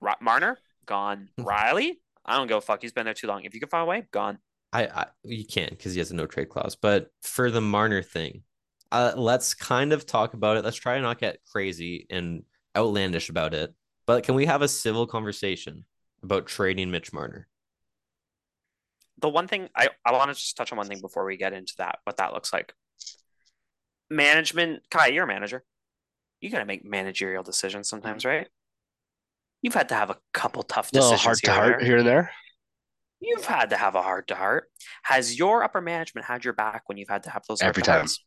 Ra- 0.00 0.16
Marner 0.20 0.58
gone, 0.86 1.28
Rielly. 1.38 1.92
I 2.26 2.36
don't 2.36 2.48
give 2.48 2.56
a 2.56 2.60
fuck. 2.60 2.82
He's 2.82 2.90
been 2.90 3.04
there 3.04 3.14
too 3.14 3.28
long. 3.28 3.44
If 3.44 3.54
you 3.54 3.60
can 3.60 3.68
find 3.68 3.84
a 3.84 3.86
way, 3.86 4.08
gone. 4.10 4.38
I, 4.72 4.86
I 4.86 5.06
you 5.22 5.46
can't 5.46 5.70
because 5.70 5.92
he 5.92 6.00
has 6.00 6.10
a 6.10 6.16
no 6.16 6.26
trade 6.26 6.48
clause. 6.48 6.74
But 6.74 7.12
for 7.22 7.48
the 7.48 7.60
Marner 7.60 8.02
thing, 8.02 8.42
uh, 8.90 9.12
let's 9.14 9.54
kind 9.54 9.92
of 9.92 10.04
talk 10.04 10.34
about 10.34 10.56
it. 10.56 10.64
Let's 10.64 10.76
try 10.76 10.96
to 10.96 11.02
not 11.02 11.20
get 11.20 11.38
crazy 11.52 12.08
and 12.10 12.42
outlandish 12.76 13.28
about 13.28 13.54
it, 13.54 13.72
but 14.04 14.24
can 14.24 14.34
we 14.34 14.46
have 14.46 14.62
a 14.62 14.68
civil 14.68 15.06
conversation 15.06 15.84
about 16.24 16.46
trading 16.46 16.90
Mitch 16.90 17.12
Marner? 17.12 17.46
The 19.20 19.28
one 19.28 19.48
thing 19.48 19.68
I, 19.74 19.88
I 20.04 20.12
want 20.12 20.30
to 20.30 20.34
just 20.34 20.56
touch 20.56 20.72
on 20.72 20.78
one 20.78 20.86
thing 20.86 21.00
before 21.00 21.24
we 21.24 21.36
get 21.36 21.52
into 21.52 21.74
that, 21.78 21.98
what 22.04 22.18
that 22.18 22.32
looks 22.32 22.52
like. 22.52 22.72
Management, 24.10 24.82
Kai, 24.90 25.08
you're 25.08 25.24
a 25.24 25.26
manager. 25.26 25.64
You 26.40 26.50
got 26.50 26.60
to 26.60 26.64
make 26.64 26.84
managerial 26.84 27.42
decisions 27.42 27.88
sometimes, 27.88 28.24
right? 28.24 28.48
You've 29.60 29.74
had 29.74 29.88
to 29.88 29.96
have 29.96 30.10
a 30.10 30.18
couple 30.32 30.62
tough 30.62 30.92
little 30.92 31.10
decisions 31.10 31.24
heart 31.24 31.38
to 31.44 31.50
here 31.50 31.60
and 31.60 31.70
heart 31.70 31.80
there. 31.80 31.86
here 31.86 31.96
and 31.98 32.06
there. 32.06 32.30
You've 33.20 33.44
had 33.44 33.70
to 33.70 33.76
have 33.76 33.96
a 33.96 34.02
heart 34.02 34.28
to 34.28 34.36
heart. 34.36 34.70
Has 35.02 35.36
your 35.36 35.64
upper 35.64 35.80
management 35.80 36.26
had 36.26 36.44
your 36.44 36.54
back 36.54 36.84
when 36.86 36.96
you've 36.96 37.08
had 37.08 37.24
to 37.24 37.30
have 37.30 37.42
those 37.48 37.60
Every 37.60 37.82
time. 37.82 37.96
hearts? 37.96 38.24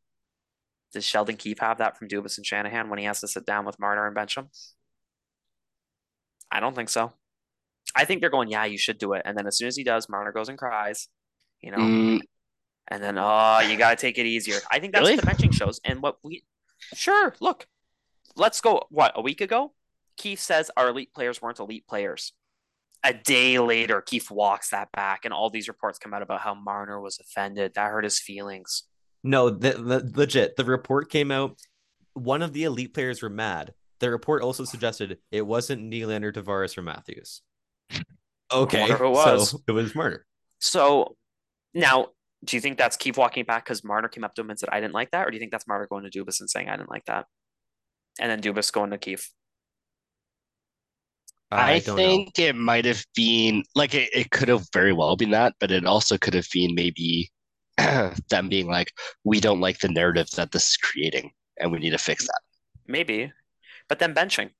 Does 0.93 1.05
Sheldon 1.05 1.37
Keefe 1.37 1.59
have 1.59 1.77
that 1.77 1.97
from 1.97 2.09
Dubas 2.09 2.37
and 2.37 2.45
Shanahan 2.45 2.89
when 2.89 2.99
he 2.99 3.05
has 3.05 3.21
to 3.21 3.27
sit 3.29 3.45
down 3.45 3.65
with 3.65 3.79
Marner 3.79 4.05
and 4.05 4.15
Bencham? 4.15 4.49
I 6.51 6.59
don't 6.59 6.75
think 6.75 6.89
so. 6.89 7.13
I 7.95 8.05
think 8.05 8.21
they're 8.21 8.29
going, 8.29 8.49
yeah, 8.49 8.65
you 8.65 8.77
should 8.77 8.97
do 8.97 9.13
it. 9.13 9.21
And 9.25 9.37
then 9.37 9.47
as 9.47 9.57
soon 9.57 9.67
as 9.67 9.75
he 9.75 9.83
does, 9.83 10.07
Marner 10.09 10.31
goes 10.31 10.49
and 10.49 10.57
cries, 10.57 11.07
you 11.61 11.71
know, 11.71 11.77
Mm, 11.77 12.19
and 12.87 13.03
then, 13.03 13.17
oh, 13.17 13.59
you 13.59 13.77
got 13.77 13.91
to 13.91 13.95
take 13.95 14.17
it 14.17 14.25
easier. 14.25 14.59
I 14.71 14.79
think 14.79 14.93
that's 14.93 15.01
Really? 15.07 15.15
what 15.15 15.25
the 15.25 15.31
benching 15.31 15.53
shows. 15.53 15.79
And 15.83 16.01
what 16.01 16.17
we, 16.23 16.43
sure, 16.93 17.35
look, 17.39 17.67
let's 18.35 18.59
go, 18.61 18.83
what, 18.89 19.13
a 19.15 19.21
week 19.21 19.41
ago? 19.41 19.73
Keefe 20.17 20.39
says 20.39 20.69
our 20.75 20.89
elite 20.89 21.13
players 21.13 21.41
weren't 21.41 21.59
elite 21.59 21.87
players. 21.87 22.33
A 23.03 23.13
day 23.13 23.57
later, 23.59 24.01
Keefe 24.01 24.29
walks 24.29 24.69
that 24.69 24.91
back, 24.91 25.25
and 25.25 25.33
all 25.33 25.49
these 25.49 25.67
reports 25.67 25.97
come 25.97 26.13
out 26.13 26.21
about 26.21 26.41
how 26.41 26.53
Marner 26.53 26.99
was 27.01 27.19
offended. 27.19 27.73
That 27.73 27.89
hurt 27.89 28.03
his 28.03 28.19
feelings. 28.19 28.83
No, 29.23 29.49
the, 29.49 29.71
the 29.71 30.11
legit. 30.15 30.55
The 30.55 30.65
report 30.65 31.09
came 31.09 31.31
out. 31.31 31.57
One 32.13 32.41
of 32.41 32.53
the 32.53 32.65
elite 32.65 32.93
players 32.93 33.21
were 33.21 33.29
mad. 33.29 33.73
The 33.99 34.11
report 34.11 34.43
also 34.43 34.65
suggested 34.65 35.17
it 35.31 35.45
wasn't 35.45 35.89
Nylander, 35.91 36.33
Tavares, 36.33 36.77
or 36.77 36.81
Matthews. 36.81 37.41
Okay, 38.51 38.87
who 38.87 39.05
it 39.05 39.09
was. 39.09 39.51
so 39.51 39.61
it 39.67 39.71
was 39.71 39.95
Marner. 39.95 40.25
So 40.59 41.15
now, 41.73 42.07
do 42.43 42.57
you 42.57 42.61
think 42.61 42.77
that's 42.77 42.97
Keefe 42.97 43.17
walking 43.17 43.45
back 43.45 43.65
because 43.65 43.83
Marner 43.83 44.07
came 44.07 44.23
up 44.23 44.35
to 44.35 44.41
him 44.41 44.49
and 44.49 44.59
said, 44.59 44.69
I 44.71 44.79
didn't 44.79 44.93
like 44.93 45.11
that? 45.11 45.27
Or 45.27 45.31
do 45.31 45.35
you 45.35 45.39
think 45.39 45.51
that's 45.51 45.67
Marner 45.67 45.87
going 45.87 46.09
to 46.09 46.09
Dubas 46.09 46.39
and 46.39 46.49
saying, 46.49 46.69
I 46.69 46.75
didn't 46.75 46.89
like 46.89 47.05
that? 47.05 47.25
And 48.19 48.29
then 48.29 48.41
Dubas 48.41 48.71
going 48.71 48.91
to 48.91 48.97
Keefe? 48.97 49.31
I, 51.51 51.79
don't 51.79 51.97
think 51.97 52.39
it 52.39 52.55
might 52.55 52.85
have 52.85 53.03
been 53.13 53.63
like 53.75 53.93
it, 53.93 54.09
it 54.13 54.31
could 54.31 54.47
have 54.47 54.65
very 54.71 54.93
well 54.93 55.17
been 55.17 55.31
that, 55.31 55.53
but 55.59 55.69
it 55.69 55.85
also 55.85 56.17
could 56.17 56.33
have 56.33 56.47
been 56.53 56.73
maybe 56.75 57.29
them 58.29 58.47
being 58.47 58.67
like, 58.67 58.93
we 59.25 59.41
don't 59.41 59.59
like 59.59 59.79
the 59.79 59.89
narrative 59.89 60.27
that 60.37 60.51
this 60.51 60.69
is 60.69 60.77
creating, 60.77 61.31
and 61.59 61.71
we 61.71 61.79
need 61.79 61.89
to 61.89 61.97
fix 61.97 62.25
that. 62.25 62.39
Maybe. 62.87 63.33
But 63.89 63.99
then 63.99 64.13
benching. 64.13 64.51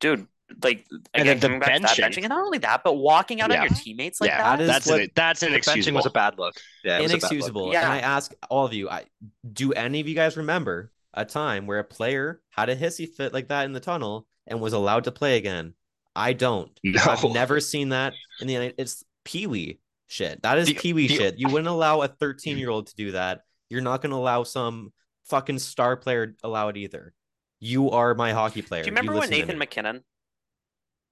Dude, 0.00 0.26
like, 0.62 0.86
And 1.14 1.22
again, 1.22 1.26
then 1.26 1.36
the 1.38 1.46
coming 1.46 1.60
back 1.60 1.74
to 1.74 1.82
that 1.82 1.90
benching. 1.90 2.04
benching, 2.04 2.24
and 2.24 2.28
not 2.28 2.44
only 2.44 2.58
that, 2.58 2.82
but 2.84 2.94
walking 2.94 3.40
out 3.40 3.50
Yeah. 3.50 3.62
on 3.62 3.68
your 3.68 3.76
teammates 3.76 4.20
like 4.20 4.30
yeah, 4.30 4.42
that. 4.42 4.56
That 4.56 4.62
is 4.62 4.68
that's 4.68 4.86
what- 4.86 5.00
an, 5.00 5.10
that's 5.14 5.40
The 5.40 5.46
benching 5.48 5.92
was 5.92 6.06
a 6.06 6.10
bad 6.10 6.38
look. 6.38 6.54
Yeah, 6.84 6.98
it 6.98 7.02
was 7.02 7.12
a 7.12 7.14
bad 7.14 7.22
look. 7.22 7.32
inexcusable. 7.32 7.72
Yeah. 7.72 7.82
And 7.82 7.92
I 7.92 7.98
ask 7.98 8.32
all 8.48 8.64
of 8.64 8.72
you, 8.72 8.88
I 8.88 9.04
do 9.52 9.72
any 9.72 10.00
of 10.00 10.08
you 10.08 10.14
guys 10.14 10.36
remember 10.36 10.92
a 11.14 11.24
time 11.24 11.66
where 11.66 11.78
a 11.78 11.84
player 11.84 12.40
had 12.50 12.68
a 12.68 12.76
hissy 12.76 13.08
fit 13.08 13.32
like 13.32 13.48
that 13.48 13.64
in 13.64 13.72
the 13.72 13.80
tunnel 13.80 14.26
and 14.46 14.60
was 14.60 14.72
allowed 14.72 15.04
to 15.04 15.12
play 15.12 15.36
again? 15.36 15.74
I 16.14 16.32
don't. 16.32 16.70
No. 16.82 17.00
I've 17.04 17.24
never 17.24 17.60
seen 17.60 17.90
that 17.90 18.14
in 18.40 18.46
the 18.46 18.54
United. 18.54 18.76
It's 18.78 19.04
Pee 19.24 19.46
Wee 19.46 19.80
shit. 20.06 20.42
That 20.42 20.58
is 20.58 20.72
Pee 20.72 20.92
Wee 20.92 21.08
shit. 21.08 21.38
You 21.38 21.48
wouldn't 21.48 21.68
allow 21.68 22.02
a 22.02 22.08
mm. 22.08 22.18
13 22.18 22.58
year 22.58 22.70
old 22.70 22.86
to 22.86 22.94
do 22.96 23.12
that. 23.12 23.42
You're 23.68 23.82
not 23.82 24.00
going 24.00 24.10
to 24.10 24.16
allow 24.16 24.44
some 24.44 24.92
fucking 25.24 25.58
star 25.58 25.96
player 25.96 26.36
allow 26.42 26.68
it 26.68 26.76
either. 26.76 27.12
You 27.60 27.90
are 27.90 28.14
my 28.14 28.32
hockey 28.32 28.62
player. 28.62 28.82
Do 28.82 28.90
you 28.90 28.96
remember 28.96 29.18
when 29.18 29.30
Nathan 29.30 29.56
me. 29.56 29.60
MacKinnon? 29.60 30.04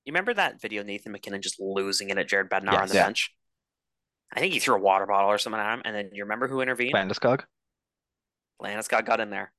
You 0.04 0.12
remember 0.12 0.34
that 0.34 0.60
video, 0.60 0.82
Nathan 0.82 1.12
MacKinnon 1.12 1.40
just 1.42 1.58
losing 1.58 2.10
it 2.10 2.18
at 2.18 2.28
Jared 2.28 2.50
Bednar 2.50 2.68
on 2.68 2.72
Yes. 2.74 2.88
the 2.90 2.96
Yeah. 2.96 3.04
bench? 3.06 3.34
I 4.32 4.40
think 4.40 4.52
he 4.52 4.60
threw 4.60 4.74
a 4.74 4.78
water 4.78 5.06
bottle 5.06 5.30
or 5.30 5.38
something 5.38 5.60
at 5.60 5.74
him, 5.74 5.82
and 5.84 5.94
then 5.96 6.10
you 6.12 6.24
remember 6.24 6.48
who 6.48 6.60
intervened? 6.60 6.94
Landeskog? 6.94 7.44
Landeskog 8.60 9.06
got 9.06 9.20
in 9.20 9.30
there. 9.30 9.52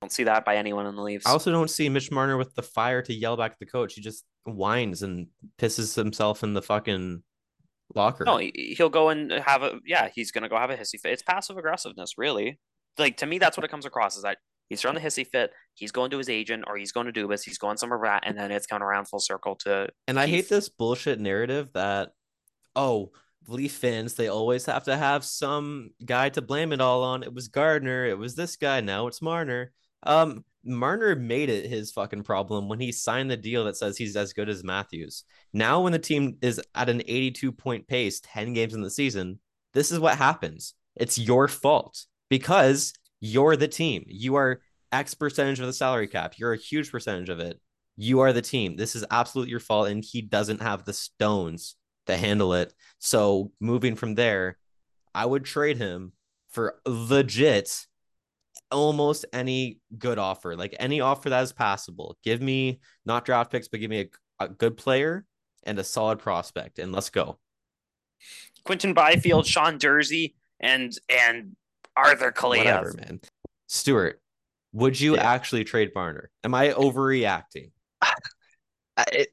Don't 0.00 0.10
see 0.10 0.24
that 0.24 0.44
by 0.44 0.56
anyone 0.56 0.86
in 0.86 0.96
the 0.96 1.02
Leafs. 1.02 1.26
I 1.26 1.30
also 1.30 1.50
don't 1.52 1.70
see 1.70 1.88
Mitch 1.88 2.10
Marner 2.10 2.36
with 2.36 2.54
the 2.54 2.62
fire 2.62 3.02
to 3.02 3.14
yell 3.14 3.36
back 3.36 3.52
at 3.52 3.58
the 3.58 3.66
coach. 3.66 3.94
He 3.94 4.00
just 4.00 4.24
whines 4.44 5.02
and 5.02 5.28
pisses 5.58 5.94
himself 5.94 6.42
in 6.42 6.54
the 6.54 6.62
fucking 6.62 7.22
locker. 7.94 8.24
No, 8.24 8.38
he'll 8.38 8.90
go 8.90 9.08
and 9.10 9.30
have 9.30 9.62
a 9.62 9.80
yeah. 9.86 10.08
He's 10.14 10.30
gonna 10.30 10.48
go 10.48 10.56
have 10.58 10.70
a 10.70 10.76
hissy 10.76 11.00
fit. 11.00 11.12
It's 11.12 11.22
passive 11.22 11.56
aggressiveness, 11.56 12.18
really. 12.18 12.58
Like 12.98 13.16
to 13.18 13.26
me, 13.26 13.38
that's 13.38 13.56
what 13.56 13.64
it 13.64 13.70
comes 13.70 13.86
across 13.86 14.16
is 14.16 14.22
that 14.24 14.38
he's 14.68 14.80
throwing 14.80 14.96
the 14.96 15.00
hissy 15.00 15.26
fit. 15.26 15.52
He's 15.74 15.92
going 15.92 16.10
to 16.10 16.18
his 16.18 16.28
agent 16.28 16.64
or 16.66 16.76
he's 16.76 16.92
going 16.92 17.06
to 17.06 17.12
Dubas. 17.12 17.42
He's 17.42 17.58
going 17.58 17.76
somewhere 17.76 17.98
rat, 17.98 18.24
and 18.26 18.38
then 18.38 18.50
it's 18.50 18.66
coming 18.66 18.82
around 18.82 19.06
full 19.06 19.20
circle 19.20 19.56
to. 19.64 19.88
And 20.08 20.18
I 20.18 20.26
hate 20.26 20.48
this 20.48 20.68
bullshit 20.68 21.20
narrative 21.20 21.70
that, 21.74 22.10
oh, 22.76 23.12
Leaf 23.46 23.72
fans, 23.72 24.14
they 24.14 24.28
always 24.28 24.66
have 24.66 24.84
to 24.84 24.96
have 24.96 25.24
some 25.24 25.90
guy 26.04 26.30
to 26.30 26.42
blame 26.42 26.72
it 26.72 26.80
all 26.80 27.02
on. 27.02 27.22
It 27.22 27.34
was 27.34 27.48
Gardiner. 27.48 28.06
It 28.06 28.18
was 28.18 28.34
this 28.34 28.56
guy. 28.56 28.80
Now 28.80 29.06
it's 29.06 29.20
Marner. 29.20 29.72
Um, 30.02 30.44
Marner 30.64 31.14
made 31.14 31.50
it 31.50 31.68
his 31.68 31.92
fucking 31.92 32.22
problem 32.22 32.68
when 32.68 32.80
he 32.80 32.90
signed 32.90 33.30
the 33.30 33.36
deal 33.36 33.64
that 33.64 33.76
says 33.76 33.96
he's 33.96 34.16
as 34.16 34.32
good 34.32 34.48
as 34.48 34.64
Matthews. 34.64 35.24
Now, 35.52 35.82
when 35.82 35.92
the 35.92 35.98
team 35.98 36.38
is 36.40 36.60
at 36.74 36.88
an 36.88 37.02
82 37.06 37.52
point 37.52 37.86
pace, 37.86 38.20
10 38.20 38.54
games 38.54 38.74
in 38.74 38.80
the 38.80 38.90
season, 38.90 39.40
this 39.74 39.92
is 39.92 39.98
what 39.98 40.16
happens. 40.16 40.74
It's 40.96 41.18
your 41.18 41.48
fault 41.48 42.06
because 42.30 42.94
you're 43.24 43.56
the 43.56 43.68
team. 43.68 44.04
You 44.06 44.34
are 44.34 44.60
X 44.92 45.14
percentage 45.14 45.58
of 45.58 45.66
the 45.66 45.72
salary 45.72 46.08
cap. 46.08 46.34
You're 46.36 46.52
a 46.52 46.58
huge 46.58 46.90
percentage 46.90 47.30
of 47.30 47.40
it. 47.40 47.58
You 47.96 48.20
are 48.20 48.34
the 48.34 48.42
team. 48.42 48.76
This 48.76 48.94
is 48.94 49.04
absolutely 49.10 49.50
your 49.50 49.60
fault, 49.60 49.88
and 49.88 50.04
he 50.04 50.20
doesn't 50.20 50.60
have 50.60 50.84
the 50.84 50.92
stones 50.92 51.76
to 52.06 52.18
handle 52.18 52.52
it. 52.52 52.74
So 52.98 53.50
moving 53.60 53.96
from 53.96 54.14
there, 54.14 54.58
I 55.14 55.24
would 55.24 55.46
trade 55.46 55.78
him 55.78 56.12
for 56.50 56.80
legit 56.84 57.86
almost 58.70 59.24
any 59.32 59.80
good 59.96 60.18
offer, 60.18 60.54
like 60.54 60.76
any 60.78 61.00
offer 61.00 61.30
that 61.30 61.44
is 61.44 61.52
possible. 61.52 62.18
Give 62.24 62.42
me 62.42 62.80
not 63.06 63.24
draft 63.24 63.50
picks, 63.50 63.68
but 63.68 63.80
give 63.80 63.90
me 63.90 64.00
a, 64.38 64.44
a 64.44 64.48
good 64.48 64.76
player 64.76 65.24
and 65.62 65.78
a 65.78 65.84
solid 65.84 66.18
prospect, 66.18 66.78
and 66.78 66.92
let's 66.92 67.08
go. 67.08 67.38
Quinton 68.64 68.92
Byfield, 68.92 69.46
Sean 69.46 69.78
Durzi, 69.78 70.34
and 70.60 70.92
and 71.08 71.56
Arthur 71.96 72.32
Whatever, 72.42 72.92
Kaliyev. 72.92 72.96
man. 72.96 73.20
Stuart, 73.68 74.20
would 74.72 75.00
you 75.00 75.14
Yeah. 75.14 75.22
actually 75.22 75.64
trade 75.64 75.92
Marner? 75.94 76.30
Am 76.42 76.54
I 76.54 76.70
overreacting? 76.70 77.70
I, 78.96 79.26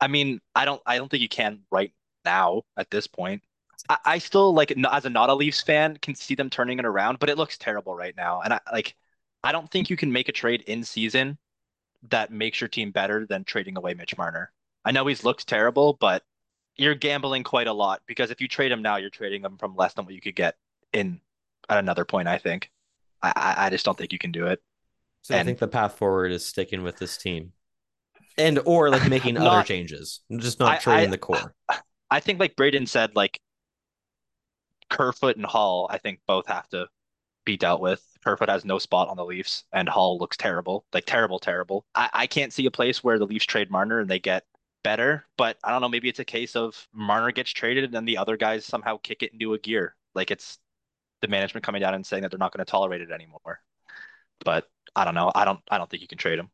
I 0.00 0.08
mean, 0.08 0.40
I 0.54 0.64
don't, 0.64 0.80
I 0.86 0.96
don't 0.98 1.10
think 1.10 1.22
you 1.22 1.28
can 1.28 1.60
right 1.70 1.92
now 2.24 2.62
at 2.76 2.90
this 2.90 3.06
point. 3.06 3.42
I, 3.88 3.98
I 4.04 4.18
still 4.18 4.52
like, 4.52 4.72
as 4.72 5.04
a 5.04 5.10
not 5.10 5.30
a 5.30 5.34
Leafs 5.34 5.62
fan, 5.62 5.96
can 6.02 6.14
see 6.14 6.34
them 6.34 6.50
turning 6.50 6.78
it 6.78 6.84
around, 6.84 7.18
but 7.18 7.28
it 7.30 7.38
looks 7.38 7.56
terrible 7.58 7.94
right 7.94 8.16
now. 8.16 8.40
And 8.42 8.52
I 8.54 8.60
like, 8.72 8.94
I 9.42 9.52
don't 9.52 9.70
think 9.70 9.88
you 9.88 9.96
can 9.96 10.12
make 10.12 10.28
a 10.28 10.32
trade 10.32 10.62
in 10.66 10.84
season 10.84 11.38
that 12.10 12.30
makes 12.30 12.60
your 12.60 12.68
team 12.68 12.90
better 12.90 13.26
than 13.26 13.44
trading 13.44 13.76
away 13.76 13.94
Mitch 13.94 14.16
Marner. 14.16 14.52
I 14.84 14.92
know 14.92 15.06
he's 15.06 15.24
looked 15.24 15.46
terrible, 15.46 15.94
but 16.00 16.22
you're 16.76 16.94
gambling 16.94 17.42
quite 17.42 17.66
a 17.66 17.72
lot 17.72 18.00
because 18.06 18.30
if 18.30 18.40
you 18.40 18.48
trade 18.48 18.72
him 18.72 18.80
now, 18.82 18.96
you're 18.96 19.10
trading 19.10 19.42
him 19.42 19.58
from 19.58 19.76
less 19.76 19.92
than 19.94 20.06
what 20.06 20.14
you 20.14 20.20
could 20.20 20.36
get 20.36 20.56
in 20.92 21.20
at 21.70 21.78
another 21.78 22.04
point. 22.04 22.28
I 22.28 22.38
think. 22.38 22.70
I, 23.22 23.54
I, 23.58 23.70
just 23.70 23.84
don't 23.84 23.98
think 23.98 24.14
you 24.14 24.18
can 24.18 24.32
do 24.32 24.46
it. 24.46 24.62
So 25.20 25.36
I 25.36 25.42
think 25.44 25.58
the 25.58 25.68
path 25.68 25.98
forward 25.98 26.32
is 26.32 26.46
sticking 26.46 26.82
with 26.82 26.96
this 26.96 27.18
team. 27.18 27.52
And 28.38 28.60
or 28.64 28.88
like 28.88 29.08
making 29.10 29.36
other 29.36 29.62
changes, 29.62 30.20
just 30.38 30.58
not 30.58 30.72
I- 30.72 30.78
trading 30.78 31.08
I- 31.08 31.10
the 31.10 31.18
core. 31.18 31.54
I 32.10 32.18
think 32.18 32.40
like 32.40 32.56
Braden 32.56 32.86
said, 32.86 33.14
like 33.14 33.38
Kerfoot 34.88 35.36
and 35.36 35.46
Holl, 35.46 35.88
I 35.90 35.98
think 35.98 36.20
both 36.26 36.46
have 36.48 36.68
to 36.70 36.88
be 37.44 37.56
dealt 37.56 37.80
with. 37.80 38.04
Kerfoot 38.24 38.48
has 38.48 38.64
no 38.64 38.78
spot 38.78 39.08
on 39.08 39.16
the 39.16 39.24
Leafs, 39.24 39.64
and 39.72 39.88
Holl 39.88 40.18
looks 40.18 40.36
terrible, 40.36 40.84
like 40.92 41.04
terrible, 41.06 41.38
terrible. 41.38 41.86
I, 41.94 42.10
I 42.12 42.26
can't 42.26 42.52
see 42.52 42.66
a 42.66 42.70
place 42.70 43.04
where 43.04 43.18
the 43.18 43.26
Leafs 43.26 43.46
trade 43.46 43.70
Marner 43.70 44.00
and 44.00 44.10
they 44.10 44.18
get 44.18 44.44
better, 44.82 45.24
but 45.36 45.56
I 45.62 45.70
don't 45.70 45.80
know. 45.80 45.88
Maybe 45.88 46.08
it's 46.08 46.18
a 46.18 46.24
case 46.24 46.56
of 46.56 46.88
Marner 46.92 47.30
gets 47.30 47.50
traded 47.52 47.84
and 47.84 47.94
then 47.94 48.04
the 48.04 48.18
other 48.18 48.36
guys 48.36 48.64
somehow 48.64 48.98
kick 49.02 49.22
it 49.22 49.32
into 49.32 49.54
a 49.54 49.58
gear. 49.58 49.94
Like 50.14 50.30
it's 50.30 50.58
the 51.22 51.28
management 51.28 51.64
coming 51.64 51.80
down 51.80 51.94
and 51.94 52.04
saying 52.04 52.22
that 52.22 52.30
they're 52.30 52.38
not 52.38 52.52
going 52.52 52.64
to 52.64 52.70
tolerate 52.70 53.00
it 53.00 53.10
anymore. 53.10 53.60
But 54.44 54.66
I 54.96 55.04
don't 55.04 55.14
know. 55.14 55.30
I 55.34 55.44
don't. 55.44 55.60
I 55.70 55.78
don't 55.78 55.88
think 55.90 56.02
you 56.02 56.08
can 56.08 56.18
trade 56.18 56.38
him. 56.38 56.50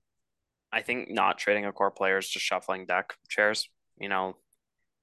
I 0.72 0.82
think 0.82 1.10
not 1.10 1.38
trading 1.38 1.64
a 1.64 1.72
core 1.72 1.90
player 1.90 2.18
is 2.18 2.28
just 2.28 2.44
shuffling 2.44 2.86
deck 2.86 3.14
chairs. 3.28 3.68
You 3.98 4.08
know, 4.08 4.36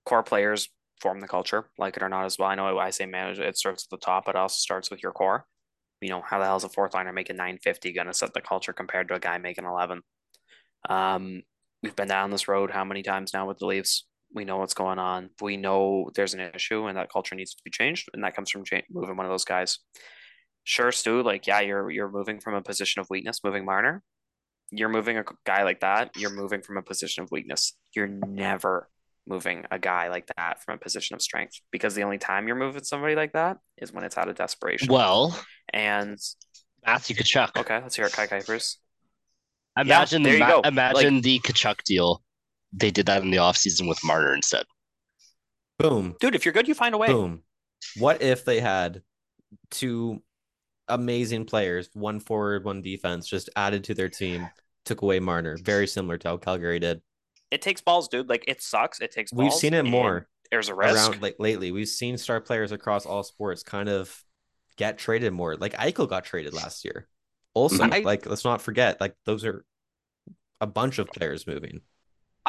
core 0.06 0.24
players 0.24 0.70
form 1.02 1.20
the 1.20 1.28
culture, 1.28 1.66
like 1.78 1.98
it 1.98 2.04
or 2.04 2.10
not 2.10 2.26
as 2.26 2.38
well. 2.38 2.50
I 2.50 2.56
know 2.56 2.78
I 2.78 2.90
say 2.90 3.06
manage 3.06 3.40
it 3.40 3.58
starts 3.58 3.86
at 3.86 3.90
the 3.90 4.04
top, 4.04 4.26
but 4.26 4.36
it 4.36 4.38
also 4.38 4.58
starts 4.58 4.92
with 4.92 5.02
your 5.02 5.12
core. 5.12 5.46
You 6.02 6.10
know, 6.10 6.22
how 6.22 6.40
the 6.40 6.46
hell 6.46 6.58
is 6.58 6.64
a 6.64 6.70
fourth 6.70 6.94
liner 6.94 7.14
making 7.14 7.38
950 7.38 7.94
gonna 7.94 8.14
set 8.14 8.34
the 8.34 8.42
culture 8.42 8.74
compared 8.74 9.08
to 9.08 9.16
a 9.16 9.20
guy 9.20 9.38
making 9.38 9.66
11? 9.66 10.02
Um, 10.90 11.44
we've 11.82 11.96
been 11.96 12.10
down 12.10 12.32
this 12.32 12.48
road 12.48 12.72
how 12.72 12.84
many 12.84 13.04
times 13.04 13.34
now 13.34 13.48
with 13.48 13.60
the 13.60 13.66
Leafs? 13.66 14.06
We 14.34 14.46
know 14.46 14.58
what's 14.58 14.74
going 14.74 15.00
on. 15.00 15.30
We 15.42 15.58
know 15.58 16.10
there's 16.16 16.34
an 16.34 16.40
issue 16.40 16.86
and 16.88 16.98
that 16.98 17.12
culture 17.12 17.36
needs 17.36 17.54
to 17.54 17.62
be 17.64 17.72
changed, 17.72 18.10
and 18.14 18.24
that 18.24 18.36
comes 18.36 18.50
from 18.50 18.64
moving 18.90 19.16
one 19.16 19.26
of 19.26 19.32
those 19.32 19.46
guys. 19.46 19.80
Sure, 20.64 20.92
Stu, 20.92 21.22
like 21.24 21.46
yeah, 21.48 21.60
you're 21.60 21.90
you're 21.92 22.12
moving 22.12 22.40
from 22.40 22.56
a 22.56 22.62
position 22.62 23.02
of 23.02 23.08
weakness, 23.10 23.42
moving 23.44 23.66
Marner 23.66 24.04
you're 24.76 24.90
moving 24.90 25.18
a 25.18 25.24
guy 25.46 25.64
like 25.64 25.82
that, 25.82 26.12
you're 26.18 26.34
moving 26.34 26.62
from 26.62 26.78
a 26.78 26.82
position 26.82 27.24
of 27.24 27.32
weakness. 27.32 27.74
You're 27.96 28.08
never 28.08 28.90
moving 29.28 29.66
a 29.72 29.80
guy 29.80 30.10
like 30.10 30.30
that 30.36 30.62
from 30.64 30.76
a 30.76 30.78
position 30.78 31.16
of 31.16 31.22
strength 31.22 31.62
because 31.72 31.96
the 31.96 32.04
only 32.04 32.18
time 32.18 32.48
you're 32.48 32.58
moving 32.58 32.84
somebody 32.84 33.16
like 33.16 33.34
that 33.34 33.58
is 33.78 33.94
when 33.94 34.04
it's 34.04 34.18
out 34.18 34.30
of 34.30 34.36
desperation. 34.36 34.92
Well, 34.92 35.40
and 35.72 36.18
Matthew 36.86 37.16
Tkachuk. 37.16 37.56
okay, 37.58 37.82
let's 37.82 37.96
hear 37.96 38.06
it, 38.06 38.14
Kai 38.14 38.28
Kuipers. 38.28 38.78
Imagine 39.78 40.24
there 40.24 40.34
the 40.34 40.38
you 40.40 40.44
ma- 40.44 40.62
go. 40.62 40.62
imagine 40.68 41.22
the 41.22 41.40
Tkachuk 41.40 41.84
deal. 41.84 42.22
They 42.76 42.92
did 42.92 43.06
that 43.06 43.22
in 43.22 43.32
the 43.32 43.38
offseason 43.38 43.88
with 43.88 44.04
Marner 44.04 44.34
instead. 44.34 44.66
Boom. 45.80 46.16
Dude, 46.20 46.36
if 46.36 46.46
you're 46.46 46.54
good, 46.54 46.68
you 46.68 46.74
find 46.74 46.96
a 46.96 46.98
way. 46.98 47.08
Boom. 47.08 47.44
What 47.98 48.22
if 48.22 48.46
they 48.46 48.60
had 48.60 49.02
two 49.70 50.22
amazing 50.88 51.46
players, 51.46 51.90
one 51.94 52.20
forward, 52.20 52.64
one 52.66 52.82
defense, 52.82 53.28
just 53.28 53.50
added 53.56 53.84
to 53.86 53.94
their 53.94 54.10
team, 54.10 54.50
took 54.86 55.02
away 55.02 55.20
Marner? 55.20 55.58
Very 55.62 55.88
similar 55.88 56.18
to 56.20 56.28
how 56.30 56.38
Calgary 56.38 56.80
did. 56.80 57.02
It 57.52 57.62
takes 57.62 57.82
balls, 57.82 58.08
dude. 58.08 58.30
Like 58.30 58.46
it 58.48 58.62
sucks. 58.62 59.00
It 59.02 59.12
takes 59.12 59.32
balls. 59.32 59.44
We've 59.44 59.54
seen 59.54 59.74
it 59.74 59.84
more 59.86 60.28
There's 60.50 60.70
a 60.70 60.76
risk. 60.76 60.96
around 60.96 61.22
like 61.22 61.36
lately. 61.40 61.72
We've 61.72 61.88
seen 61.88 62.18
star 62.18 62.42
players 62.42 62.72
across 62.72 63.06
all 63.06 63.24
sports 63.24 63.62
kind 63.62 63.90
of 63.90 64.24
get 64.78 64.98
traded 64.98 65.34
more. 65.34 65.56
Like 65.56 65.74
Eichel 65.74 66.10
got 66.10 66.26
traded 66.26 66.54
last 66.54 66.84
year. 66.86 67.08
Also, 67.54 67.84
I- 67.84 68.00
like 68.00 68.26
let's 68.26 68.46
not 68.46 68.62
forget, 68.62 69.00
like 69.00 69.16
those 69.26 69.46
are 69.46 69.66
a 70.60 70.66
bunch 70.66 70.98
of 70.98 71.08
players 71.10 71.46
moving. 71.46 71.82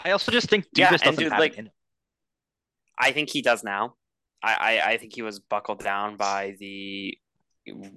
I 0.04 0.10
also 0.10 0.30
just 0.32 0.48
think 0.50 0.66
Yeah, 0.74 0.88
Dubas 0.88 0.92
and 0.92 1.00
doesn't 1.02 1.16
dude, 1.16 1.32
have 1.32 1.40
like- 1.40 1.58
it. 1.58 1.68
I 2.98 3.12
think 3.12 3.30
he 3.30 3.42
does 3.42 3.64
now. 3.64 3.94
I, 4.42 4.54
I, 4.82 4.90
I 4.92 4.96
think 4.98 5.14
he 5.14 5.22
was 5.22 5.40
buckled 5.40 5.82
down 5.82 6.16
by 6.16 6.54
the 6.60 7.16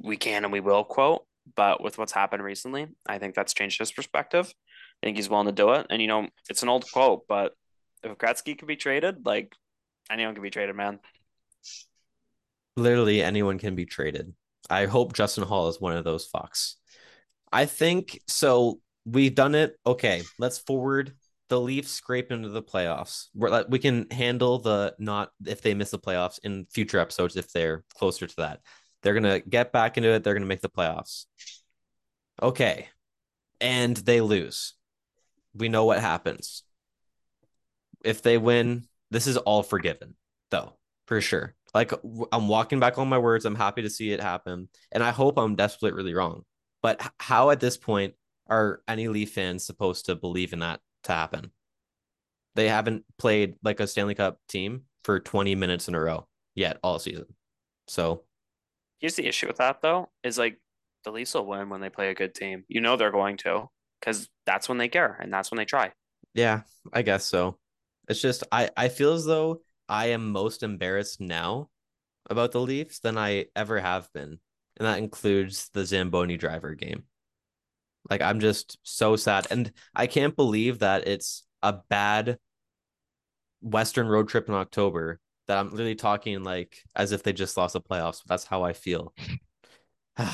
"we 0.02 0.18
can 0.18 0.44
and 0.44 0.52
we 0.52 0.60
will" 0.62 0.84
quote, 0.86 1.26
but 1.56 1.84
with 1.84 1.98
what's 1.98 2.14
happened 2.14 2.42
recently, 2.42 2.88
I 3.06 3.20
think 3.20 3.36
that's 3.36 3.54
changed 3.54 3.80
his 3.80 3.92
perspective. 3.92 4.52
I 5.04 5.06
think 5.06 5.18
he's 5.18 5.30
willing 5.30 5.46
to 5.48 5.52
do 5.52 5.74
it, 5.74 5.86
and 5.90 6.02
you 6.02 6.08
know, 6.08 6.28
it's 6.50 6.64
an 6.64 6.70
old 6.70 6.90
quote, 6.92 7.26
but 7.28 7.54
if 8.02 8.18
Gretzky 8.18 8.58
could 8.58 8.68
be 8.68 8.76
traded, 8.78 9.26
like 9.26 9.54
anyone 10.10 10.34
can 10.34 10.42
be 10.42 10.50
traded, 10.50 10.76
man. 10.76 11.00
Literally 12.76 13.22
anyone 13.22 13.58
can 13.60 13.76
be 13.76 13.86
traded. 13.86 14.34
I 14.70 14.86
hope 14.86 15.14
Justin 15.14 15.44
Holl 15.44 15.68
is 15.70 15.82
one 15.82 15.96
of 15.96 16.04
those 16.04 16.30
fucks. 16.30 16.76
I 17.52 17.66
think 17.66 18.20
so. 18.28 18.80
We've 19.06 19.34
done 19.34 19.56
it. 19.56 19.78
Okay, 19.86 20.24
let's 20.38 20.60
forward 20.60 21.14
the 21.50 21.60
Leafs 21.60 21.92
scrape 21.92 22.32
into 22.32 22.50
the 22.50 22.64
playoffs. 22.64 23.28
We're, 23.34 23.66
we 23.68 23.80
can 23.80 24.10
handle 24.12 24.60
the 24.60 24.96
not 25.00 25.32
if 25.46 25.62
they 25.62 25.74
miss 25.74 25.92
the 25.92 26.00
playoffs 26.00 26.40
in 26.44 26.66
future 26.72 27.00
episodes 27.00 27.36
if 27.36 27.52
they're 27.52 27.84
closer 27.96 28.28
to 28.28 28.36
that. 28.38 28.62
They're 29.02 29.14
gonna 29.14 29.40
get 29.40 29.72
back 29.72 29.98
into 29.98 30.10
it. 30.10 30.24
They're 30.24 30.34
gonna 30.34 30.46
make 30.46 30.62
the 30.62 30.70
playoffs. 30.70 31.26
Okay, 32.42 32.90
and 33.62 33.96
they 33.96 34.22
lose. 34.22 34.74
We 35.54 35.70
know 35.70 35.86
what 35.86 36.00
happens. 36.00 36.64
If 38.04 38.22
they 38.22 38.38
win, 38.38 38.88
this 39.10 39.28
is 39.28 39.38
all 39.38 39.64
forgiven, 39.64 40.16
though, 40.52 40.74
for 41.06 41.22
sure. 41.22 41.56
Like 41.74 41.94
I'm 42.32 42.48
walking 42.48 42.80
back 42.80 42.98
on 42.98 43.08
my 43.08 43.18
words. 43.18 43.46
I'm 43.46 43.56
happy 43.56 43.84
to 43.84 43.90
see 43.90 44.12
it 44.12 44.22
happen, 44.22 44.70
and 44.92 45.04
I 45.04 45.12
hope 45.12 45.38
I'm 45.38 45.56
desperately 45.56 45.96
really 45.96 46.14
wrong. 46.14 46.44
But 46.82 47.02
how 47.20 47.50
at 47.52 47.60
this 47.60 47.78
point 47.78 48.14
are 48.48 48.82
any 48.88 49.08
Leaf 49.08 49.34
fans 49.34 49.66
supposed 49.66 50.06
to 50.06 50.16
believe 50.16 50.54
in 50.54 50.60
that 50.60 50.80
to 51.08 51.14
happen? 51.14 51.52
They 52.56 52.70
haven't 52.70 53.06
played 53.18 53.56
like 53.64 53.80
a 53.80 53.88
Stanley 53.88 54.16
Cup 54.16 54.40
team 54.48 54.84
for 55.04 55.20
20 55.20 55.56
minutes 55.56 55.88
in 55.88 55.96
a 55.96 56.00
row 56.00 56.28
yet 56.56 56.78
all 56.84 57.00
season. 57.00 57.28
So 57.88 58.24
Here's 59.00 59.16
the 59.16 59.28
issue 59.28 59.48
with 59.48 59.58
that 59.58 59.82
though, 59.82 60.10
is 60.24 60.38
like 60.38 60.60
the 61.04 61.12
Leafs 61.12 61.34
will 61.36 61.46
win 61.46 61.70
when 61.70 61.82
they 61.82 61.90
play 61.90 62.10
a 62.10 62.16
good 62.16 62.34
team. 62.36 62.64
You 62.68 62.82
know 62.82 62.96
they're 62.98 63.12
going 63.12 63.38
to, 63.38 63.70
because 64.00 64.28
that's 64.46 64.68
when 64.70 64.78
they 64.80 64.90
care 64.90 65.18
and 65.22 65.32
that's 65.34 65.52
when 65.52 65.58
they 65.58 65.66
try. 65.66 65.92
yeah, 66.34 66.62
I 66.94 67.02
guess 67.04 67.26
so. 67.26 67.58
It's 68.10 68.22
just 68.22 68.44
I 68.52 68.70
I 68.78 68.90
feel 68.90 69.14
as 69.14 69.26
though 69.26 69.62
I 69.90 70.08
am 70.08 70.32
most 70.32 70.64
embarrassed 70.64 71.22
now 71.22 71.70
about 72.30 72.52
the 72.52 72.62
Leafs 72.62 73.00
than 73.00 73.18
I 73.18 73.46
ever 73.56 73.80
have 73.80 74.12
been, 74.14 74.40
and 74.78 74.88
that 74.88 75.00
includes 75.00 75.70
the 75.74 75.86
Zamboni 75.86 76.38
driver 76.38 76.74
game. 76.76 77.04
Like 78.10 78.22
I'm 78.22 78.40
just 78.40 78.78
so 78.84 79.16
sad, 79.16 79.48
and 79.52 79.72
I 79.96 80.08
can't 80.08 80.36
believe 80.36 80.80
that 80.80 81.08
it's 81.08 81.44
a 81.62 81.74
bad 81.90 82.38
Western 83.62 84.08
road 84.08 84.30
trip 84.30 84.48
in 84.48 84.56
October. 84.56 85.20
That 85.48 85.58
I'm 85.58 85.70
really 85.70 85.96
talking 85.96 86.44
like 86.44 86.84
as 86.96 87.12
if 87.12 87.24
they 87.24 87.32
just 87.34 87.56
lost 87.56 87.74
the 87.74 87.82
playoffs. 87.82 88.22
That's 88.28 88.46
how 88.46 88.64
I 88.64 88.74
feel. 88.74 89.14
Do 90.18 90.26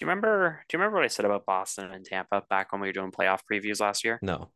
you 0.00 0.06
remember? 0.06 0.62
Do 0.68 0.76
you 0.76 0.80
remember 0.80 0.96
what 0.96 1.04
I 1.04 1.08
said 1.08 1.24
about 1.24 1.46
Boston 1.46 1.90
and 1.92 2.04
Tampa 2.04 2.42
back 2.50 2.72
when 2.72 2.80
we 2.80 2.88
were 2.88 2.92
doing 2.92 3.12
playoff 3.12 3.40
previews 3.50 3.80
last 3.80 4.04
year? 4.04 4.18
no, 4.20 4.50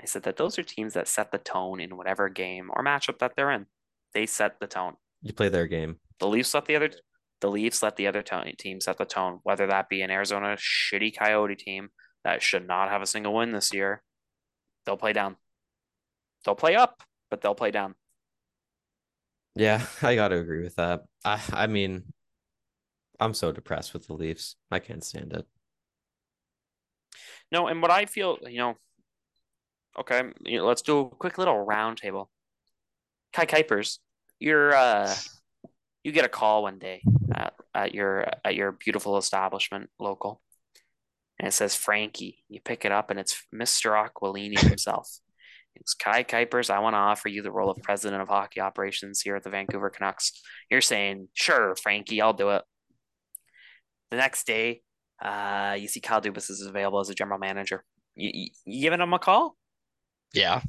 I 0.00 0.04
said 0.04 0.24
that 0.24 0.36
those 0.36 0.58
are 0.58 0.62
teams 0.62 0.94
that 0.94 1.08
set 1.08 1.32
the 1.32 1.38
tone 1.38 1.80
in 1.80 1.96
whatever 1.96 2.28
game 2.28 2.70
or 2.72 2.84
matchup 2.84 3.18
that 3.18 3.32
they're 3.36 3.50
in. 3.50 3.66
They 4.14 4.26
set 4.26 4.60
the 4.60 4.66
tone. 4.66 4.96
you 5.22 5.32
play 5.32 5.48
their 5.48 5.66
game. 5.66 5.98
The 6.20 6.28
Leafs 6.28 6.54
let 6.54 6.66
the 6.66 6.76
other 6.76 6.90
the 7.46 7.52
Leafs 7.52 7.80
let 7.80 7.94
the 7.94 8.08
other 8.08 8.22
tone, 8.22 8.50
team 8.58 8.80
set 8.80 8.98
the 8.98 9.04
tone, 9.04 9.38
whether 9.44 9.68
that 9.68 9.88
be 9.88 10.02
an 10.02 10.10
Arizona 10.10 10.56
shitty 10.56 11.16
Coyote 11.16 11.54
team 11.54 11.90
that 12.24 12.42
should 12.42 12.66
not 12.66 12.90
have 12.90 13.02
a 13.02 13.06
single 13.06 13.32
win 13.32 13.52
this 13.52 13.72
year. 13.72 14.02
They'll 14.84 14.96
play 14.96 15.12
down. 15.12 15.36
They'll 16.44 16.56
play 16.56 16.74
up, 16.74 17.04
but 17.30 17.40
they'll 17.42 17.54
play 17.54 17.70
down. 17.70 17.94
Yeah, 19.54 19.86
I 20.02 20.16
got 20.16 20.28
to 20.28 20.38
agree 20.38 20.64
with 20.64 20.74
that. 20.74 21.04
I 21.24 21.40
I 21.52 21.66
mean, 21.68 22.12
I'm 23.20 23.32
so 23.32 23.52
depressed 23.52 23.92
with 23.92 24.08
the 24.08 24.14
Leafs. 24.14 24.56
I 24.72 24.80
can't 24.80 25.04
stand 25.04 25.32
it. 25.32 25.46
No, 27.52 27.68
and 27.68 27.80
what 27.80 27.92
I 27.92 28.06
feel, 28.06 28.38
you 28.44 28.58
know, 28.58 28.74
okay, 30.00 30.24
you 30.44 30.58
know, 30.58 30.66
let's 30.66 30.82
do 30.82 30.98
a 30.98 31.08
quick 31.10 31.38
little 31.38 31.64
roundtable. 31.64 32.26
Kai 33.32 33.46
Kuipers, 33.46 33.98
you're 34.40 34.74
uh 34.74 35.14
you 36.06 36.12
get 36.12 36.24
a 36.24 36.28
call 36.28 36.62
one 36.62 36.78
day 36.78 37.02
at, 37.34 37.52
at 37.74 37.92
your 37.92 38.28
at 38.44 38.54
your 38.54 38.70
beautiful 38.70 39.16
establishment 39.16 39.90
local. 39.98 40.40
And 41.36 41.48
it 41.48 41.52
says 41.52 41.74
Frankie. 41.74 42.44
You 42.48 42.60
pick 42.60 42.84
it 42.84 42.92
up 42.92 43.10
and 43.10 43.18
it's 43.18 43.42
Mr. 43.52 43.90
Aquilini 43.90 44.56
himself. 44.68 45.10
It's 45.74 45.94
Kai 45.94 46.22
Kuipers. 46.22 46.70
I 46.70 46.78
want 46.78 46.94
to 46.94 46.98
offer 46.98 47.28
you 47.28 47.42
the 47.42 47.50
role 47.50 47.70
of 47.70 47.82
president 47.82 48.22
of 48.22 48.28
hockey 48.28 48.60
operations 48.60 49.20
here 49.20 49.34
at 49.34 49.42
the 49.42 49.50
Vancouver 49.50 49.90
Canucks. 49.90 50.40
You're 50.70 50.80
saying, 50.80 51.26
sure, 51.34 51.74
Frankie, 51.74 52.22
I'll 52.22 52.32
do 52.32 52.50
it. 52.50 52.62
The 54.12 54.16
next 54.16 54.46
day, 54.46 54.82
uh, 55.20 55.76
you 55.76 55.88
see 55.88 56.00
Kyle 56.00 56.22
Dubas 56.22 56.50
is 56.50 56.62
available 56.62 57.00
as 57.00 57.10
a 57.10 57.14
general 57.16 57.40
manager. 57.40 57.82
You, 58.14 58.30
you, 58.32 58.48
you 58.64 58.80
giving 58.82 59.00
him 59.00 59.12
a 59.12 59.18
call? 59.18 59.56
Yeah. 60.32 60.62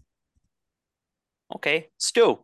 Okay, 1.55 1.89
Stu. 1.99 2.39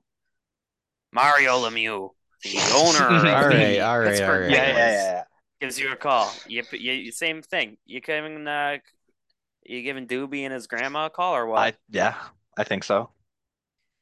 Mario 1.11 1.57
Lemieux, 1.57 2.11
the 2.43 2.59
owner 2.75 3.07
of 3.07 3.23
All 3.25 3.49
the 3.49 3.55
right, 3.55 3.79
all 3.79 3.99
right, 3.99 4.07
Pittsburgh 4.09 4.29
all 4.29 4.39
right. 4.39 4.49
Yeah, 4.51 4.67
yeah, 4.67 4.77
yeah, 4.77 4.91
yeah. 4.91 5.23
gives 5.61 5.79
you 5.79 5.91
a 5.91 5.95
call. 5.95 6.31
You, 6.47 6.63
you 6.71 7.11
same 7.11 7.41
thing. 7.41 7.77
You 7.85 8.01
giving 8.01 8.47
uh, 8.47 8.77
you 9.65 9.81
giving 9.81 10.07
Doobie 10.07 10.41
and 10.43 10.53
his 10.53 10.67
grandma 10.67 11.05
a 11.07 11.09
call 11.09 11.35
or 11.35 11.47
what? 11.47 11.59
I 11.59 11.73
yeah, 11.89 12.15
I 12.57 12.63
think 12.63 12.83
so. 12.83 13.09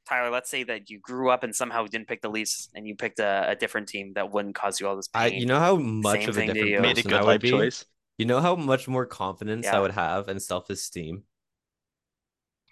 Tyler, 0.08 0.32
let's 0.32 0.50
say 0.50 0.64
that 0.64 0.90
you 0.90 1.00
grew 1.00 1.30
up 1.30 1.44
and 1.44 1.56
somehow 1.56 1.86
didn't 1.86 2.08
pick 2.08 2.22
the 2.22 2.30
Leafs 2.30 2.70
and 2.74 2.88
you 2.88 2.96
picked 2.96 3.20
a, 3.20 3.52
a 3.52 3.56
different 3.56 3.88
team 3.88 4.14
that 4.16 4.32
wouldn't 4.32 4.56
cause 4.56 4.80
you 4.80 4.88
all 4.88 4.96
this 4.96 5.08
I 5.14 5.30
pain. 5.30 5.40
you 5.40 5.46
know 5.46 5.60
how 5.60 5.76
much 5.78 6.22
Same 6.22 6.30
of 6.30 6.38
a 6.38 6.46
different 6.46 6.70
you. 6.70 6.82
Made 6.82 6.98
a 6.98 7.04
person 7.04 7.12
good 7.12 7.20
I 7.20 7.24
would 7.24 7.28
life 7.28 7.42
be. 7.42 7.50
choice. 7.52 7.86
You 8.18 8.26
know 8.26 8.40
how 8.42 8.56
much 8.56 8.88
more 8.88 9.06
confidence 9.06 9.68
I 9.68 9.80
would 9.80 9.92
have 9.92 10.28
and 10.28 10.42
self-esteem. 10.42 11.24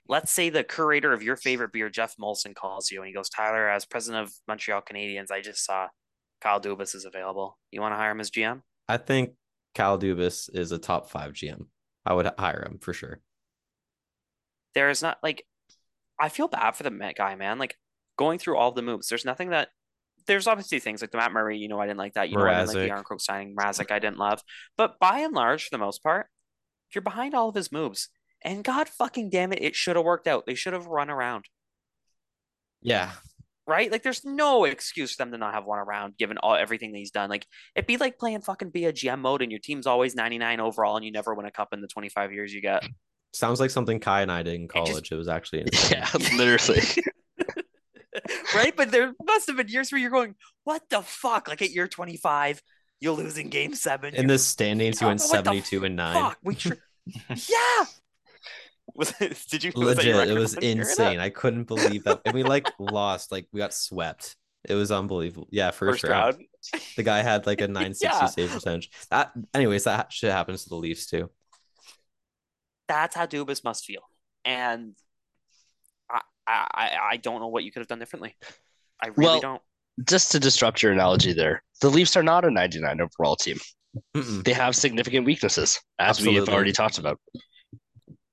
Let's 0.10 0.32
say 0.32 0.50
the 0.50 0.64
curator 0.64 1.14
of 1.14 1.22
your 1.22 1.38
favorite 1.38 1.72
beer, 1.72 1.90
Jeff 1.90 2.16
Molson, 2.20 2.56
calls 2.56 2.90
you 2.92 3.00
and 3.00 3.08
he 3.08 3.14
goes, 3.14 3.30
Tyler, 3.30 3.70
as 3.70 3.86
president 3.86 4.28
of 4.28 4.34
Montreal 4.48 4.82
Canadiens, 4.82 5.32
I 5.32 5.40
just 5.40 5.64
saw 5.64 5.88
Kyle 6.42 6.60
Dubas 6.60 6.96
is 6.96 7.06
available. 7.06 7.58
You 7.72 7.80
want 7.80 7.94
to 7.94 7.98
hire 7.98 8.12
him 8.12 8.20
as 8.20 8.32
GM? 8.32 8.62
I 8.88 8.98
think 8.98 9.34
Kyle 9.76 10.00
Dubas 10.00 10.50
is 10.54 10.72
a 10.72 10.80
top 10.80 11.12
five 11.12 11.34
GM. 11.34 11.68
I 12.06 12.14
would 12.14 12.30
hire 12.40 12.66
him 12.66 12.80
for 12.82 12.92
sure. 12.92 13.22
There 14.74 14.90
is 14.90 15.02
not 15.04 15.20
like, 15.22 15.46
I 16.20 16.30
feel 16.30 16.48
bad 16.48 16.76
for 16.76 16.84
the 16.84 17.14
guy, 17.16 17.36
man. 17.36 17.60
Like 17.60 17.78
going 18.18 18.40
through 18.40 18.58
all 18.58 18.72
the 18.72 18.82
moves, 18.82 19.08
there's 19.08 19.26
nothing 19.26 19.52
that. 19.52 19.70
There's 20.28 20.48
obviously 20.48 20.80
things 20.80 21.02
like 21.02 21.12
the 21.12 21.18
Matt 21.18 21.32
Murray, 21.32 21.58
you 21.58 21.68
know, 21.68 21.80
I 21.80 21.88
didn't 21.88 21.98
like 21.98 22.14
that. 22.16 22.30
You 22.30 22.38
know, 22.38 22.46
I 22.46 22.60
didn't 22.60 22.68
like 22.68 22.76
the 22.76 22.82
Mrazek. 22.82 22.90
Aaron 22.90 23.04
Crook 23.04 23.22
signing. 23.22 23.56
Mrazek, 23.56 23.90
I 23.90 24.00
didn't 24.00 24.18
love. 24.18 24.42
But 24.78 25.00
by 25.00 25.20
and 25.20 25.34
large, 25.34 25.64
for 25.64 25.70
the 25.72 25.84
most 25.84 26.04
part, 26.04 26.28
if 26.90 26.96
you're 26.96 27.02
behind 27.02 27.34
all 27.34 27.50
of 27.50 27.56
his 27.56 27.72
moves. 27.72 28.10
And 28.44 28.64
God 28.64 28.88
fucking 28.90 29.30
damn 29.30 29.52
it, 29.52 29.62
it 29.62 29.76
should 29.76 29.96
have 29.96 30.06
worked 30.06 30.28
out. 30.28 30.46
They 30.46 30.56
should 30.56 30.74
have 30.74 30.88
run 30.88 31.10
around. 31.10 31.46
Yeah, 32.82 33.12
right? 33.68 33.92
Like, 33.92 34.04
there's 34.04 34.24
no 34.26 34.64
excuse 34.66 35.14
for 35.14 35.18
them 35.24 35.32
to 35.32 35.38
not 35.38 35.54
have 35.54 35.66
one 35.66 35.80
around, 35.80 36.18
given 36.18 36.38
all 36.38 36.56
everything 36.56 36.92
that 36.94 36.98
he's 36.98 37.12
done. 37.12 37.30
Like, 37.30 37.46
it'd 37.76 37.88
be 37.88 37.98
like 37.98 38.18
playing 38.18 38.42
fucking 38.42 38.70
be 38.70 38.86
a 38.86 38.94
GM 38.94 39.20
mode, 39.20 39.42
and 39.42 39.52
your 39.52 39.60
team's 39.60 39.86
always 39.86 40.16
99 40.16 40.60
overall, 40.60 40.96
and 40.96 41.06
you 41.06 41.12
never 41.12 41.36
win 41.36 41.46
a 41.46 41.52
cup 41.52 41.70
in 41.74 41.82
the 41.82 41.88
25 41.88 42.32
years 42.32 42.54
you 42.54 42.62
get. 42.62 42.84
sounds 43.34 43.60
like 43.60 43.70
something 43.70 44.00
Kai 44.00 44.22
and 44.22 44.32
I 44.32 44.44
did 44.44 44.56
in 44.56 44.68
college. 44.68 45.12
It, 45.12 45.16
was 45.16 45.28
actually 45.28 45.62
insane. 45.68 46.00
Yeah, 46.00 46.38
literally. 46.38 46.82
right? 48.56 48.76
But 48.76 48.92
there 48.92 49.14
must 49.24 49.48
have 49.48 49.58
been 49.58 49.68
years 49.68 49.92
where 49.92 50.00
you're 50.00 50.12
going, 50.12 50.36
"What 50.64 50.84
the 50.90 51.02
fuck?" 51.02 51.48
Like 51.48 51.62
at 51.62 51.72
year 51.72 51.88
25, 51.88 52.62
you're 53.02 53.14
losing 53.14 53.50
game 53.50 53.74
seven. 53.76 54.16
in 54.16 54.28
the 54.28 54.40
standings. 54.40 55.02
You 55.02 55.08
went 55.08 55.22
seventy-two 55.22 55.84
and 55.86 55.96
nine. 55.96 56.14
fuck? 56.16 56.38
We 56.44 56.56
tr- 56.56 56.74
Yeah. 57.30 57.86
Was 59.00 59.14
it, 59.20 59.46
did 59.50 59.64
you 59.64 59.72
was 59.76 59.96
that 59.96 60.06
Legit, 60.06 60.30
it 60.30 60.34
was 60.38 60.54
you 60.54 60.60
were 60.60 60.66
in 60.66 60.80
insane. 60.80 61.20
I 61.20 61.30
couldn't 61.30 61.64
believe 61.64 62.04
that. 62.04 62.22
And 62.26 62.34
we 62.36 62.44
like 62.44 62.68
lost, 62.80 63.32
like 63.32 63.48
we 63.54 63.60
got 63.60 63.74
swept. 63.74 64.36
It 64.68 64.76
was 64.76 64.92
unbelievable. 64.92 65.48
Yeah, 65.52 65.72
first, 65.72 66.02
First 66.02 66.12
round. 66.12 66.36
round. 66.36 66.84
The 66.98 67.04
guy 67.04 67.22
had 67.22 67.48
like 67.48 67.62
a 67.62 67.68
960 67.70 68.06
Yeah. 68.06 68.26
save 68.28 68.52
percentage. 68.52 68.92
That 69.10 69.32
anyways, 69.54 69.86
that 69.86 70.12
shit 70.12 70.32
happens 70.32 70.64
to 70.64 70.70
the 70.70 70.76
Leafs 70.76 71.08
too. 71.08 71.30
That's 72.90 73.16
how 73.16 73.26
Dubas 73.26 73.64
must 73.64 73.86
feel. 73.86 74.02
And 74.46 74.96
I, 76.12 76.22
I, 76.46 76.68
I- 76.74 76.98
I 77.12 77.18
don't 77.18 77.40
know 77.40 77.48
what 77.48 77.64
you 77.64 77.72
could 77.72 77.80
have 77.80 77.88
done 77.88 78.00
differently. 78.00 78.36
I 79.02 79.08
really 79.08 79.24
Well, 79.26 79.40
don't. 79.40 79.62
Just 80.06 80.32
to 80.34 80.40
disrupt 80.40 80.82
your 80.84 80.92
analogy 80.92 81.34
there, 81.34 81.64
the 81.82 81.90
Leafs 81.90 82.16
are 82.18 82.24
not 82.24 82.46
a 82.46 82.52
99 82.52 83.00
overall 83.02 83.36
team. 83.36 83.58
Mm-mm. 84.16 84.44
They 84.44 84.54
have 84.54 84.76
significant 84.76 85.26
weaknesses, 85.26 85.80
as 86.00 86.22
we 86.26 86.36
have 86.36 86.48
already 86.50 86.72
talked 86.72 86.98
about. 87.00 87.20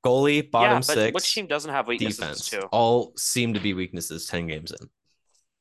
Goalie, 0.07 0.51
bottom 0.51 0.73
yeah, 0.73 0.77
but 0.79 0.85
six, 0.85 1.15
which 1.15 1.35
team 1.35 1.47
doesn't 1.47 1.71
have 1.71 1.89
weaknesses 1.89 2.19
defense, 2.19 2.51
too? 2.51 2.63
all 2.73 3.13
seem 3.17 3.55
to 3.55 3.61
be 3.61 3.75
weaknesses 3.75 4.27
10 4.27 4.47
games 4.47 4.71
in. 4.71 4.87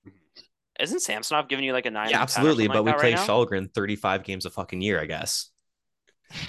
Mm-hmm. 0.07 0.43
Isn't 0.79 1.01
Samsonov 1.01 1.47
giving 1.47 1.65
you 1.65 1.73
like 1.73 1.85
a 1.85 1.91
nine? 1.91 2.09
Yeah, 2.09 2.21
and 2.21 2.29
10 2.29 2.43
or 2.43 2.49
absolutely. 2.49 2.67
But 2.67 2.85
like 2.85 2.95
we 2.95 2.99
play 2.99 3.13
right 3.13 3.27
now? 3.27 3.33
Källgren 3.33 3.73
35 3.73 4.23
games 4.23 4.45
a 4.45 4.49
fucking 4.49 4.81
year, 4.81 4.99
I 4.99 5.05
guess. 5.05 5.49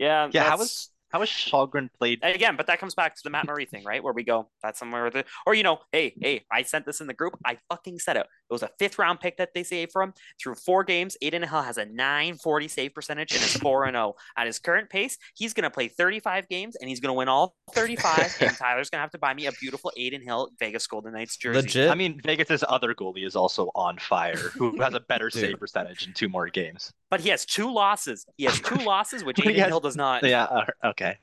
Yeah, 0.00 0.28
Yeah, 0.32 0.44
how 0.44 0.58
was 0.58 0.90
how 1.08 1.20
was 1.20 1.28
Källgren 1.28 1.88
played? 1.98 2.20
again, 2.22 2.56
but 2.56 2.66
that 2.68 2.78
comes 2.78 2.94
back 2.94 3.16
to 3.16 3.20
the 3.24 3.30
Matt 3.30 3.46
Murray 3.46 3.64
thing, 3.64 3.82
right? 3.84 4.02
Where 4.02 4.12
we 4.12 4.22
go, 4.22 4.48
that's 4.62 4.78
somewhere 4.78 5.04
with 5.04 5.16
it. 5.16 5.26
Or, 5.46 5.54
you 5.54 5.62
know, 5.62 5.78
hey, 5.90 6.14
hey, 6.20 6.44
I 6.52 6.62
sent 6.62 6.86
this 6.86 7.00
in 7.00 7.06
the 7.06 7.14
group. 7.14 7.36
I 7.44 7.58
fucking 7.68 7.98
said 7.98 8.16
it. 8.16 8.26
It 8.50 8.52
was 8.54 8.62
a 8.62 8.70
fifth 8.78 8.98
round 8.98 9.20
pick 9.20 9.36
that 9.36 9.50
they 9.54 9.62
saved 9.62 9.92
from. 9.92 10.14
Through 10.42 10.54
four 10.54 10.82
games, 10.84 11.16
Adin 11.22 11.42
Hill 11.42 11.62
has 11.62 11.76
a 11.76 11.84
940 11.84 12.68
save 12.68 12.94
percentage 12.94 13.32
and 13.32 13.42
is 13.42 13.56
4 13.56 13.84
and 13.84 13.94
0. 13.94 14.14
At 14.36 14.46
his 14.46 14.58
current 14.58 14.88
pace, 14.88 15.18
he's 15.34 15.52
going 15.52 15.64
to 15.64 15.70
play 15.70 15.88
35 15.88 16.48
games 16.48 16.76
and 16.76 16.88
he's 16.88 17.00
going 17.00 17.10
to 17.10 17.14
win 17.14 17.28
all 17.28 17.54
35. 17.72 18.36
and 18.40 18.56
Tyler's 18.56 18.88
going 18.90 18.98
to 18.98 19.02
have 19.02 19.10
to 19.10 19.18
buy 19.18 19.34
me 19.34 19.46
a 19.46 19.52
beautiful 19.52 19.92
Adin 19.98 20.22
Hill 20.22 20.50
Vegas 20.58 20.86
Golden 20.86 21.12
Knights 21.12 21.36
jersey. 21.36 21.60
Legit. 21.60 21.90
I 21.90 21.94
mean, 21.94 22.20
Vegas's 22.24 22.64
other 22.68 22.94
goalie 22.94 23.26
is 23.26 23.36
also 23.36 23.70
on 23.74 23.98
fire, 23.98 24.36
who 24.36 24.80
has 24.80 24.94
a 24.94 25.00
better 25.00 25.28
save 25.30 25.58
percentage 25.58 26.06
in 26.06 26.14
two 26.14 26.28
more 26.28 26.48
games. 26.48 26.92
But 27.10 27.20
he 27.20 27.28
has 27.28 27.44
two 27.44 27.72
losses. 27.72 28.24
He 28.36 28.44
has 28.44 28.58
two 28.60 28.74
losses, 28.84 29.24
which 29.24 29.38
Adin 29.40 29.56
has- 29.56 29.68
Hill 29.68 29.80
does 29.80 29.96
not. 29.96 30.24
Yeah, 30.24 30.44
uh, 30.44 30.64
okay, 30.84 31.18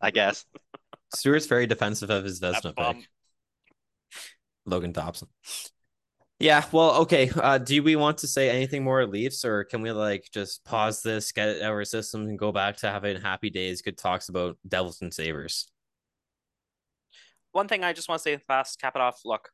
I 0.00 0.10
guess. 0.10 0.44
Stewart's 1.14 1.46
very 1.46 1.66
defensive 1.66 2.10
of 2.10 2.22
his 2.24 2.38
That 2.40 2.62
Vezina 2.62 2.76
pick. 2.94 3.08
Logan 4.66 4.92
Thompson. 4.92 5.28
Yeah, 6.40 6.64
well, 6.70 7.02
okay. 7.02 7.30
Uh, 7.34 7.58
do 7.58 7.82
we 7.82 7.96
want 7.96 8.18
to 8.18 8.28
say 8.28 8.48
anything 8.48 8.84
more 8.84 9.00
at 9.00 9.10
Leafs, 9.10 9.44
or 9.44 9.64
can 9.64 9.82
we 9.82 9.90
like 9.90 10.28
just 10.32 10.64
pause 10.64 11.02
this, 11.02 11.32
get 11.32 11.48
it 11.48 11.62
out 11.62 11.70
of 11.70 11.74
our 11.74 11.84
system, 11.84 12.28
and 12.28 12.38
go 12.38 12.52
back 12.52 12.76
to 12.78 12.90
having 12.90 13.20
happy 13.20 13.50
days, 13.50 13.82
good 13.82 13.98
talks 13.98 14.28
about 14.28 14.56
Devils 14.66 15.02
and 15.02 15.12
Sabres? 15.12 15.66
One 17.50 17.66
thing 17.66 17.82
I 17.82 17.92
just 17.92 18.08
want 18.08 18.20
to 18.20 18.22
say 18.22 18.36
fast, 18.46 18.80
cap 18.80 18.94
it 18.94 19.02
off. 19.02 19.20
Look, 19.24 19.50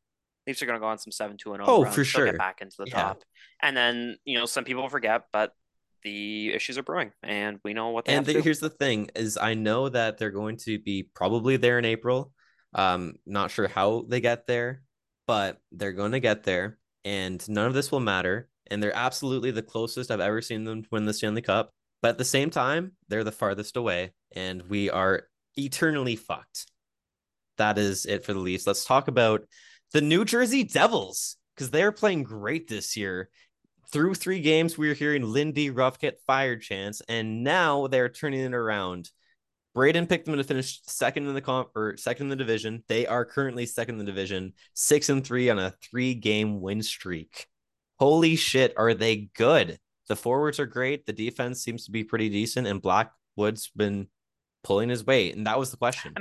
Leafs 0.46 0.62
are 0.62 0.66
going 0.66 0.76
to 0.76 0.80
go 0.80 0.88
on 0.88 0.98
some 0.98 1.10
7 1.10 1.38
2 1.38 1.50
0. 1.52 1.64
Oh, 1.66 1.82
runs. 1.84 1.94
for 1.94 2.04
sure. 2.04 2.26
Get 2.26 2.36
back 2.36 2.60
into 2.60 2.76
the 2.78 2.86
Yeah. 2.88 2.94
top. 3.02 3.22
And 3.62 3.74
then, 3.74 4.18
you 4.26 4.38
know, 4.38 4.44
some 4.44 4.64
people 4.64 4.86
forget, 4.90 5.22
but 5.32 5.52
the 6.02 6.52
issues 6.52 6.76
are 6.76 6.82
brewing, 6.82 7.12
and 7.22 7.58
we 7.64 7.72
know 7.72 7.88
what 7.90 8.06
And 8.06 8.26
the, 8.26 8.42
here's 8.42 8.60
the 8.60 8.68
thing: 8.68 9.08
is 9.14 9.38
I 9.38 9.54
know 9.54 9.88
that 9.88 10.18
they're 10.18 10.30
going 10.30 10.58
to 10.58 10.78
be 10.78 11.08
probably 11.14 11.56
there 11.56 11.78
in 11.78 11.86
April. 11.86 12.30
Um, 12.74 13.14
not 13.24 13.50
sure 13.50 13.68
how 13.68 14.04
they 14.06 14.20
get 14.20 14.46
there, 14.46 14.82
but 15.26 15.60
they're 15.72 15.92
going 15.92 16.12
to 16.12 16.20
get 16.20 16.44
there, 16.44 16.78
and 17.04 17.46
none 17.48 17.66
of 17.66 17.74
this 17.74 17.90
will 17.92 18.00
matter. 18.00 18.48
And 18.68 18.82
they're 18.82 18.96
absolutely 18.96 19.50
the 19.50 19.62
closest 19.62 20.10
I've 20.10 20.20
ever 20.20 20.40
seen 20.40 20.64
them 20.64 20.84
win 20.90 21.04
the 21.04 21.12
Stanley 21.12 21.42
Cup. 21.42 21.70
But 22.00 22.10
at 22.10 22.18
the 22.18 22.24
same 22.24 22.50
time, 22.50 22.92
they're 23.08 23.24
the 23.24 23.32
farthest 23.32 23.76
away, 23.76 24.12
and 24.32 24.62
we 24.68 24.90
are 24.90 25.24
eternally 25.56 26.16
fucked. 26.16 26.66
That 27.58 27.78
is 27.78 28.06
it 28.06 28.24
for 28.24 28.32
the 28.32 28.40
Leafs. 28.40 28.66
Let's 28.66 28.84
talk 28.84 29.08
about 29.08 29.46
the 29.92 30.00
New 30.00 30.24
Jersey 30.24 30.64
Devils 30.64 31.36
because 31.54 31.70
they're 31.70 31.92
playing 31.92 32.24
great 32.24 32.68
this 32.68 32.96
year. 32.96 33.30
Through 33.92 34.14
three 34.14 34.40
games, 34.40 34.76
we 34.76 34.88
were 34.88 34.94
hearing 34.94 35.22
Lindy 35.22 35.70
Ruff 35.70 35.98
get 35.98 36.20
fired 36.26 36.62
chance, 36.62 37.00
and 37.08 37.44
now 37.44 37.86
they're 37.86 38.08
turning 38.08 38.40
it 38.40 38.54
around. 38.54 39.10
Braden 39.74 40.06
picked 40.06 40.26
them 40.26 40.36
to 40.36 40.44
finish 40.44 40.80
second 40.86 41.26
in 41.26 41.34
the 41.34 41.40
comp 41.40 41.70
or 41.74 41.96
second 41.96 42.26
in 42.26 42.30
the 42.30 42.36
division. 42.36 42.84
They 42.88 43.06
are 43.06 43.24
currently 43.24 43.66
second 43.66 43.96
in 43.96 43.98
the 43.98 44.10
division, 44.10 44.52
six 44.72 45.08
and 45.08 45.24
three 45.24 45.50
on 45.50 45.58
a 45.58 45.70
three 45.70 46.14
game 46.14 46.60
win 46.60 46.82
streak. 46.82 47.46
Holy 47.98 48.36
shit, 48.36 48.72
are 48.76 48.94
they 48.94 49.30
good? 49.34 49.78
The 50.08 50.16
forwards 50.16 50.60
are 50.60 50.66
great. 50.66 51.06
The 51.06 51.12
defense 51.12 51.62
seems 51.62 51.86
to 51.86 51.90
be 51.90 52.04
pretty 52.04 52.28
decent, 52.28 52.66
and 52.66 52.80
Blackwood's 52.80 53.70
been 53.74 54.08
pulling 54.62 54.90
his 54.90 55.04
weight. 55.04 55.34
And 55.34 55.46
that 55.46 55.58
was 55.58 55.70
the 55.70 55.76
question. 55.76 56.14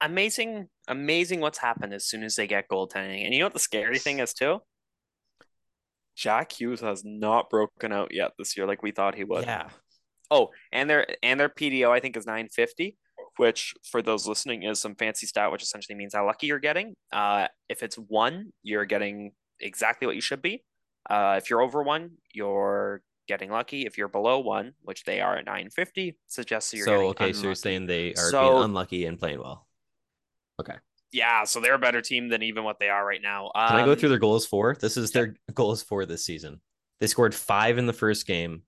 Amazing, 0.00 0.68
amazing 0.88 1.40
what's 1.40 1.58
happened 1.58 1.94
as 1.94 2.04
soon 2.04 2.24
as 2.24 2.36
they 2.36 2.46
get 2.46 2.68
goaltending. 2.68 3.24
And 3.24 3.32
you 3.32 3.38
know 3.38 3.46
what 3.46 3.52
the 3.52 3.60
scary 3.60 3.98
thing 3.98 4.18
is, 4.18 4.34
too? 4.34 4.60
Jack 6.16 6.52
Hughes 6.52 6.80
has 6.80 7.04
not 7.04 7.48
broken 7.48 7.92
out 7.92 8.12
yet 8.12 8.32
this 8.36 8.56
year 8.56 8.66
like 8.66 8.82
we 8.82 8.90
thought 8.90 9.14
he 9.14 9.24
would. 9.24 9.44
Yeah. 9.44 9.68
Oh, 10.32 10.48
and 10.72 10.88
their 10.88 11.06
and 11.22 11.38
their 11.38 11.48
PDO 11.50 11.90
I 11.90 12.00
think 12.00 12.16
is 12.16 12.24
950, 12.26 12.96
which 13.36 13.74
for 13.90 14.00
those 14.00 14.26
listening 14.26 14.62
is 14.62 14.80
some 14.80 14.94
fancy 14.94 15.26
stat, 15.26 15.52
which 15.52 15.62
essentially 15.62 15.94
means 15.96 16.14
how 16.14 16.24
lucky 16.26 16.46
you're 16.46 16.58
getting. 16.58 16.94
Uh, 17.12 17.48
if 17.68 17.82
it's 17.82 17.96
one, 17.96 18.52
you're 18.62 18.86
getting 18.86 19.32
exactly 19.60 20.06
what 20.06 20.16
you 20.16 20.22
should 20.22 20.40
be. 20.42 20.64
Uh, 21.10 21.34
if 21.40 21.50
you're 21.50 21.60
over 21.60 21.82
one, 21.82 22.12
you're 22.32 23.02
getting 23.28 23.50
lucky. 23.50 23.84
If 23.86 23.98
you're 23.98 24.08
below 24.08 24.38
one, 24.40 24.72
which 24.82 25.04
they 25.04 25.20
are 25.20 25.36
at 25.36 25.44
950, 25.44 26.16
suggests 26.28 26.72
you're 26.72 26.86
So 26.86 27.08
okay, 27.08 27.32
so 27.32 27.42
you're 27.44 27.54
saying 27.54 27.86
they 27.86 28.12
are 28.14 28.30
So- 28.30 28.50
being 28.52 28.64
unlucky 28.64 29.04
and 29.06 29.18
playing 29.18 29.38
well. 29.40 29.66
Okay. 30.60 30.76
Yeah, 31.12 31.44
so 31.44 31.60
they're 31.60 31.74
a 31.74 31.78
better 31.78 32.00
team 32.00 32.28
than 32.30 32.42
even 32.42 32.64
what 32.64 32.78
they 32.78 32.88
are 32.88 33.04
right 33.04 33.20
now. 33.20 33.50
Can 33.54 33.76
I 33.76 33.84
go 33.84 33.92
Um, 33.92 33.98
through 33.98 34.08
their 34.08 34.18
goals 34.18 34.46
for? 34.46 34.74
This 34.74 34.96
is 34.96 35.10
their 35.10 35.36
goals 35.52 35.82
for 35.82 36.06
this 36.06 36.24
season. 36.24 36.62
They 37.00 37.06
scored 37.06 37.34
five 37.34 37.76
in 37.76 37.84
the 37.86 37.92
first 37.92 38.26
game. 38.26 38.62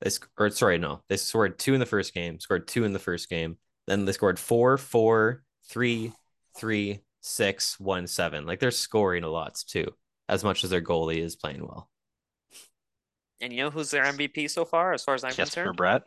They 0.00 0.10
sc- 0.10 0.28
or 0.38 0.50
sorry, 0.50 0.78
no, 0.78 1.02
they 1.08 1.16
scored 1.16 1.58
two 1.58 1.74
in 1.74 1.80
the 1.80 1.86
first 1.86 2.14
game. 2.14 2.38
Scored 2.40 2.68
two 2.68 2.84
in 2.84 2.92
the 2.92 2.98
first 2.98 3.28
game. 3.28 3.56
Then 3.86 4.04
they 4.04 4.12
scored 4.12 4.38
four, 4.38 4.76
four, 4.76 5.42
three, 5.68 6.12
three, 6.56 7.00
six, 7.20 7.78
one, 7.80 8.06
seven. 8.06 8.46
Like 8.46 8.60
they're 8.60 8.70
scoring 8.70 9.24
a 9.24 9.28
lot 9.28 9.62
too, 9.66 9.92
as 10.28 10.44
much 10.44 10.64
as 10.64 10.70
their 10.70 10.82
goalie 10.82 11.18
is 11.18 11.36
playing 11.36 11.62
well. 11.62 11.88
And 13.40 13.52
you 13.52 13.62
know 13.62 13.70
who's 13.70 13.90
their 13.90 14.04
MVP 14.04 14.50
so 14.50 14.64
far, 14.64 14.92
as 14.92 15.04
far 15.04 15.14
as 15.14 15.24
I'm 15.24 15.32
Jesper 15.32 15.64
concerned? 15.64 15.78
Bratt. 15.78 16.02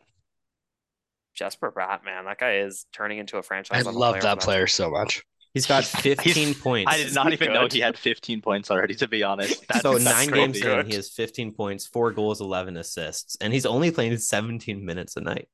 Jesper 1.34 1.72
Bratt, 1.72 2.04
man, 2.04 2.26
that 2.26 2.38
guy 2.38 2.56
is 2.56 2.86
turning 2.92 3.18
into 3.18 3.38
a 3.38 3.42
franchise. 3.42 3.86
I 3.86 3.90
love 3.90 4.12
player 4.12 4.22
that 4.22 4.40
player 4.40 4.66
so 4.66 4.90
much. 4.90 5.22
He's 5.54 5.66
got 5.66 5.84
He's- 6.02 6.02
15 6.18 6.54
points. 6.54 6.92
I 6.92 6.96
did 6.96 7.14
not 7.14 7.26
he 7.28 7.32
even 7.34 7.52
know 7.52 7.68
he 7.70 7.80
had 7.80 7.98
15 7.98 8.40
points 8.40 8.70
already. 8.70 8.94
To 8.96 9.08
be 9.08 9.22
honest, 9.22 9.66
That's, 9.68 9.82
so 9.82 9.92
that's 9.98 10.04
nine 10.04 10.28
crazy. 10.28 10.62
games 10.62 10.80
in, 10.80 10.86
he 10.86 10.94
has 10.94 11.10
15 11.10 11.52
points, 11.52 11.86
four 11.86 12.10
goals, 12.12 12.40
11 12.40 12.76
assists, 12.76 13.36
and 13.40 13.52
he's 13.52 13.66
only 13.66 13.90
playing 13.90 14.16
17 14.16 14.84
minutes 14.84 15.16
a 15.16 15.20
night. 15.20 15.48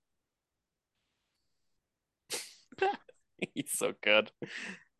He's 3.54 3.70
so 3.72 3.92
good, 4.02 4.30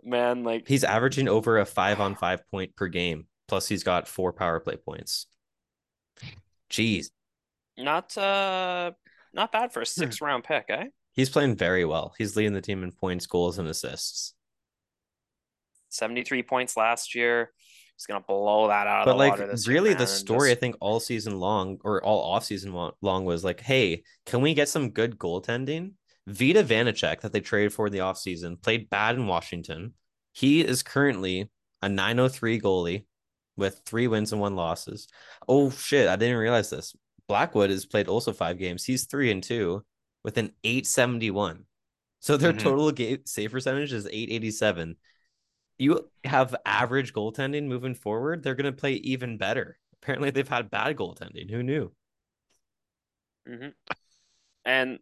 man. 0.03 0.45
Like 0.45 0.69
He's 0.69 0.85
averaging 0.85 1.29
over 1.29 1.59
a 1.59 1.65
five 1.67 2.01
on 2.01 2.15
five 2.15 2.49
point 2.51 2.77
per 2.77 2.87
game. 2.89 3.27
Plus, 3.49 3.67
he's 3.69 3.83
got 3.83 4.07
four 4.07 4.33
power 4.33 4.61
play 4.61 4.77
points. 4.77 5.27
Jeez, 6.71 7.07
not 7.77 8.17
uh 8.17 8.93
not 9.33 9.53
bad 9.53 9.71
Hmm. 9.71 9.73
for 9.73 9.81
a 9.83 9.87
six 9.87 10.21
round 10.21 10.45
pick, 10.45 10.67
eh? 10.69 10.85
he's 11.13 11.31
playing 11.31 11.57
very 11.57 11.85
well. 11.85 12.15
He's 12.19 12.37
leading 12.37 12.53
the 12.53 12.61
team 12.61 12.85
in 12.85 12.93
points, 12.93 13.27
goals, 13.27 13.59
and 13.59 13.67
assists. 13.69 14.35
73 15.89 16.43
points 16.43 16.77
last 16.77 17.15
year. 17.15 17.53
He's 17.97 18.07
gonna 18.07 18.25
blow 18.27 18.69
that 18.69 18.87
out 18.87 19.01
of 19.01 19.07
But 19.07 19.13
the 19.13 19.19
like, 19.19 19.31
water 19.33 19.47
this 19.49 19.67
year, 19.67 19.75
really, 19.75 19.95
the 19.95 20.07
story 20.07 20.53
I 20.53 20.55
think 20.55 20.77
all 20.81 21.01
season 21.01 21.41
long 21.41 21.79
or 21.83 22.03
all 22.05 22.33
off 22.33 22.45
season 22.45 22.73
long 23.03 23.25
was 23.25 23.43
like, 23.43 23.61
hey, 23.61 24.05
can 24.25 24.41
we 24.41 24.55
get 24.55 24.69
some 24.69 24.91
good 24.91 25.19
goaltending? 25.19 25.93
Vita 26.29 26.63
Vanecek 26.63 27.23
that 27.23 27.33
they 27.33 27.41
traded 27.41 27.73
for 27.73 27.87
in 27.87 27.93
the 27.93 27.99
offseason 27.99 28.63
played 28.63 28.91
bad 28.91 29.17
in 29.17 29.27
Washington. 29.27 29.95
He 30.33 30.61
is 30.61 30.83
currently 30.83 31.51
a 31.83 31.89
903 31.89 32.61
goalie 32.61 33.07
with 33.57 33.81
three 33.85 34.07
wins 34.07 34.33
and 34.33 34.41
one 34.41 34.55
losses. 34.55 35.09
Oh 35.49 35.71
shit, 35.71 36.07
I 36.09 36.17
didn't 36.17 36.37
realize 36.37 36.71
this. 36.71 36.95
Blackwood 37.27 37.71
has 37.71 37.85
played 37.87 38.09
also 38.09 38.33
five 38.33 38.59
games. 38.59 38.85
He's 38.85 39.07
three 39.07 39.31
and 39.33 39.43
two 39.43 39.85
with 40.23 40.39
an 40.39 40.53
871. 40.63 41.65
So 42.21 42.37
their 42.37 42.53
Mhm. 42.53 42.61
total 42.61 42.93
game 42.93 43.19
save 43.27 43.51
percentage 43.53 43.93
is 43.93 44.07
887. 44.07 44.97
You 45.79 46.09
have 46.25 46.55
average 46.67 47.13
goaltending 47.13 47.65
moving 47.67 47.95
forward, 47.95 48.43
they're 48.43 48.55
going 48.57 48.67
to 48.73 48.79
play 48.79 48.95
even 48.95 49.37
better. 49.39 49.79
Apparently, 50.03 50.31
they've 50.31 50.49
had 50.49 50.71
bad 50.71 50.97
goaltending. 50.97 51.51
Who 51.51 51.63
knew? 51.63 51.93
Mhm. 53.49 53.73
And 54.65 54.99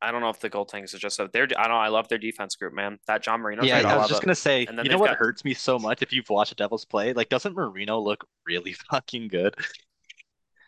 I 0.00 0.12
don't 0.12 0.20
know 0.20 0.28
if 0.28 0.38
the 0.40 0.48
goaltending 0.50 0.84
is 0.84 0.92
just 0.92 1.16
so 1.16 1.26
they're. 1.26 1.44
I 1.44 1.62
don't. 1.64 1.70
know, 1.70 1.76
I 1.76 1.88
love 1.88 2.08
their 2.08 2.18
defense 2.18 2.54
group, 2.54 2.72
man. 2.72 2.98
That 3.06 3.22
John 3.22 3.40
Marino. 3.40 3.64
Yeah, 3.64 3.80
trade, 3.80 3.90
I 3.92 3.96
was 3.96 4.08
just 4.08 4.22
it. 4.22 4.26
gonna 4.26 4.34
say, 4.36 4.64
And 4.66 4.78
then 4.78 4.84
you 4.84 4.92
know 4.92 4.98
what 4.98 5.08
got- 5.08 5.16
hurts 5.18 5.44
me 5.44 5.54
so 5.54 5.78
much 5.78 6.02
if 6.02 6.12
you've 6.12 6.28
watched 6.30 6.50
the 6.50 6.54
Devils 6.54 6.84
play? 6.84 7.12
Like, 7.14 7.28
doesn't 7.30 7.54
Marino 7.54 7.98
look 7.98 8.24
really 8.46 8.72
fucking 8.90 9.28
good? 9.28 9.56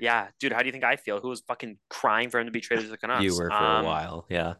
Yeah, 0.00 0.28
dude. 0.40 0.52
How 0.52 0.60
do 0.60 0.66
you 0.66 0.72
think 0.72 0.82
I 0.84 0.96
feel? 0.96 1.20
Who 1.20 1.28
was 1.28 1.42
fucking 1.42 1.78
crying 1.90 2.30
for 2.30 2.40
him 2.40 2.46
to 2.46 2.50
be 2.52 2.60
traded 2.60 2.86
to 2.86 2.90
the 2.90 2.96
Canucks? 2.98 3.22
You 3.22 3.36
were 3.36 3.50
for 3.50 3.52
Um, 3.54 3.84
a 3.84 3.86
while. 3.86 4.26
Yeah. 4.28 4.54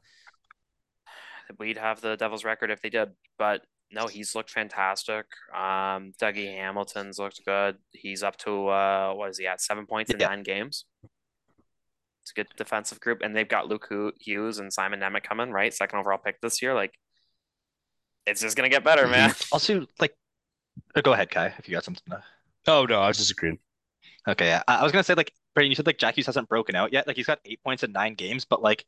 we'd 1.59 1.79
have 1.79 2.01
the 2.01 2.17
Devils 2.17 2.45
record 2.45 2.71
if 2.71 2.81
they 2.83 2.91
did. 2.91 3.11
But 3.39 3.65
no, 3.93 4.07
he's 4.07 4.35
looked 4.35 4.51
fantastic. 4.51 5.27
Um, 5.55 6.13
Dougie 6.21 6.55
Hamilton's 6.57 7.19
looked 7.19 7.45
good. 7.45 7.77
He's 7.93 8.23
up 8.23 8.37
to 8.39 8.69
uh, 8.69 9.13
what 9.15 9.31
is 9.31 9.39
he 9.39 9.47
at? 9.47 9.61
Seven 9.61 9.87
points 9.87 10.11
in 10.13 10.21
Yeah. 10.21 10.29
nine 10.29 10.43
games. 10.43 10.85
It's 12.23 12.31
a 12.33 12.35
good 12.35 12.49
defensive 12.57 13.01
group, 13.01 13.23
and 13.23 13.35
they've 13.35 13.49
got 13.49 13.67
Luke 13.69 13.89
Hughes 14.21 14.59
and 14.59 14.73
Simon 14.73 15.01
Nemec 15.01 15.23
coming, 15.25 15.51
right? 15.51 15.73
Second 15.73 15.99
overall 15.99 16.19
pick 16.19 16.41
this 16.41 16.61
year. 16.63 16.75
Like, 16.75 16.95
it's 18.27 18.41
just 18.41 18.57
gonna 18.57 18.69
get 18.69 18.85
better, 18.85 19.09
man. 19.09 19.35
Also, 19.53 19.87
like, 19.99 20.15
uh, 20.95 21.01
go 21.01 21.13
ahead, 21.13 21.31
Kai, 21.31 21.55
if 21.59 21.69
you 21.69 21.75
got 21.75 21.85
something. 21.85 22.05
To... 22.11 22.23
Oh 22.67 22.85
no, 22.85 23.01
I 23.01 23.09
was 23.09 23.17
just 23.17 23.31
agreeing. 23.33 23.59
Okay, 24.29 24.47
yeah. 24.47 24.63
I, 24.69 24.77
I 24.77 24.83
was 24.83 24.93
gonna 24.93 25.03
say 25.03 25.15
like 25.15 25.33
Brandon, 25.55 25.71
you 25.71 25.75
said 25.77 25.87
like 25.87 25.99
Jack 25.99 26.17
Hughes 26.17 26.27
hasn't 26.27 26.49
broken 26.49 26.77
out 26.77 26.93
yet. 26.93 27.07
Like 27.07 27.17
he's 27.17 27.27
got 27.27 27.41
eight 27.45 27.61
points 27.65 27.83
in 27.83 27.93
nine 27.93 28.15
games, 28.15 28.45
but 28.45 28.63
like 28.63 28.85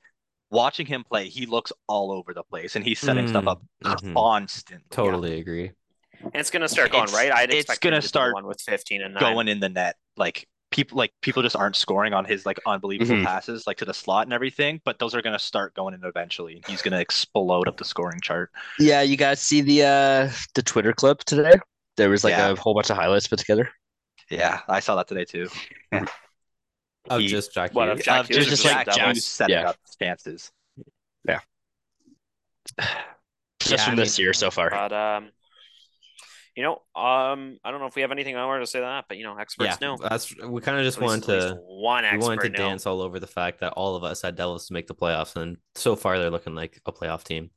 watching 0.53 0.87
him 0.87 1.03
play, 1.03 1.29
he 1.29 1.47
looks 1.47 1.73
all 1.89 2.13
over 2.13 2.33
the 2.33 2.45
place 2.45 2.77
and 2.77 2.85
he's 2.85 3.01
setting 3.01 3.27
stuff 3.27 3.47
up 3.49 3.63
Mhm. 3.85 4.15
constantly. 4.15 4.87
Totally 4.91 5.41
agree. 5.41 5.73
And 6.21 6.37
it's 6.37 6.51
gonna 6.51 6.69
start 6.69 6.93
going 6.93 7.05
It's- 7.05 7.17
right. 7.17 7.33
I'd 7.33 7.51
it's 7.51 7.63
expect 7.65 7.81
gonna 7.83 8.01
to 8.01 8.07
start 8.07 8.35
one 8.35 8.47
with 8.47 8.61
fifteen 8.61 9.03
and 9.03 9.15
nine. 9.15 9.21
Going 9.21 9.49
in 9.49 9.59
the 9.59 9.69
net, 9.69 9.97
like 10.17 10.47
people 10.71 10.97
like 10.97 11.13
people 11.21 11.43
just 11.43 11.57
aren't 11.57 11.75
scoring 11.77 12.13
on 12.15 12.25
his 12.25 12.47
like 12.47 12.59
unbelievable 12.65 13.17
Mhm. 13.17 13.25
passes 13.25 13.67
like 13.67 13.77
to 13.79 13.85
the 13.85 13.93
slot 13.93 14.27
and 14.27 14.33
everything, 14.33 14.81
but 14.85 14.99
those 15.01 15.15
are 15.15 15.21
gonna 15.23 15.39
start 15.39 15.75
going 15.75 15.95
in 15.95 16.05
eventually. 16.05 16.55
and 16.57 16.67
He's 16.67 16.81
gonna 16.83 17.01
explode 17.01 17.67
up 17.67 17.77
the 17.77 17.85
scoring 17.85 18.21
chart. 18.23 18.51
Yeah, 18.79 19.03
you 19.03 19.17
guys 19.17 19.41
see 19.41 19.63
the 19.63 19.83
uh 19.83 20.31
the 20.55 20.63
Twitter 20.63 20.93
clip 20.93 21.25
today? 21.25 21.55
There 21.97 22.09
was 22.09 22.25
like 22.25 22.33
Yeah. 22.33 22.51
a 22.51 22.57
whole 22.57 22.75
bunch 22.75 22.89
of 22.91 22.97
highlights 22.97 23.27
put 23.27 23.39
together. 23.41 23.69
Yeah, 24.31 24.61
I 24.69 24.81
saw 24.81 24.95
that 24.97 25.09
today 25.09 25.25
too. 25.25 25.49
Oh, 27.11 27.19
He- 27.19 27.27
just 27.27 27.53
Jack 27.53 27.75
What, 27.75 27.89
Hughes. 27.89 28.01
of 28.01 28.05
Jack 28.05 28.27
Hughes 28.27 28.37
just, 28.37 28.47
or 28.47 28.51
just 28.51 28.63
just 28.63 28.75
like 28.75 28.87
Devils? 28.87 28.97
Jack 28.97 29.07
Hughes 29.15 29.27
setting 29.27 29.55
Yeah. 29.57 29.69
up 29.71 29.77
chances. 30.01 30.53
Just 33.61 33.71
Yeah, 33.71 33.85
from 33.85 33.93
I 33.95 33.97
this 34.03 34.19
mean- 34.19 34.25
year 34.25 34.33
so 34.33 34.51
far. 34.51 34.71
But 34.71 34.93
um, 34.93 35.31
you 36.57 36.63
know, 36.63 36.73
um, 37.01 37.59
I 37.65 37.71
don't 37.71 37.81
know 37.81 37.87
if 37.87 37.95
we 37.97 38.03
have 38.03 38.11
anything 38.13 38.35
more 38.35 38.59
to 38.59 38.67
say 38.67 38.81
than 38.81 38.89
that, 38.89 39.05
but 39.09 39.17
you 39.19 39.25
know, 39.25 39.37
experts 39.39 39.77
yeah, 39.81 39.87
know. 39.89 39.97
that's 39.97 40.35
we 40.37 40.61
kind 40.61 40.79
of 40.79 40.85
just 40.85 40.99
At 40.99 41.03
least- 41.03 41.29
wanted 41.29 41.43
at 41.43 41.49
to 41.49 41.55
least 41.55 41.63
one 41.67 42.03
we 42.03 42.09
expert 42.09 42.21
wanted 42.29 42.43
to 42.43 42.49
know. 42.63 42.69
dance 42.69 42.87
all 42.87 43.01
over 43.01 43.21
the 43.21 43.27
fact 43.27 43.61
that 43.61 43.73
all 43.75 43.95
of 43.97 44.05
us 44.05 44.21
had 44.23 44.37
Devils 44.37 44.67
to 44.67 44.73
make 44.73 44.87
the 44.87 44.95
playoffs, 44.95 45.37
and 45.37 45.57
so 45.75 45.97
far 45.97 46.19
they're 46.19 46.31
looking 46.31 46.55
like 46.55 46.81
a 46.87 46.93
playoff 46.93 47.25
team. 47.25 47.51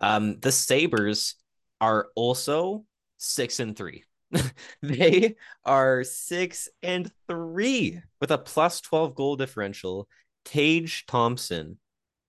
Um, 0.00 0.38
the 0.40 0.52
Sabres 0.52 1.34
are 1.80 2.08
also 2.14 2.84
six 3.18 3.60
and 3.60 3.76
three. 3.76 4.04
they 4.82 5.36
are 5.64 6.04
six 6.04 6.68
and 6.82 7.10
three 7.28 8.00
with 8.20 8.30
a 8.30 8.38
plus 8.38 8.80
12 8.80 9.14
goal 9.14 9.36
differential. 9.36 10.08
Tage 10.44 11.04
Thompson 11.06 11.78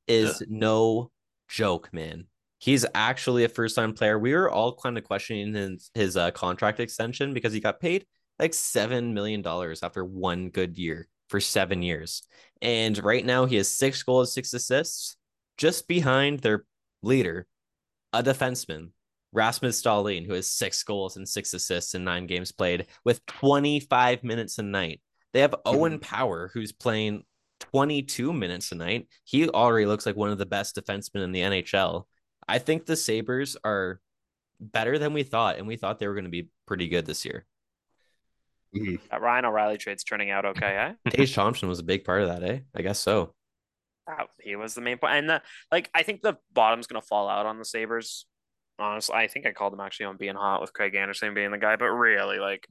is 0.07 0.43
no 0.47 1.11
joke, 1.47 1.89
man. 1.93 2.25
He's 2.59 2.85
actually 2.93 3.43
a 3.43 3.49
first 3.49 3.75
time 3.75 3.93
player. 3.93 4.19
We 4.19 4.33
were 4.33 4.49
all 4.49 4.75
kind 4.75 4.97
of 4.97 5.03
questioning 5.03 5.53
his, 5.53 5.89
his 5.93 6.17
uh, 6.17 6.31
contract 6.31 6.79
extension 6.79 7.33
because 7.33 7.53
he 7.53 7.59
got 7.59 7.79
paid 7.79 8.05
like 8.39 8.51
$7 8.51 9.13
million 9.13 9.45
after 9.83 10.03
one 10.03 10.49
good 10.49 10.77
year 10.77 11.07
for 11.29 11.39
seven 11.39 11.81
years. 11.81 12.23
And 12.61 13.01
right 13.03 13.25
now 13.25 13.45
he 13.45 13.55
has 13.55 13.73
six 13.73 14.03
goals, 14.03 14.33
six 14.33 14.53
assists, 14.53 15.15
just 15.57 15.87
behind 15.87 16.39
their 16.39 16.65
leader, 17.01 17.47
a 18.13 18.21
defenseman, 18.21 18.89
Rasmus 19.33 19.81
Dahlin, 19.81 20.25
who 20.25 20.33
has 20.33 20.51
six 20.51 20.83
goals 20.83 21.17
and 21.17 21.27
six 21.27 21.53
assists 21.53 21.95
in 21.95 22.03
nine 22.03 22.27
games 22.27 22.51
played 22.51 22.87
with 23.05 23.25
25 23.27 24.23
minutes 24.23 24.57
a 24.57 24.63
night. 24.63 25.01
They 25.33 25.41
have 25.41 25.55
Owen 25.65 25.99
Power, 25.99 26.51
who's 26.53 26.71
playing 26.71 27.23
22 27.61 28.33
minutes 28.33 28.71
a 28.71 28.75
night. 28.75 29.07
He 29.23 29.47
already 29.47 29.85
looks 29.85 30.05
like 30.05 30.17
one 30.17 30.29
of 30.29 30.37
the 30.37 30.45
best 30.45 30.75
defensemen 30.75 31.23
in 31.23 31.31
the 31.31 31.41
NHL. 31.41 32.03
I 32.47 32.59
think 32.59 32.85
the 32.85 32.97
Sabres 32.97 33.55
are 33.63 34.01
better 34.59 34.99
than 34.99 35.13
we 35.13 35.23
thought, 35.23 35.57
and 35.57 35.67
we 35.67 35.77
thought 35.77 35.99
they 35.99 36.07
were 36.07 36.13
going 36.13 36.25
to 36.25 36.29
be 36.29 36.49
pretty 36.65 36.89
good 36.89 37.05
this 37.05 37.23
year. 37.23 37.45
That 38.73 39.21
Ryan 39.21 39.45
O'Reilly 39.45 39.77
trade's 39.77 40.03
turning 40.03 40.31
out 40.31 40.45
okay, 40.45 40.95
eh? 41.05 41.09
Tage 41.09 41.33
Thompson 41.33 41.67
was 41.67 41.79
a 41.79 41.83
big 41.83 42.03
part 42.03 42.21
of 42.21 42.29
that, 42.29 42.43
eh? 42.43 42.59
I 42.75 42.81
guess 42.81 42.99
so. 42.99 43.33
Uh, 44.09 44.23
he 44.39 44.55
was 44.55 44.73
the 44.73 44.81
main 44.81 44.97
point, 44.97 45.13
and 45.13 45.29
the, 45.29 45.41
like 45.71 45.89
I 45.93 46.03
think 46.03 46.21
the 46.21 46.37
bottom's 46.53 46.87
gonna 46.87 47.01
fall 47.01 47.29
out 47.29 47.45
on 47.45 47.59
the 47.59 47.65
Sabres. 47.65 48.25
Honestly, 48.81 49.15
I 49.15 49.27
think 49.27 49.45
I 49.45 49.51
called 49.51 49.73
them 49.73 49.79
actually 49.79 50.07
on 50.07 50.17
being 50.17 50.35
hot 50.35 50.61
with 50.61 50.73
Craig 50.73 50.95
Anderson 50.95 51.33
being 51.33 51.51
the 51.51 51.57
guy, 51.57 51.75
but 51.75 51.85
really, 51.91 52.39
like, 52.39 52.67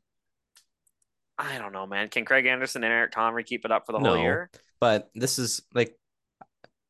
I 1.39 1.57
don't 1.59 1.73
know, 1.73 1.87
man. 1.87 2.09
Can 2.09 2.25
Craig 2.25 2.47
Anderson 2.47 2.83
and 2.85 2.93
Eric 2.93 3.13
Comrie 3.13 3.47
keep 3.47 3.65
it 3.65 3.71
up 3.71 3.87
for 3.87 3.93
the 3.93 3.99
whole 4.01 4.19
year? 4.19 4.51
But 4.81 5.11
this 5.15 5.39
is 5.39 5.63
like 5.73 5.97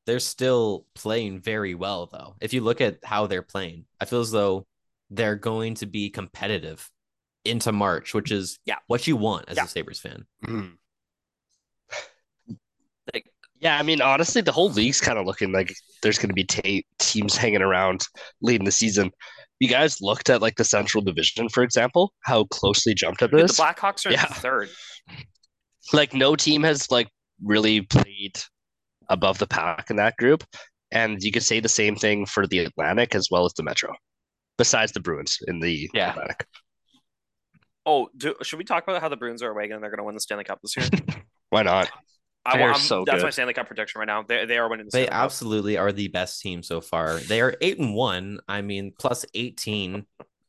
they're 0.07 0.19
still 0.21 0.87
playing 0.95 1.41
very 1.41 1.75
well, 1.75 2.07
though. 2.11 2.35
If 2.41 2.53
you 2.53 2.63
look 2.63 2.81
at 2.81 2.99
how 3.05 3.27
they're 3.27 3.43
playing, 3.43 3.85
I 4.01 4.07
feel 4.07 4.21
as 4.21 4.31
though 4.31 4.67
they're 5.11 5.37
going 5.37 5.75
to 5.75 5.87
be 5.87 6.09
competitive 6.11 6.91
into 7.45 7.73
March, 7.73 8.15
which 8.15 8.33
is 8.33 8.59
Yeah. 8.65 8.77
what 8.87 9.07
you 9.07 9.17
want 9.17 9.49
as 9.49 9.57
Yeah. 9.57 9.65
a 9.65 9.69
Sabres 9.69 10.01
fan. 10.01 10.27
Mhm. 10.45 10.79
Like, 13.61 13.65
Yeah, 13.71 13.79
I 13.79 13.83
mean, 13.83 14.01
honestly, 14.01 14.43
the 14.43 14.53
whole 14.53 14.71
league's 14.71 15.01
kind 15.01 15.19
of 15.19 15.27
looking 15.27 15.53
like 15.53 15.75
there's 16.03 16.19
going 16.19 16.29
to 16.31 16.35
be 16.35 16.45
ta 16.45 16.81
teams 16.99 17.37
hanging 17.37 17.63
around 17.63 18.07
late 18.41 18.59
in 18.59 18.65
the 18.65 18.73
season. 18.73 19.11
You 19.59 19.69
guys 19.69 20.01
looked 20.01 20.31
at 20.31 20.41
like 20.41 20.57
the 20.57 20.65
Central 20.65 21.03
Division, 21.03 21.49
for 21.51 21.63
example, 21.63 22.13
how 22.25 22.45
closely 22.45 22.95
jumped 22.95 23.23
up 23.23 23.31
it 23.33 23.37
dude, 23.37 23.41
the 23.49 23.53
is. 23.53 23.59
Blackhawks 23.59 24.07
are 24.07 24.11
in 24.11 24.15
Yeah. 24.15 24.25
third. 24.27 24.71
Like, 25.93 26.15
no 26.15 26.37
team 26.37 26.63
has 26.63 26.91
like 26.91 27.09
really 27.45 27.83
played 27.83 28.39
above 29.09 29.39
the 29.39 29.47
pack 29.47 29.91
in 29.91 29.97
that 29.97 30.17
group, 30.17 30.45
and 30.93 31.23
you 31.23 31.33
could 31.33 31.43
say 31.43 31.61
the 31.61 31.69
same 31.69 31.97
thing 31.97 32.25
for 32.27 32.47
the 32.47 32.61
Atlantic 32.61 33.15
as 33.15 33.29
well 33.31 33.45
as 33.45 33.53
the 33.55 33.63
Metro, 33.63 33.93
besides 34.57 34.93
the 34.93 35.01
Bruins 35.01 35.39
in 35.49 35.59
the 35.61 35.91
Yeah. 35.93 36.11
Atlantic. 36.13 36.47
Oh, 37.87 38.09
do, 38.17 38.35
should 38.43 38.59
we 38.59 38.65
talk 38.65 38.85
about 38.85 39.01
how 39.01 39.09
the 39.09 39.17
Bruins 39.17 39.43
are 39.43 39.51
away 39.51 39.69
and 39.71 39.83
they're 39.83 39.91
gonna 39.91 40.05
win 40.05 40.15
the 40.15 40.21
Stanley 40.21 40.45
Cup 40.45 40.61
this 40.63 40.77
year? 40.77 40.87
Why 41.51 41.63
not? 41.63 41.91
I, 42.47 42.57
They're 42.57 42.71
I'm- 42.73 42.81
so 42.81 43.05
that's 43.05 43.19
good. 43.19 43.25
my 43.25 43.31
Stanley 43.31 43.53
Cup 43.55 43.67
prediction 43.67 43.99
right 43.99 44.07
now. 44.07 44.23
They 44.23 44.47
they 44.47 44.59
are 44.59 44.69
winning 44.69 44.87
the 44.87 44.91
They 44.93 45.05
Stanley 45.05 45.09
Cup. 45.11 45.25
absolutely 45.25 45.77
are 45.77 45.93
the 45.93 46.09
best 46.09 46.41
team 46.41 46.63
so 46.63 46.81
far. 46.81 47.19
They 47.19 47.41
are 47.41 47.55
eight 47.61 47.79
and 47.79 47.95
one. 47.95 48.41
I 48.49 48.63
mean, 48.63 48.93
plus 48.99 49.27
18 49.35 50.07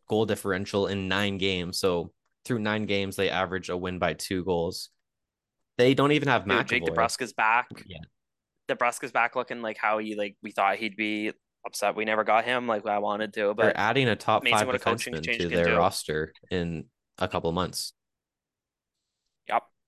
goal 0.08 0.26
differential 0.26 0.88
in 0.88 1.08
nine 1.08 1.38
games. 1.38 1.80
So 1.80 2.12
through 2.46 2.60
nine 2.60 2.86
games, 2.86 3.16
they 3.16 3.30
average 3.30 3.70
a 3.70 3.78
win 3.78 4.00
by 4.00 4.14
two 4.14 4.44
goals. 4.44 4.90
They 5.78 5.94
don't 5.94 6.12
even 6.12 6.28
have 6.28 6.48
Dude, 6.48 6.68
Jake. 6.68 6.84
DeBrusk's 6.86 7.34
back. 7.34 7.68
Yeah. 7.86 8.00
DeBrusk's 8.70 9.12
back 9.12 9.36
looking 9.36 9.62
like 9.62 9.78
how 9.78 9.98
he 9.98 10.16
like 10.16 10.38
we 10.42 10.52
thought 10.52 10.78
he'd 10.78 10.96
be 10.96 11.32
upset 11.66 11.96
we 11.96 12.06
never 12.06 12.24
got 12.24 12.44
him 12.46 12.68
like 12.68 12.86
I 12.86 13.00
wanted 13.00 13.34
to, 13.34 13.54
But 13.54 13.64
They're 13.64 13.78
adding 13.78 14.08
a 14.08 14.16
top 14.16 14.48
five 14.48 14.66
what 14.66 14.76
a 14.76 14.80
coaching 14.80 15.14
defenseman 15.14 15.24
change 15.26 15.42
to 15.42 15.50
their 15.50 15.78
roster 15.78 16.34
in 16.50 16.86
a 17.20 17.28
couple 17.28 17.52
months. 17.52 17.94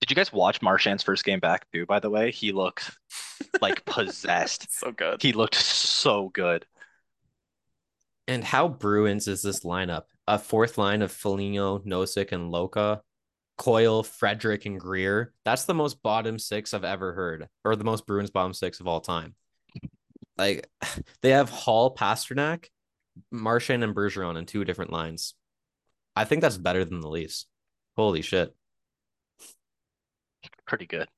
Did 0.00 0.10
you 0.10 0.16
guys 0.16 0.32
watch 0.32 0.62
Marchand's 0.62 1.02
first 1.02 1.24
game 1.24 1.40
back 1.40 1.66
too? 1.72 1.86
By 1.86 2.00
the 2.00 2.10
way, 2.10 2.30
he 2.30 2.52
looked 2.52 2.90
like 3.60 3.84
possessed. 3.86 4.72
So 4.72 4.92
good. 4.92 5.22
He 5.22 5.32
looked 5.32 5.54
so 5.54 6.28
good. 6.28 6.66
And 8.26 8.42
how 8.42 8.68
Bruins 8.68 9.28
is 9.28 9.42
this 9.42 9.60
lineup? 9.60 10.04
A 10.26 10.38
fourth 10.38 10.78
line 10.78 11.02
of 11.02 11.12
Foligno, 11.12 11.80
Nosek, 11.80 12.32
and 12.32 12.50
Lauko, 12.50 13.00
Coyle, 13.58 14.02
Frederic, 14.02 14.64
and 14.64 14.80
Greer. 14.80 15.34
That's 15.44 15.64
the 15.64 15.74
most 15.74 16.02
bottom 16.02 16.38
six 16.38 16.72
I've 16.72 16.84
ever 16.84 17.12
heard, 17.12 17.48
or 17.64 17.76
the 17.76 17.84
most 17.84 18.06
Bruins 18.06 18.30
bottom 18.30 18.54
six 18.54 18.80
of 18.80 18.88
all 18.88 19.00
time. 19.00 19.34
Like 20.38 20.68
they 21.22 21.30
have 21.30 21.50
Hall, 21.50 21.94
Pastrnak, 21.94 22.66
Marchand, 23.30 23.84
and 23.84 23.94
Bergeron 23.94 24.38
in 24.38 24.46
two 24.46 24.64
different 24.64 24.92
lines. 24.92 25.34
I 26.16 26.24
think 26.24 26.40
that's 26.42 26.58
better 26.58 26.84
than 26.84 27.00
the 27.00 27.08
Leafs. 27.08 27.46
Holy 27.96 28.22
shit. 28.22 28.54
Pretty 30.66 30.86
good. 30.86 31.08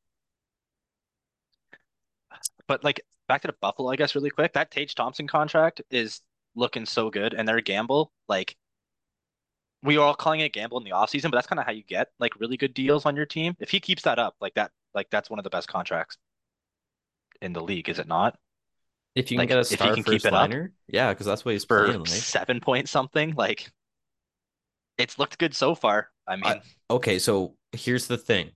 But 2.69 2.85
like 2.85 3.01
back 3.29 3.43
to 3.43 3.49
the 3.49 3.55
Buffalo, 3.61 3.91
I 3.91 3.97
guess, 3.97 4.15
really 4.15 4.31
quick. 4.31 4.53
That 4.53 4.71
Tage 4.71 4.95
Thompson 4.95 5.27
contract 5.27 5.83
is 5.91 6.21
looking 6.55 6.87
so 6.87 7.11
good, 7.11 7.35
and 7.35 7.47
their 7.47 7.61
gamble, 7.61 8.13
like 8.29 8.57
we 9.83 9.97
were 9.99 10.05
all 10.05 10.15
calling 10.15 10.41
it 10.41 10.45
a 10.45 10.49
gamble 10.49 10.79
in 10.79 10.85
the 10.85 10.91
offseason, 10.91 11.25
but 11.25 11.33
that's 11.33 11.47
kind 11.47 11.61
of 11.61 11.67
how 11.67 11.73
you 11.73 11.83
get 11.85 12.09
like 12.19 12.39
really 12.41 12.57
good 12.57 12.75
deals 12.75 13.07
on 13.07 13.17
your 13.17 13.27
team. 13.27 13.57
If 13.61 13.71
he 13.71 13.81
keeps 13.81 14.03
that 14.03 14.19
up, 14.19 14.35
like 14.41 14.55
that, 14.55 14.73
like 14.95 15.09
that's 15.11 15.31
one 15.31 15.39
of 15.39 15.45
the 15.45 15.51
best 15.51 15.69
contracts 15.69 16.17
in 17.41 17.53
the 17.53 17.63
league, 17.63 17.89
is 17.89 17.99
it 17.99 18.07
not? 18.07 18.39
If 19.15 19.31
you 19.31 19.39
can 19.39 19.47
Like, 19.47 19.49
get 19.49 19.59
a 19.59 19.65
if 19.71 19.81
he 19.83 19.91
star 19.91 19.91
can 19.91 20.05
keep 20.05 20.25
first 20.25 20.27
it 20.27 20.35
up 20.35 20.51
liner, 20.51 20.73
yeah, 20.89 21.13
because 21.13 21.27
that's 21.27 21.45
what 21.45 21.53
he's 21.53 21.65
For 21.69 21.85
playing 21.85 22.05
like. 22.05 22.27
seven 22.27 22.61
point 22.61 22.89
something, 22.89 23.35
like 23.35 23.71
it's 24.99 25.19
looked 25.19 25.39
good 25.39 25.55
so 25.55 25.75
far. 25.75 26.11
I 26.27 26.37
mean, 26.37 26.63
Okay, 26.91 27.19
so 27.19 27.57
here's 27.73 28.07
the 28.07 28.19
thing. 28.19 28.53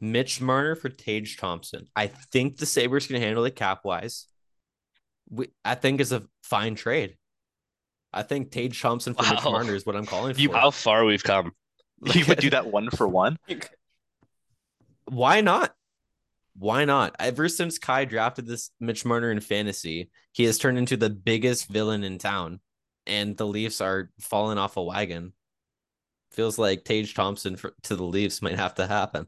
Mitch 0.00 0.40
Marner 0.40 0.74
for 0.74 0.88
Tage 0.88 1.36
Thompson. 1.36 1.86
I 1.96 2.08
think 2.08 2.58
the 2.58 2.66
Sabres 2.66 3.06
can 3.06 3.16
handle 3.16 3.44
it 3.44 3.56
cap 3.56 3.84
wise. 3.84 4.26
We, 5.28 5.48
I 5.64 5.74
think 5.74 6.00
it's 6.00 6.12
a 6.12 6.22
fine 6.42 6.74
trade. 6.74 7.16
I 8.12 8.22
think 8.22 8.50
Tage 8.50 8.80
Thompson 8.80 9.14
for 9.14 9.22
Mitch 9.22 9.44
Wow. 9.44 9.52
Marner 9.52 9.74
is 9.74 9.84
what 9.84 9.96
I'm 9.96 10.06
calling 10.06 10.34
You 10.38 10.48
for. 10.50 10.56
how 10.56 10.70
far 10.70 11.04
we've 11.04 11.24
come. 11.24 11.52
you 12.14 12.24
would 12.26 12.38
do 12.38 12.50
that 12.50 12.66
one 12.66 12.90
for 12.90 13.08
one. 13.08 13.38
Why 15.06 15.40
not? 15.40 15.74
Why 16.58 16.84
not? 16.84 17.14
Ever 17.18 17.48
since 17.48 17.78
Kai 17.78 18.04
drafted 18.06 18.46
this 18.46 18.70
Mitch 18.80 19.04
Marner 19.04 19.30
in 19.30 19.40
fantasy, 19.40 20.10
he 20.32 20.44
has 20.44 20.58
turned 20.58 20.78
into 20.78 20.96
the 20.96 21.10
biggest 21.10 21.68
villain 21.68 22.04
in 22.04 22.18
town, 22.18 22.60
and 23.06 23.36
the 23.36 23.46
Leafs 23.46 23.80
are 23.80 24.10
falling 24.20 24.58
off 24.58 24.76
a 24.76 24.82
wagon. 24.82 25.32
Feels 26.32 26.58
like 26.58 26.84
Tage 26.84 27.14
Thompson 27.14 27.56
for, 27.56 27.74
to 27.84 27.96
the 27.96 28.04
Leafs 28.04 28.42
might 28.42 28.56
have 28.56 28.74
to 28.76 28.86
happen. 28.86 29.26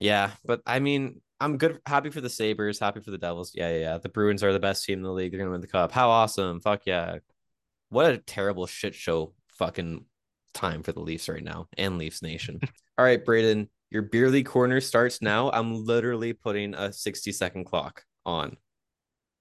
Yeah, 0.00 0.32
but 0.44 0.60
I 0.66 0.80
mean, 0.80 1.20
I'm 1.40 1.58
good, 1.58 1.80
happy 1.86 2.10
for 2.10 2.20
the 2.20 2.30
Sabres, 2.30 2.78
happy 2.78 3.00
for 3.00 3.10
the 3.10 3.18
Devils. 3.18 3.52
Yeah, 3.54 3.70
yeah, 3.70 3.80
yeah. 3.80 3.98
The 3.98 4.08
Bruins 4.08 4.42
are 4.42 4.52
the 4.52 4.60
best 4.60 4.84
team 4.84 4.98
in 4.98 5.04
the 5.04 5.12
league. 5.12 5.32
They're 5.32 5.40
gonna 5.40 5.50
win 5.50 5.60
the 5.60 5.66
cup. 5.66 5.92
How 5.92 6.10
awesome! 6.10 6.60
Fuck 6.60 6.82
yeah! 6.86 7.18
What 7.90 8.12
a 8.12 8.18
terrible 8.18 8.66
shit 8.66 8.94
show 8.94 9.34
fucking 9.58 10.04
time 10.52 10.82
for 10.82 10.92
the 10.92 11.00
Leafs 11.00 11.28
right 11.28 11.42
now 11.42 11.68
and 11.76 11.98
Leafs 11.98 12.22
Nation. 12.22 12.60
All 12.98 13.04
right, 13.04 13.24
Braden, 13.24 13.68
your 13.90 14.02
beer 14.02 14.30
league 14.30 14.46
corner 14.46 14.80
starts 14.80 15.20
now. 15.20 15.50
I'm 15.50 15.84
literally 15.84 16.32
putting 16.32 16.74
a 16.74 16.92
60 16.92 17.32
second 17.32 17.64
clock 17.64 18.02
on. 18.24 18.56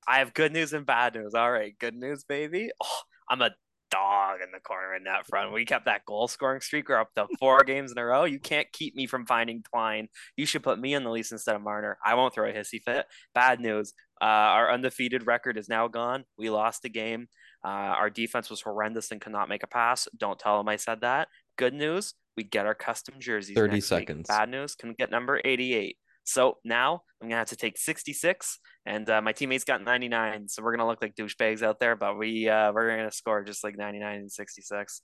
I 0.08 0.20
have 0.20 0.34
good 0.34 0.52
news 0.52 0.74
and 0.74 0.86
bad 0.86 1.16
news. 1.16 1.34
All 1.34 1.52
right, 1.52 1.78
good 1.80 1.96
news, 1.96 2.24
baby. 2.24 2.72
Oh, 2.84 3.00
I'm 3.30 3.42
a 3.42 3.52
dog 3.94 4.40
in 4.44 4.52
the 4.52 4.60
corner 4.60 4.96
in 4.96 5.04
that 5.04 5.28
front. 5.28 5.54
We 5.54 5.66
kept 5.66 5.86
that 5.86 6.06
goal 6.06 6.28
scoring 6.28 6.62
streak. 6.62 6.90
We're 6.90 7.00
up 7.00 7.14
to 7.14 7.28
four 7.40 7.60
games 7.66 7.92
in 7.92 7.98
a 7.98 8.06
row. 8.06 8.24
You 8.24 8.40
can't 8.40 8.68
keep 8.74 8.96
me 8.96 9.06
from 9.06 9.26
finding 9.26 9.64
Twine. 9.64 10.08
You 10.36 10.46
should 10.46 10.64
put 10.64 10.80
me 10.80 10.96
on 10.96 11.04
the 11.04 11.12
Leafs 11.12 11.32
instead 11.32 11.56
of 11.56 11.62
Marner. 11.62 11.98
I 12.04 12.16
won't 12.16 12.34
throw 12.34 12.50
a 12.50 12.54
hissy 12.54 12.82
fit. 12.84 13.06
Bad 13.36 13.60
news. 13.60 13.94
Uh, 14.22 14.26
our 14.26 14.72
undefeated 14.72 15.28
record 15.28 15.58
is 15.58 15.70
now 15.70 15.88
gone. 15.88 16.24
We 16.38 16.50
lost 16.50 16.86
a 16.86 16.90
game. 16.90 17.28
Uh, 17.64 17.68
our 17.68 18.10
defense 18.10 18.50
was 18.50 18.62
horrendous 18.62 19.12
and 19.12 19.22
could 19.22 19.32
not 19.32 19.50
make 19.50 19.64
a 19.64 19.68
pass. 19.68 20.08
Don't 20.18 20.40
tell 20.40 20.58
them 20.58 20.68
I 20.68 20.78
said 20.78 21.02
that. 21.02 21.28
Good 21.58 21.74
news. 21.74 22.14
We 22.36 22.44
get 22.44 22.66
our 22.66 22.74
custom 22.76 23.16
jerseys. 23.20 23.56
30 23.56 23.74
next 23.74 23.92
week. 23.92 24.00
seconds. 24.00 24.28
Bad 24.28 24.50
news. 24.50 24.76
Can 24.76 24.90
we 24.90 24.96
get 24.96 25.12
number 25.12 25.40
88. 25.46 25.98
So 26.24 26.58
now 26.64 27.02
I'm 27.22 27.28
gonna 27.28 27.40
have 27.40 27.50
to 27.50 27.56
take 27.56 27.78
66, 27.78 28.60
and 28.86 29.10
uh, 29.10 29.22
my 29.22 29.34
teammates 29.34 29.64
got 29.64 29.84
99. 29.84 30.48
So 30.48 30.64
we're 30.64 30.76
gonna 30.76 30.88
look 30.88 31.02
like 31.02 31.16
douchebags 31.16 31.62
out 31.62 31.80
there, 31.80 31.96
but 31.96 32.18
we 32.18 32.48
uh, 32.48 32.72
we're 32.72 32.96
gonna 32.96 33.12
score 33.12 33.44
just 33.44 33.64
like 33.64 33.78
99 33.78 34.16
and 34.16 34.32
66. 34.32 35.02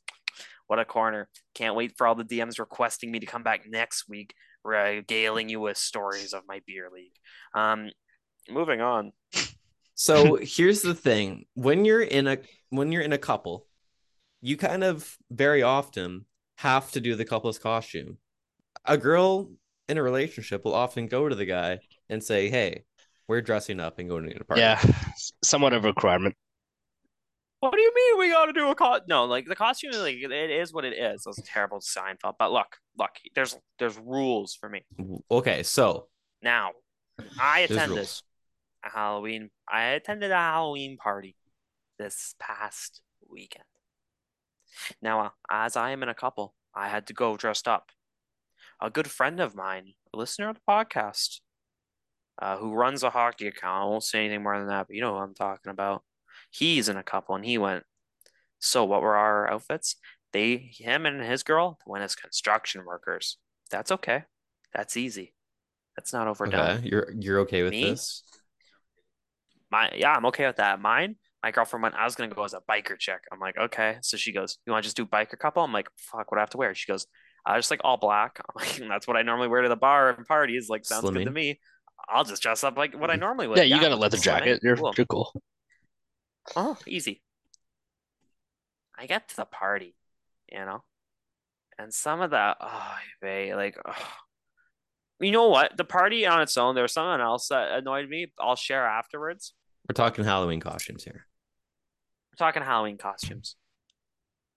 What 0.68 0.80
a 0.80 0.86
corner! 0.86 1.28
Can't 1.56 1.76
wait 1.76 1.94
for 1.98 2.08
all 2.08 2.16
the 2.16 2.24
DMs 2.24 2.60
requesting 2.60 3.12
me 3.12 3.20
to 3.20 3.26
come 3.26 3.44
back 3.44 3.66
next 3.70 4.08
week, 4.08 4.34
regaling 4.64 5.50
you 5.50 5.60
with 5.60 5.78
stories 5.78 6.34
of 6.34 6.44
my 6.48 6.62
beer 6.66 6.90
league. 6.94 7.14
Um, 7.54 7.90
moving 8.50 8.82
on. 8.82 9.12
So 9.96 10.38
here's 10.42 10.82
the 10.82 10.96
thing: 10.96 11.46
when 11.56 11.86
you're 11.86 12.02
in 12.02 12.28
a 12.28 12.38
when 12.70 12.92
you're 12.92 13.02
in 13.02 13.14
a 13.14 13.18
couple, 13.18 13.66
you 14.42 14.56
kind 14.56 14.84
of 14.84 15.18
very 15.30 15.64
often 15.64 16.26
have 16.58 16.92
to 16.92 17.02
do 17.02 17.16
the 17.16 17.26
couple's 17.26 17.60
costume. 17.60 18.18
A 18.86 18.98
girl 18.98 19.50
in 19.90 19.98
a 19.98 20.04
relationship 20.04 20.64
will 20.64 20.76
often 20.76 21.08
go 21.08 21.28
to 21.28 21.36
the 21.36 21.46
guy 21.46 21.80
and 22.10 22.24
say, 22.24 22.50
"Hey, 22.50 22.84
we're 23.28 23.42
dressing 23.42 23.80
up 23.80 24.00
and 24.00 24.10
going 24.10 24.30
to 24.30 24.40
a 24.40 24.44
party." 24.44 24.62
Yeah, 24.62 24.82
somewhat 25.44 25.74
of 25.74 25.84
a 25.86 25.88
requirement. 25.88 26.36
What 27.60 27.74
do 27.74 27.82
you 27.82 27.92
mean 27.94 28.20
we 28.20 28.30
got 28.32 28.46
to 28.46 28.54
do 28.54 28.70
a 28.70 28.76
co- 28.76 29.02
no? 29.08 29.26
Like 29.26 29.46
the 29.46 29.56
costume, 29.56 29.92
like 29.94 30.16
it 30.16 30.52
is 30.52 30.74
what 30.74 30.86
it 30.86 30.94
is. 30.94 31.24
Those 31.24 31.42
terrible 31.46 31.80
Seinfeld, 31.80 32.36
but 32.40 32.52
look, 32.52 32.78
look, 32.98 33.12
there's 33.36 33.58
there's 33.80 33.98
rules 33.98 34.56
for 34.56 34.70
me 34.70 34.86
Okay, 35.30 35.64
so 35.64 36.08
now. 36.42 36.72
I 37.38 37.66
there's 37.68 37.72
attended 37.72 38.08
a 38.86 38.90
Halloween. 38.90 39.50
I 39.68 39.84
attended 39.88 40.32
a 40.32 40.36
Halloween 40.36 40.96
party 40.98 41.36
this 41.98 42.34
past 42.40 43.02
weekend. 43.30 43.66
Now, 45.02 45.20
uh, 45.20 45.30
as 45.50 45.76
I 45.76 45.92
am 45.92 46.04
in 46.04 46.10
a 46.10 46.14
couple, 46.14 46.56
I 46.74 46.88
had 46.88 47.08
to 47.08 47.14
go 47.14 47.36
dressed 47.36 47.68
up. 47.68 47.90
A 48.82 48.90
good 48.90 49.10
friend 49.10 49.40
of 49.40 49.56
mine, 49.56 49.94
a 50.14 50.18
listener 50.18 50.50
of 50.50 50.56
the 50.56 50.62
podcast, 50.68 51.42
uh, 52.42 52.58
who 52.58 52.74
runs 52.74 53.04
a 53.04 53.10
hockey 53.10 53.48
account, 53.48 53.84
I 53.84 53.86
won't 53.86 54.04
say 54.04 54.20
anything 54.26 54.44
more 54.44 54.58
than 54.58 54.68
that, 54.70 54.88
but 54.88 54.96
you 54.96 55.02
know 55.02 55.14
who 55.14 55.20
I'm 55.20 55.34
talking 55.34 55.72
about. 55.72 56.04
He's 56.52 56.88
in 56.90 56.98
a 56.98 57.04
couple, 57.04 57.36
and 57.36 57.46
he 57.46 57.58
went. 57.58 57.84
So, 58.60 58.86
what 58.86 59.02
were 59.02 59.16
our 59.16 59.50
outfits? 59.52 59.96
They, 60.32 60.58
him, 60.58 61.06
and 61.06 61.22
his 61.22 61.44
girl 61.44 61.80
went 61.86 62.04
as 62.04 62.16
construction 62.16 62.86
workers. 62.86 63.38
That's 63.72 63.92
okay. 63.92 64.24
That's 64.74 64.96
easy. 64.96 65.34
That's 65.98 66.14
not 66.14 66.28
overdone 66.28 66.78
Okay, 66.78 66.88
you're 66.88 67.12
you're 67.20 67.40
okay 67.40 67.64
with 67.64 67.72
Me? 67.72 67.92
this? 67.92 68.24
my 69.72 69.92
yeah, 69.96 70.14
I'm 70.14 70.26
okay 70.28 70.48
with 70.48 70.58
that. 70.58 70.80
Mine, 70.82 71.16
my 71.44 71.52
girlfriend 71.52 71.84
went, 71.84 71.96
I 71.96 72.06
was 72.06 72.16
gonna 72.16 72.34
go 72.34 72.44
as 72.44 72.54
a 72.54 72.62
biker 72.70 72.98
chick. 72.98 73.20
I'm 73.32 73.40
like, 73.40 73.58
okay. 73.58 73.98
So 74.02 74.18
she 74.18 74.32
goes, 74.32 74.58
You 74.66 74.72
want 74.72 74.84
to 74.84 74.88
just 74.88 74.98
do 74.98 75.06
biker 75.06 75.38
couple? 75.38 75.64
I'm 75.64 75.74
like, 75.74 75.90
fuck, 75.98 76.32
what 76.32 76.38
do 76.38 76.40
I 76.40 76.42
have 76.42 76.50
to 76.52 76.58
wear? 76.58 76.74
She 76.74 76.92
goes, 76.92 77.06
I 77.46 77.56
was 77.56 77.64
just 77.64 77.72
like 77.72 77.82
all 77.84 77.98
black. 77.98 78.42
That's 78.80 79.08
what 79.08 79.18
I 79.18 79.22
normally 79.22 79.48
wear 79.48 79.62
to 79.62 79.70
the 79.70 79.76
bar 79.76 80.10
and 80.10 80.26
parties. 80.26 80.70
Like, 80.70 80.86
sounds 80.86 81.10
good 81.10 81.26
to 81.26 81.32
me. 81.32 81.60
I'll 82.08 82.24
just 82.24 82.42
dress 82.42 82.64
up 82.64 82.78
like 82.78 82.98
what 83.00 83.10
I 83.10 83.14
mm-hmm. 83.14 83.22
normally 83.22 83.48
would. 83.48 83.58
Yeah, 83.58 83.64
you 83.64 83.80
got 83.80 83.92
a 83.92 83.96
leather 83.96 84.18
jacket. 84.18 84.62
You're, 84.64 84.76
cool. 84.76 84.94
you're 84.98 85.06
cool. 85.06 85.32
Oh, 86.56 86.78
easy. 86.88 87.22
I 88.98 89.06
get 89.06 89.30
to 89.30 89.36
the 89.36 89.46
party, 89.46 89.96
you 90.52 90.60
know, 90.60 90.84
and 91.78 91.94
some 91.94 92.22
of 92.22 92.32
the 92.32 92.56
oh, 92.60 92.96
babe, 93.22 93.56
like, 93.56 93.78
oh. 93.88 93.94
you 95.20 95.32
know 95.32 95.48
what? 95.48 95.78
The 95.78 95.86
party 95.86 96.26
on 96.26 96.42
its 96.42 96.58
own, 96.58 96.76
there 96.76 96.84
was 96.84 96.92
something 96.94 97.22
else 97.22 97.48
that 97.48 97.72
annoyed 97.72 98.10
me. 98.10 98.34
I'll 98.40 98.56
share 98.58 98.86
afterwards. 98.86 99.54
We're 99.88 99.94
talking 99.94 100.26
Halloween 100.26 100.60
costumes 100.60 101.04
here. 101.04 101.26
We're 102.32 102.46
talking 102.46 102.62
Halloween 102.62 102.98
costumes. 102.98 103.56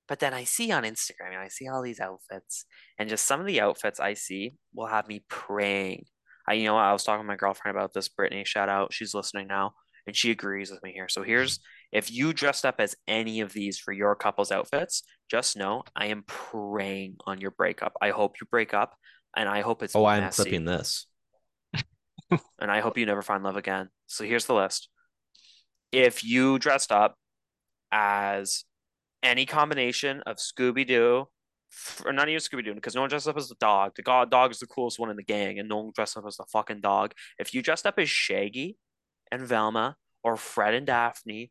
But 0.09 0.19
then 0.19 0.35
I 0.35 0.45
see 0.45 0.71
on 0.73 0.83
Instagram, 0.83 1.31
and 1.31 1.39
I 1.39 1.49
see 1.49 1.69
all 1.69 1.83
these 1.83 2.01
outfits, 2.01 2.65
and 2.99 3.09
just 3.09 3.27
some 3.27 3.41
of 3.41 3.47
the 3.47 3.61
outfits 3.61 4.01
I 4.01 4.15
see 4.15 4.55
will 4.75 4.87
have 4.87 5.09
me 5.09 5.25
praying. 5.29 6.05
I, 6.49 6.55
you 6.55 6.65
know. 6.65 6.77
I 6.77 6.93
was 6.93 7.05
talking 7.05 7.23
to 7.23 7.27
my 7.27 7.37
girlfriend 7.37 7.77
about 7.77 7.93
this. 7.93 8.09
Brittany, 8.09 8.45
shout 8.45 8.69
out, 8.69 8.93
she's 8.93 9.15
listening 9.15 9.47
now, 9.47 9.73
and 10.07 10.17
she 10.17 10.31
agrees 10.31 10.71
with 10.71 10.83
me 10.83 10.93
here. 10.93 11.09
So 11.09 11.23
here's 11.23 11.61
if 11.93 12.11
you 12.11 12.33
dressed 12.33 12.65
up 12.65 12.77
as 12.79 12.97
any 13.07 13.41
of 13.41 13.53
these 13.53 13.79
for 13.79 13.93
your 13.93 14.17
couple's 14.17 14.51
outfits, 14.51 15.03
just 15.31 15.57
know 15.57 15.83
I 15.95 16.07
am 16.07 16.25
praying 16.27 17.17
on 17.27 17.41
your 17.41 17.53
breakup. 17.53 17.93
I 18.01 18.11
hope 18.11 18.37
you 18.41 18.47
break 18.51 18.75
up, 18.75 18.95
and 19.37 19.49
I 19.49 19.61
hope 19.61 19.83
it's 19.83 19.95
Oh, 19.95 20.05
I'm 20.05 20.23
messy, 20.23 20.43
clipping 20.43 20.65
this. 20.65 21.07
and 22.31 22.71
I 22.71 22.81
hope 22.81 22.99
you 22.99 23.07
never 23.07 23.23
find 23.23 23.45
love 23.45 23.57
again. 23.57 23.89
So 24.07 24.25
here's 24.25 24.47
the 24.47 24.55
list. 24.55 24.89
If 25.93 26.25
you 26.25 26.59
dressed 26.59 26.91
up 26.91 27.15
as 27.93 28.65
any 29.23 29.47
combination 29.47 30.23
of 30.27 30.37
Scooby 30.37 30.87
Doo, 30.87 31.29
or 32.05 32.13
not 32.13 32.29
even 32.29 32.41
Scooby 32.41 32.65
Doo, 32.65 32.75
because 32.75 32.95
no 32.95 33.01
one 33.03 33.11
dressed 33.11 33.29
up 33.29 33.37
as 33.37 33.51
a 33.51 33.57
dog. 33.57 33.93
The 33.97 34.03
god 34.03 34.31
dog 34.31 34.51
is 34.51 34.59
the 34.59 34.67
coolest 34.67 34.99
one 34.99 35.11
in 35.11 35.17
the 35.17 35.23
gang, 35.23 35.59
and 35.59 35.69
no 35.69 35.79
one 35.79 35.93
dressed 35.95 36.17
up 36.17 36.25
as 36.27 36.37
the 36.37 36.45
fucking 36.53 36.81
dog. 36.81 37.15
If 37.39 37.55
you 37.55 37.63
dressed 37.63 37.87
up 37.87 37.99
as 37.99 38.11
Shaggy 38.11 38.77
and 39.31 39.43
Velma 39.43 39.97
or 40.23 40.37
Fred 40.37 40.75
and 40.75 40.87
Daphne, 40.87 41.51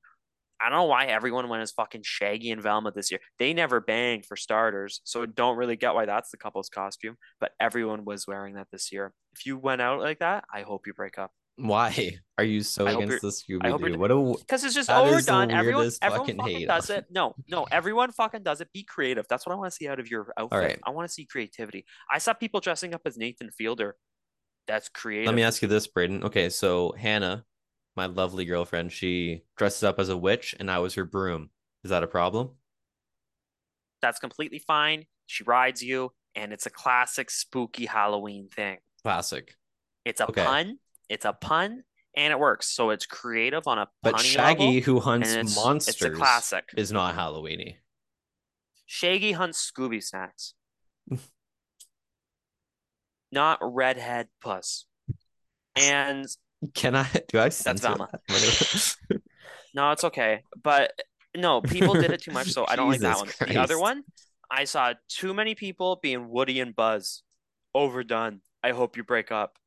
I 0.62 0.70
don't 0.70 0.78
know 0.78 0.84
why 0.86 1.06
everyone 1.06 1.50
went 1.50 1.64
as 1.64 1.72
fucking 1.72 2.04
Shaggy 2.04 2.52
and 2.52 2.62
Velma 2.62 2.92
this 2.92 3.10
year. 3.10 3.20
They 3.40 3.52
never 3.54 3.82
banged 3.82 4.28
for 4.28 4.36
starters, 4.36 5.02
so 5.04 5.26
don't 5.26 5.58
really 5.58 5.76
get 5.76 5.96
why 5.96 6.06
that's 6.06 6.30
the 6.30 6.38
couple's 6.38 6.70
costume. 6.70 7.18
But 7.40 7.54
everyone 7.60 8.06
was 8.06 8.28
wearing 8.28 8.54
that 8.56 8.68
this 8.72 8.92
year. 8.92 9.14
If 9.36 9.46
you 9.48 9.58
went 9.58 9.82
out 9.82 10.00
like 10.00 10.20
that, 10.20 10.44
I 10.54 10.62
hope 10.62 10.86
you 10.86 10.94
break 10.94 11.18
up 11.18 11.32
Why 11.58 12.18
are 12.38 12.44
you 12.44 12.64
so 12.64 12.88
against 12.88 13.22
the 13.22 13.28
Scooby 13.30 13.78
Doo? 13.78 13.98
What 13.98 14.12
a 14.12 14.36
because 14.40 14.64
it's 14.64 14.74
just 14.74 14.88
That 14.88 15.06
is 15.06 15.26
the 15.26 15.34
overdone. 15.34 15.56
Everyone, 15.56 15.92
everyone 16.02 16.28
fucking 16.28 16.38
fucking 16.38 16.68
does 16.68 16.90
it. 16.90 17.06
No, 17.12 17.36
no, 17.48 17.68
everyone 17.72 18.12
fucking 18.12 18.44
does 18.44 18.62
it. 18.62 18.70
Be 18.74 18.84
creative. 18.84 19.26
That's 19.30 19.46
what 19.46 19.54
I 19.54 19.56
want 19.56 19.72
to 19.72 19.76
see 19.76 19.88
out 19.88 20.00
of 20.00 20.10
your 20.10 20.34
outfit. 20.38 20.60
right. 20.60 20.80
I 20.86 20.90
want 20.92 21.08
to 21.08 21.14
see 21.14 21.26
creativity. 21.26 21.86
I 22.12 22.18
saw 22.18 22.34
people 22.34 22.60
dressing 22.60 22.94
up 22.94 23.02
as 23.06 23.18
Nathan 23.18 23.52
Fielder. 23.52 23.96
That's 24.68 24.90
creative. 24.90 25.28
Let 25.28 25.36
me 25.36 25.44
ask 25.44 25.62
you 25.62 25.68
this, 25.68 25.88
Braden. 25.88 26.24
Okay, 26.24 26.50
so 26.50 26.94
Hannah, 26.98 27.46
my 27.96 28.06
lovely 28.06 28.46
girlfriend, 28.46 28.92
she 28.92 29.44
dresses 29.58 29.84
up 29.84 30.00
as 30.00 30.10
a 30.10 30.18
witch, 30.18 30.56
and 30.60 30.72
I 30.72 30.80
was 30.80 30.94
her 30.96 31.06
broom. 31.06 31.50
Is 31.84 31.90
that 31.90 32.04
a 32.04 32.08
problem? 32.08 32.52
That's 34.02 34.20
completely 34.20 34.60
fine. 34.60 35.06
She 35.26 35.44
rides 35.44 35.84
you, 35.84 36.12
and 36.36 36.54
it's 36.54 36.66
a 36.66 36.70
classic 36.70 37.30
spooky 37.30 37.86
Halloween 37.86 38.50
thing. 38.50 38.78
Classic. 39.04 39.56
It's 40.06 40.22
a 40.22 40.28
Okay. 40.30 40.44
pun. 40.44 40.78
It's 41.12 41.26
a 41.26 41.34
pun, 41.34 41.84
and 42.16 42.32
it 42.32 42.40
works. 42.40 42.68
So 42.68 42.90
it's 42.90 43.06
creative 43.06 43.68
on 43.68 43.78
a 43.80 43.88
But 44.02 44.16
punny 44.16 44.24
Shaggy, 44.24 44.66
level, 44.66 44.82
who 44.82 45.00
hunts 45.02 45.34
it's, 45.34 45.56
monsters, 45.58 45.96
It's 45.96 46.06
a 46.06 46.10
classic. 46.12 46.70
is 46.78 46.92
not 46.94 47.16
Halloweeny. 47.16 47.76
Shaggy 48.86 49.34
hunts 49.34 49.70
Scooby 49.70 50.02
snacks. 50.02 50.54
Not 53.32 53.60
redhead 53.62 54.28
puss. 54.42 54.86
And 55.78 56.26
Can 56.74 56.96
I? 56.96 57.08
Do 57.30 57.40
I 57.40 57.50
censor 57.50 57.88
Velma. 57.88 58.10
that? 58.28 58.96
no, 59.74 59.92
it's 59.92 60.04
okay. 60.04 60.44
But 60.62 60.92
no, 61.36 61.62
people 61.62 61.94
did 61.94 62.12
it 62.12 62.22
too 62.22 62.32
much, 62.32 62.52
so 62.52 62.66
I 62.68 62.76
don't 62.76 62.90
like 62.90 63.00
that 63.02 63.18
one. 63.20 63.30
The 63.48 63.58
other 63.58 63.80
one, 63.80 64.04
I 64.50 64.66
saw 64.66 64.94
too 65.08 65.34
many 65.34 65.56
people 65.56 66.00
being 66.02 66.28
Woody 66.30 66.60
and 66.60 66.76
Buzz. 66.76 67.24
Overdone. 67.74 68.42
I 68.64 68.72
hope 68.72 68.98
you 68.98 69.04
break 69.06 69.32
up. 69.32 69.58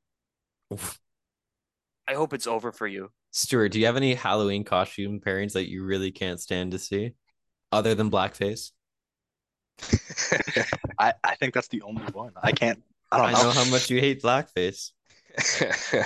I 2.08 2.14
hope 2.14 2.32
it's 2.32 2.46
over 2.46 2.72
for 2.72 2.86
you. 2.86 3.10
Stuart, 3.30 3.70
do 3.70 3.80
you 3.80 3.86
have 3.86 3.96
any 3.96 4.14
Halloween 4.14 4.64
costume 4.64 5.20
pairings 5.20 5.52
that 5.52 5.68
you 5.68 5.84
really 5.84 6.12
can't 6.12 6.40
stand 6.40 6.72
to 6.72 6.78
see, 6.78 7.14
other 7.72 7.94
than 7.94 8.10
blackface? 8.10 8.70
I, 10.98 11.14
I 11.22 11.34
think 11.36 11.54
that's 11.54 11.68
the 11.68 11.82
only 11.82 12.04
one. 12.12 12.32
I 12.42 12.52
can't. 12.52 12.82
I 13.10 13.18
don't 13.18 13.28
I 13.28 13.32
know. 13.32 13.42
know 13.44 13.50
how 13.50 13.64
much 13.70 13.90
you 13.90 14.00
hate 14.00 14.22
blackface. 14.22 14.90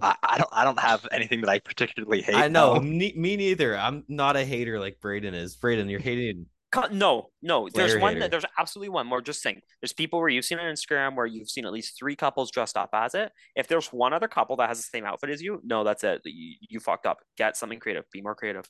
I, 0.00 0.14
I 0.22 0.38
don't 0.38 0.50
I 0.52 0.64
don't 0.64 0.78
have 0.78 1.06
anything 1.10 1.40
that 1.40 1.50
I 1.50 1.58
particularly 1.58 2.22
hate. 2.22 2.36
I 2.36 2.48
know 2.48 2.74
no. 2.74 2.80
me, 2.80 3.12
me 3.16 3.36
neither. 3.36 3.76
I'm 3.76 4.04
not 4.08 4.36
a 4.36 4.44
hater 4.44 4.78
like 4.78 5.00
Braden 5.00 5.34
is. 5.34 5.56
Braden, 5.56 5.88
you're 5.88 6.00
hating. 6.00 6.46
No, 6.90 7.30
no. 7.42 7.68
There's 7.72 7.96
one. 8.00 8.18
That, 8.18 8.30
there's 8.30 8.44
absolutely 8.58 8.90
one 8.90 9.06
more. 9.06 9.20
Just 9.20 9.42
saying. 9.42 9.60
There's 9.80 9.92
people 9.92 10.20
where 10.20 10.28
you've 10.28 10.44
seen 10.44 10.58
on 10.58 10.66
Instagram 10.66 11.16
where 11.16 11.26
you've 11.26 11.48
seen 11.50 11.66
at 11.66 11.72
least 11.72 11.98
three 11.98 12.16
couples 12.16 12.50
dressed 12.50 12.76
up 12.76 12.90
as 12.92 13.14
it. 13.14 13.32
If 13.54 13.68
there's 13.68 13.88
one 13.88 14.12
other 14.12 14.28
couple 14.28 14.56
that 14.56 14.68
has 14.68 14.78
the 14.78 14.82
same 14.82 15.04
outfit 15.04 15.30
as 15.30 15.42
you, 15.42 15.60
no, 15.64 15.84
that's 15.84 16.04
it. 16.04 16.22
You, 16.24 16.56
you 16.60 16.80
fucked 16.80 17.06
up. 17.06 17.18
Get 17.36 17.56
something 17.56 17.80
creative. 17.80 18.04
Be 18.12 18.22
more 18.22 18.34
creative. 18.34 18.68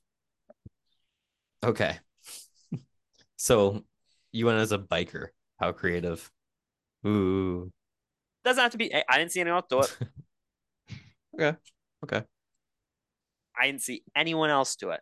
Okay. 1.65 1.99
so 3.37 3.83
you 4.33 4.47
went 4.47 4.59
as 4.59 4.73
a 4.73 4.79
biker. 4.79 5.29
How 5.59 5.73
creative. 5.73 6.31
Ooh. 7.07 7.71
Doesn't 8.45 8.63
have 8.63 8.73
to 8.73 8.79
be. 8.79 8.95
I 8.95 9.19
didn't 9.19 9.33
see 9.33 9.41
anyone 9.41 9.57
else 9.59 9.67
do 9.71 9.81
it. 9.81 9.99
Okay. 11.35 11.57
Okay. 12.05 12.23
I 13.59 13.67
didn't 13.67 13.83
see 13.83 14.05
anyone 14.15 14.51
else 14.51 14.77
do 14.77 14.91
it. 14.91 15.01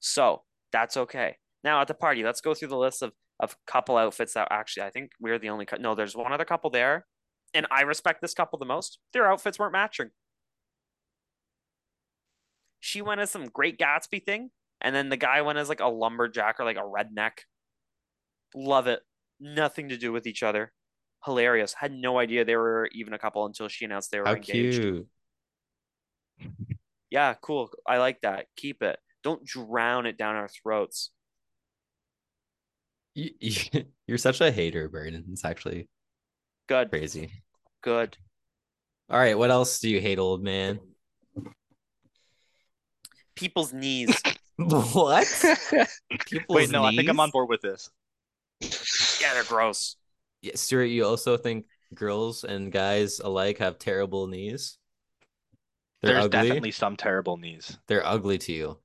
So 0.00 0.42
that's 0.72 0.96
okay. 0.96 1.36
Now 1.64 1.80
at 1.80 1.88
the 1.88 1.94
party, 1.94 2.24
let's 2.24 2.40
go 2.40 2.54
through 2.54 2.68
the 2.68 2.76
list 2.76 3.02
of 3.02 3.12
of 3.40 3.56
couple 3.66 3.96
outfits 3.96 4.34
that 4.34 4.48
actually 4.50 4.84
I 4.84 4.90
think 4.90 5.12
we're 5.20 5.38
the 5.38 5.48
only 5.48 5.66
no, 5.80 5.94
there's 5.94 6.16
one 6.16 6.32
other 6.32 6.44
couple 6.44 6.70
there, 6.70 7.06
and 7.54 7.66
I 7.70 7.82
respect 7.82 8.20
this 8.20 8.34
couple 8.34 8.58
the 8.58 8.64
most. 8.64 8.98
Their 9.12 9.30
outfits 9.30 9.58
weren't 9.58 9.72
matching. 9.72 10.10
She 12.80 13.00
went 13.02 13.20
as 13.20 13.30
some 13.30 13.46
great 13.46 13.78
Gatsby 13.78 14.24
thing, 14.24 14.50
and 14.80 14.94
then 14.94 15.08
the 15.08 15.16
guy 15.16 15.42
went 15.42 15.58
as 15.58 15.68
like 15.68 15.80
a 15.80 15.88
lumberjack 15.88 16.58
or 16.58 16.64
like 16.64 16.76
a 16.76 16.80
redneck. 16.80 17.32
Love 18.54 18.86
it. 18.86 19.00
Nothing 19.40 19.88
to 19.88 19.96
do 19.96 20.12
with 20.12 20.26
each 20.26 20.42
other. 20.42 20.72
Hilarious. 21.24 21.74
Had 21.74 21.92
no 21.92 22.18
idea 22.18 22.44
they 22.44 22.56
were 22.56 22.88
even 22.92 23.12
a 23.12 23.18
couple 23.18 23.46
until 23.46 23.68
she 23.68 23.84
announced 23.84 24.10
they 24.10 24.18
were 24.20 24.26
How 24.26 24.34
engaged. 24.34 24.82
cute. 24.82 25.06
Yeah, 27.10 27.34
cool. 27.40 27.70
I 27.86 27.98
like 27.98 28.20
that. 28.22 28.46
Keep 28.56 28.82
it. 28.82 28.98
Don't 29.22 29.44
drown 29.44 30.06
it 30.06 30.16
down 30.16 30.34
our 30.34 30.48
throats. 30.48 31.10
You, 33.14 33.30
you're 34.06 34.16
such 34.16 34.40
a 34.40 34.50
hater, 34.50 34.88
Braden. 34.88 35.26
It's 35.32 35.44
actually 35.44 35.88
Good. 36.66 36.88
crazy. 36.88 37.30
Good. 37.82 38.16
All 39.10 39.18
right. 39.18 39.36
What 39.36 39.50
else 39.50 39.80
do 39.80 39.90
you 39.90 40.00
hate, 40.00 40.18
old 40.18 40.42
man? 40.42 40.80
People's 43.34 43.72
knees. 43.72 44.18
what? 44.56 45.26
People's 46.26 46.56
Wait, 46.56 46.70
no, 46.70 46.84
I 46.84 46.94
think 46.94 47.08
I'm 47.08 47.20
on 47.20 47.30
board 47.30 47.48
with 47.48 47.60
this. 47.60 47.90
Yeah, 49.20 49.34
they're 49.34 49.44
gross. 49.44 49.96
Yeah, 50.40 50.52
Stuart, 50.54 50.84
you 50.84 51.04
also 51.04 51.36
think 51.36 51.66
girls 51.94 52.44
and 52.44 52.72
guys 52.72 53.20
alike 53.20 53.58
have 53.58 53.78
terrible 53.78 54.26
knees? 54.26 54.78
They're 56.00 56.14
There's 56.14 56.24
ugly. 56.26 56.48
definitely 56.48 56.70
some 56.72 56.96
terrible 56.96 57.36
knees. 57.36 57.78
They're 57.88 58.06
ugly 58.06 58.38
to 58.38 58.52
you. 58.52 58.78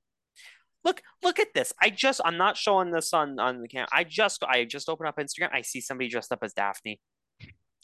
Look, 0.84 1.02
look 1.22 1.38
at 1.38 1.48
this. 1.54 1.72
I 1.82 1.90
just 1.90 2.20
I'm 2.24 2.36
not 2.36 2.56
showing 2.56 2.90
this 2.90 3.12
on 3.12 3.38
on 3.38 3.60
the 3.62 3.68
camera. 3.68 3.88
I 3.92 4.04
just 4.04 4.42
I 4.44 4.64
just 4.64 4.88
opened 4.88 5.08
up 5.08 5.16
Instagram. 5.18 5.50
I 5.52 5.62
see 5.62 5.80
somebody 5.80 6.08
dressed 6.08 6.32
up 6.32 6.38
as 6.42 6.52
Daphne. 6.54 7.00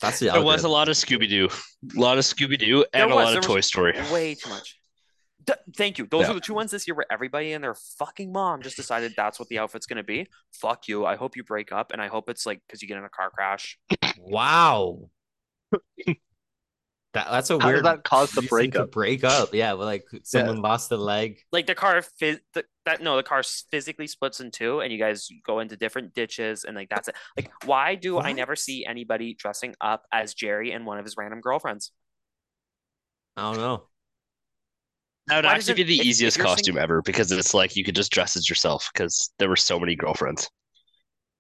That's 0.01 0.19
the 0.19 0.27
There 0.31 0.43
was 0.43 0.65
a 0.65 0.69
lot 0.69 0.89
of 0.89 0.97
Scooby 0.97 1.29
Doo, 1.29 1.49
a 1.97 2.01
lot 2.01 2.19
of 2.19 2.25
Scooby 2.25 2.59
Doo, 2.59 2.85
There 2.93 3.03
and 3.03 3.13
a 3.13 3.15
lot 3.15 3.37
of 3.37 3.45
Toy 3.45 3.61
Story. 3.61 3.93
Way 4.13 4.35
too 4.35 4.49
much. 4.51 4.79
D- 5.47 5.53
thank 5.77 5.99
you. 5.99 6.07
Those 6.11 6.23
Yeah. 6.23 6.31
are 6.31 6.35
the 6.35 6.41
two 6.41 6.55
ones 6.55 6.71
this 6.71 6.87
year 6.89 6.95
where 6.95 7.07
everybody 7.13 7.53
and 7.53 7.63
their 7.63 7.77
fucking 7.99 8.33
mom 8.33 8.63
just 8.63 8.77
decided 8.77 9.13
that's 9.17 9.39
what 9.39 9.49
the 9.49 9.59
outfit's 9.59 9.87
gonna 9.87 10.03
be. 10.03 10.27
Fuck 10.53 10.89
you. 10.89 11.05
I 11.05 11.17
hope 11.17 11.37
you 11.37 11.45
break 11.45 11.71
up, 11.71 11.93
and 11.93 12.01
I 12.01 12.07
hope 12.09 12.29
it's 12.31 12.47
like 12.47 12.61
because 12.67 12.81
you 12.83 12.89
get 12.89 12.97
in 12.97 13.05
a 13.05 13.09
car 13.11 13.31
crash. 13.31 13.79
Wow. 14.19 15.11
That, 17.15 17.29
that's 17.31 17.49
a 17.51 17.59
How 17.61 17.69
weird 17.69 17.85
does 17.85 17.95
that 17.95 18.03
cause 18.05 18.33
the 18.33 18.41
reason 18.43 18.49
to 18.49 18.87
breakup? 18.89 18.91
break 18.93 19.25
up. 19.25 19.55
Yeah, 19.55 19.75
but 19.77 19.85
like 19.85 20.05
someone 20.25 20.61
lost 20.61 20.91
a 20.91 20.97
leg. 20.97 21.39
like 21.53 21.67
the 21.67 21.75
car 21.75 22.01
phys- 22.21 22.41
the, 22.55 22.65
that 22.87 23.01
no 23.03 23.17
the 23.17 23.23
car 23.23 23.43
physically 23.71 24.07
splits 24.09 24.41
in 24.41 24.51
two 24.51 24.81
and 24.81 24.93
you 24.93 24.99
guys 24.99 25.29
go 25.47 25.61
into 25.61 25.77
different 25.77 26.13
ditches 26.15 26.65
and 26.65 26.75
like 26.77 26.89
that's 26.91 27.09
it 27.09 27.15
like 27.37 27.51
why 27.65 27.95
do 27.95 28.19
i 28.21 28.33
never 28.33 28.55
see 28.55 28.85
anybody 28.85 29.33
dressing 29.33 29.75
up 29.81 30.05
as 30.13 30.35
jerry 30.35 30.71
and 30.73 30.85
one 30.85 30.99
of 30.99 31.05
his 31.07 31.17
random 31.17 31.41
girlfriends 31.41 31.93
I 33.37 33.43
don't 33.53 33.57
know. 33.61 33.85
That 35.29 35.37
would 35.37 35.45
Why 35.47 35.53
actually 35.55 35.73
doesn't- 35.75 35.77
be 35.77 35.83
the 35.85 35.95
if- 35.95 36.01
if 36.01 36.07
easiest 36.07 36.37
you're 36.37 36.47
costume 36.47 36.79
ever 36.79 37.01
because 37.03 37.33
it's 37.33 37.55
like 37.55 37.75
you 37.77 37.85
could 37.85 37.95
just 37.97 38.13
dress 38.13 38.37
as 38.37 38.49
yourself 38.51 38.91
because 38.93 39.31
there 39.39 39.49
were 39.49 39.57
so 39.57 39.79
many 39.81 39.97
girlfriends. 39.97 40.51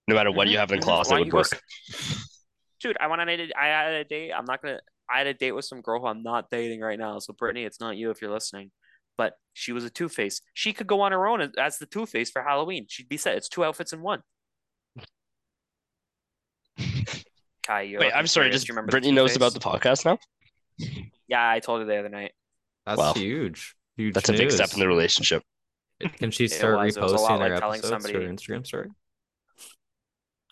No 0.09 0.14
matter 0.14 0.31
what 0.33 0.47
Mhm, 0.49 0.53
you 0.53 0.59
have 0.59 0.70
in 0.72 0.79
a 0.79 0.81
mhm. 0.81 0.85
closet 0.85 1.12
Why 1.12 1.18
would 1.18 1.27
you 1.27 1.33
go 1.33 1.39
work. 1.39 1.61
dude 2.81 2.97
i 3.01 3.07
went 3.07 3.20
on 3.20 3.29
a 3.29 3.37
date 3.37 3.53
i 3.61 3.66
had 3.66 3.93
a 3.93 4.05
date 4.05 4.31
i'm 4.33 4.45
not 4.47 4.61
gonna 4.62 4.79
i 5.12 5.18
had 5.18 5.26
a 5.26 5.34
date 5.34 5.52
with 5.52 5.64
some 5.64 5.80
girl 5.80 6.00
who 6.00 6.07
i'm 6.07 6.22
not 6.22 6.50
dating 6.50 6.80
right 6.80 6.98
now 6.98 7.18
so 7.18 7.32
brittany 7.32 7.64
it's 7.64 7.80
not 7.80 7.96
you 7.96 8.11
if 8.11 8.20
you're 8.22 8.30
listening 8.32 8.70
but 9.16 9.34
she 9.52 9.72
was 9.72 9.84
a 9.84 9.90
two-face 9.90 10.40
she 10.55 10.72
could 10.72 10.86
go 10.86 11.00
on 11.00 11.12
her 11.12 11.26
own 11.26 11.40
as- 11.40 11.55
as 11.59 11.78
the 11.78 11.86
two-face 11.86 12.30
for 12.30 12.42
halloween 12.42 12.86
she'd 12.88 13.09
be 13.09 13.16
set 13.16 13.36
it's 13.36 13.48
two 13.48 13.64
outfits 13.64 13.92
in 13.92 14.00
one 14.00 14.22
Kai, 17.66 17.82
you're 17.82 18.00
Wait, 18.00 18.12
I'm 18.14 18.26
sorry. 18.26 18.46
curious. 18.46 18.62
Just 18.62 18.68
remember 18.68 18.90
Brittany 18.90 19.12
knows 19.12 19.36
about 19.36 19.55
the 19.55 19.61
podcast 19.61 20.05
now. 20.05 20.18
yeah 21.28 21.48
i 21.48 21.61
told 21.61 21.80
her 21.80 21.86
the 21.86 21.96
other 21.96 22.09
night 22.11 22.32
That's 22.84 22.98
Wow. 22.98 23.14
huge. 23.14 23.74
Huge. 23.96 24.12
That's 24.12 24.28
a 24.28 24.32
big 24.32 24.50
step 24.50 24.72
in 24.74 24.80
the 24.80 24.88
relationship. 24.88 25.42
Can 26.18 26.30
she 26.32 26.48
start 26.48 26.76
was. 26.78 26.96
It 26.96 27.02
was 27.02 27.12
a 27.12 27.16
lot 27.16 27.40
reposting 27.40 27.48
her 27.50 27.57
telling 27.59 27.78
episodes 27.78 28.05
to 28.07 28.12
her 28.14 28.20
Instagram 28.28 28.66
story? 28.66 28.88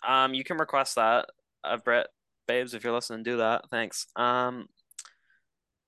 Um, 0.06 0.32
you 0.32 0.44
can 0.44 0.56
request 0.58 0.94
that 0.94 1.26
of 1.64 1.82
Brett, 1.84 2.06
babes, 2.52 2.74
if 2.74 2.84
you're 2.84 2.92
listening. 2.92 3.22
Do 3.22 3.38
that. 3.38 3.68
Thanks. 3.70 4.06
Um, 4.16 4.68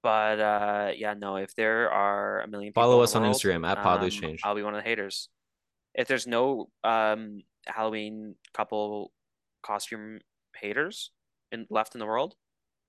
but 0.02 0.40
uh, 0.40 0.92
yeah, 0.96 1.14
no. 1.14 1.36
If 1.36 1.54
there 1.54 1.90
are 1.90 2.40
a 2.40 2.48
million 2.48 2.70
people 2.72 2.82
Follow 2.82 3.02
us 3.02 3.12
the 3.12 3.20
on 3.20 3.30
Instagram 3.30 3.66
at 3.66 3.82
Pod 3.82 4.02
Loose 4.02 4.16
um, 4.16 4.20
Change. 4.22 4.40
I'll 4.44 4.54
be 4.54 4.62
one 4.62 4.74
of 4.74 4.82
the 4.82 4.88
haters. 4.88 5.28
If 5.94 6.08
there's 6.08 6.26
no 6.26 6.68
um 6.82 7.42
Halloween 7.66 8.34
couple 8.52 9.12
costume 9.62 10.20
haters 10.56 11.10
in 11.52 11.66
left 11.70 11.94
in 11.94 12.00
the 12.00 12.06
world, 12.06 12.34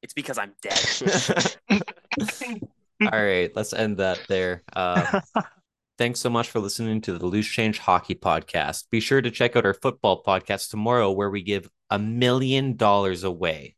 it's 0.02 0.14
because 0.14 0.38
I'm 0.38 0.54
dead. 0.62 1.58
All 3.02 3.10
right, 3.12 3.52
let's 3.56 3.74
end 3.74 3.98
that 3.98 4.20
there. 4.28 4.64
Um, 4.74 5.06
thanks 5.98 6.20
so 6.20 6.30
much 6.30 6.50
for 6.50 6.60
listening 6.60 7.02
to 7.02 7.18
the 7.18 7.26
Loose 7.26 7.48
Change 7.48 7.80
Hockey 7.80 8.16
Podcast. 8.16 8.86
Be 8.90 9.00
sure 9.00 9.22
to 9.22 9.32
check 9.32 9.56
out 9.56 9.66
our 9.66 9.74
football 9.74 10.24
podcast 10.24 10.70
tomorrow, 10.70 11.12
where 11.12 11.30
we 11.30 11.42
give 11.42 11.70
a 11.90 12.00
million 12.00 12.76
dollars 12.76 13.24
away. 13.24 13.76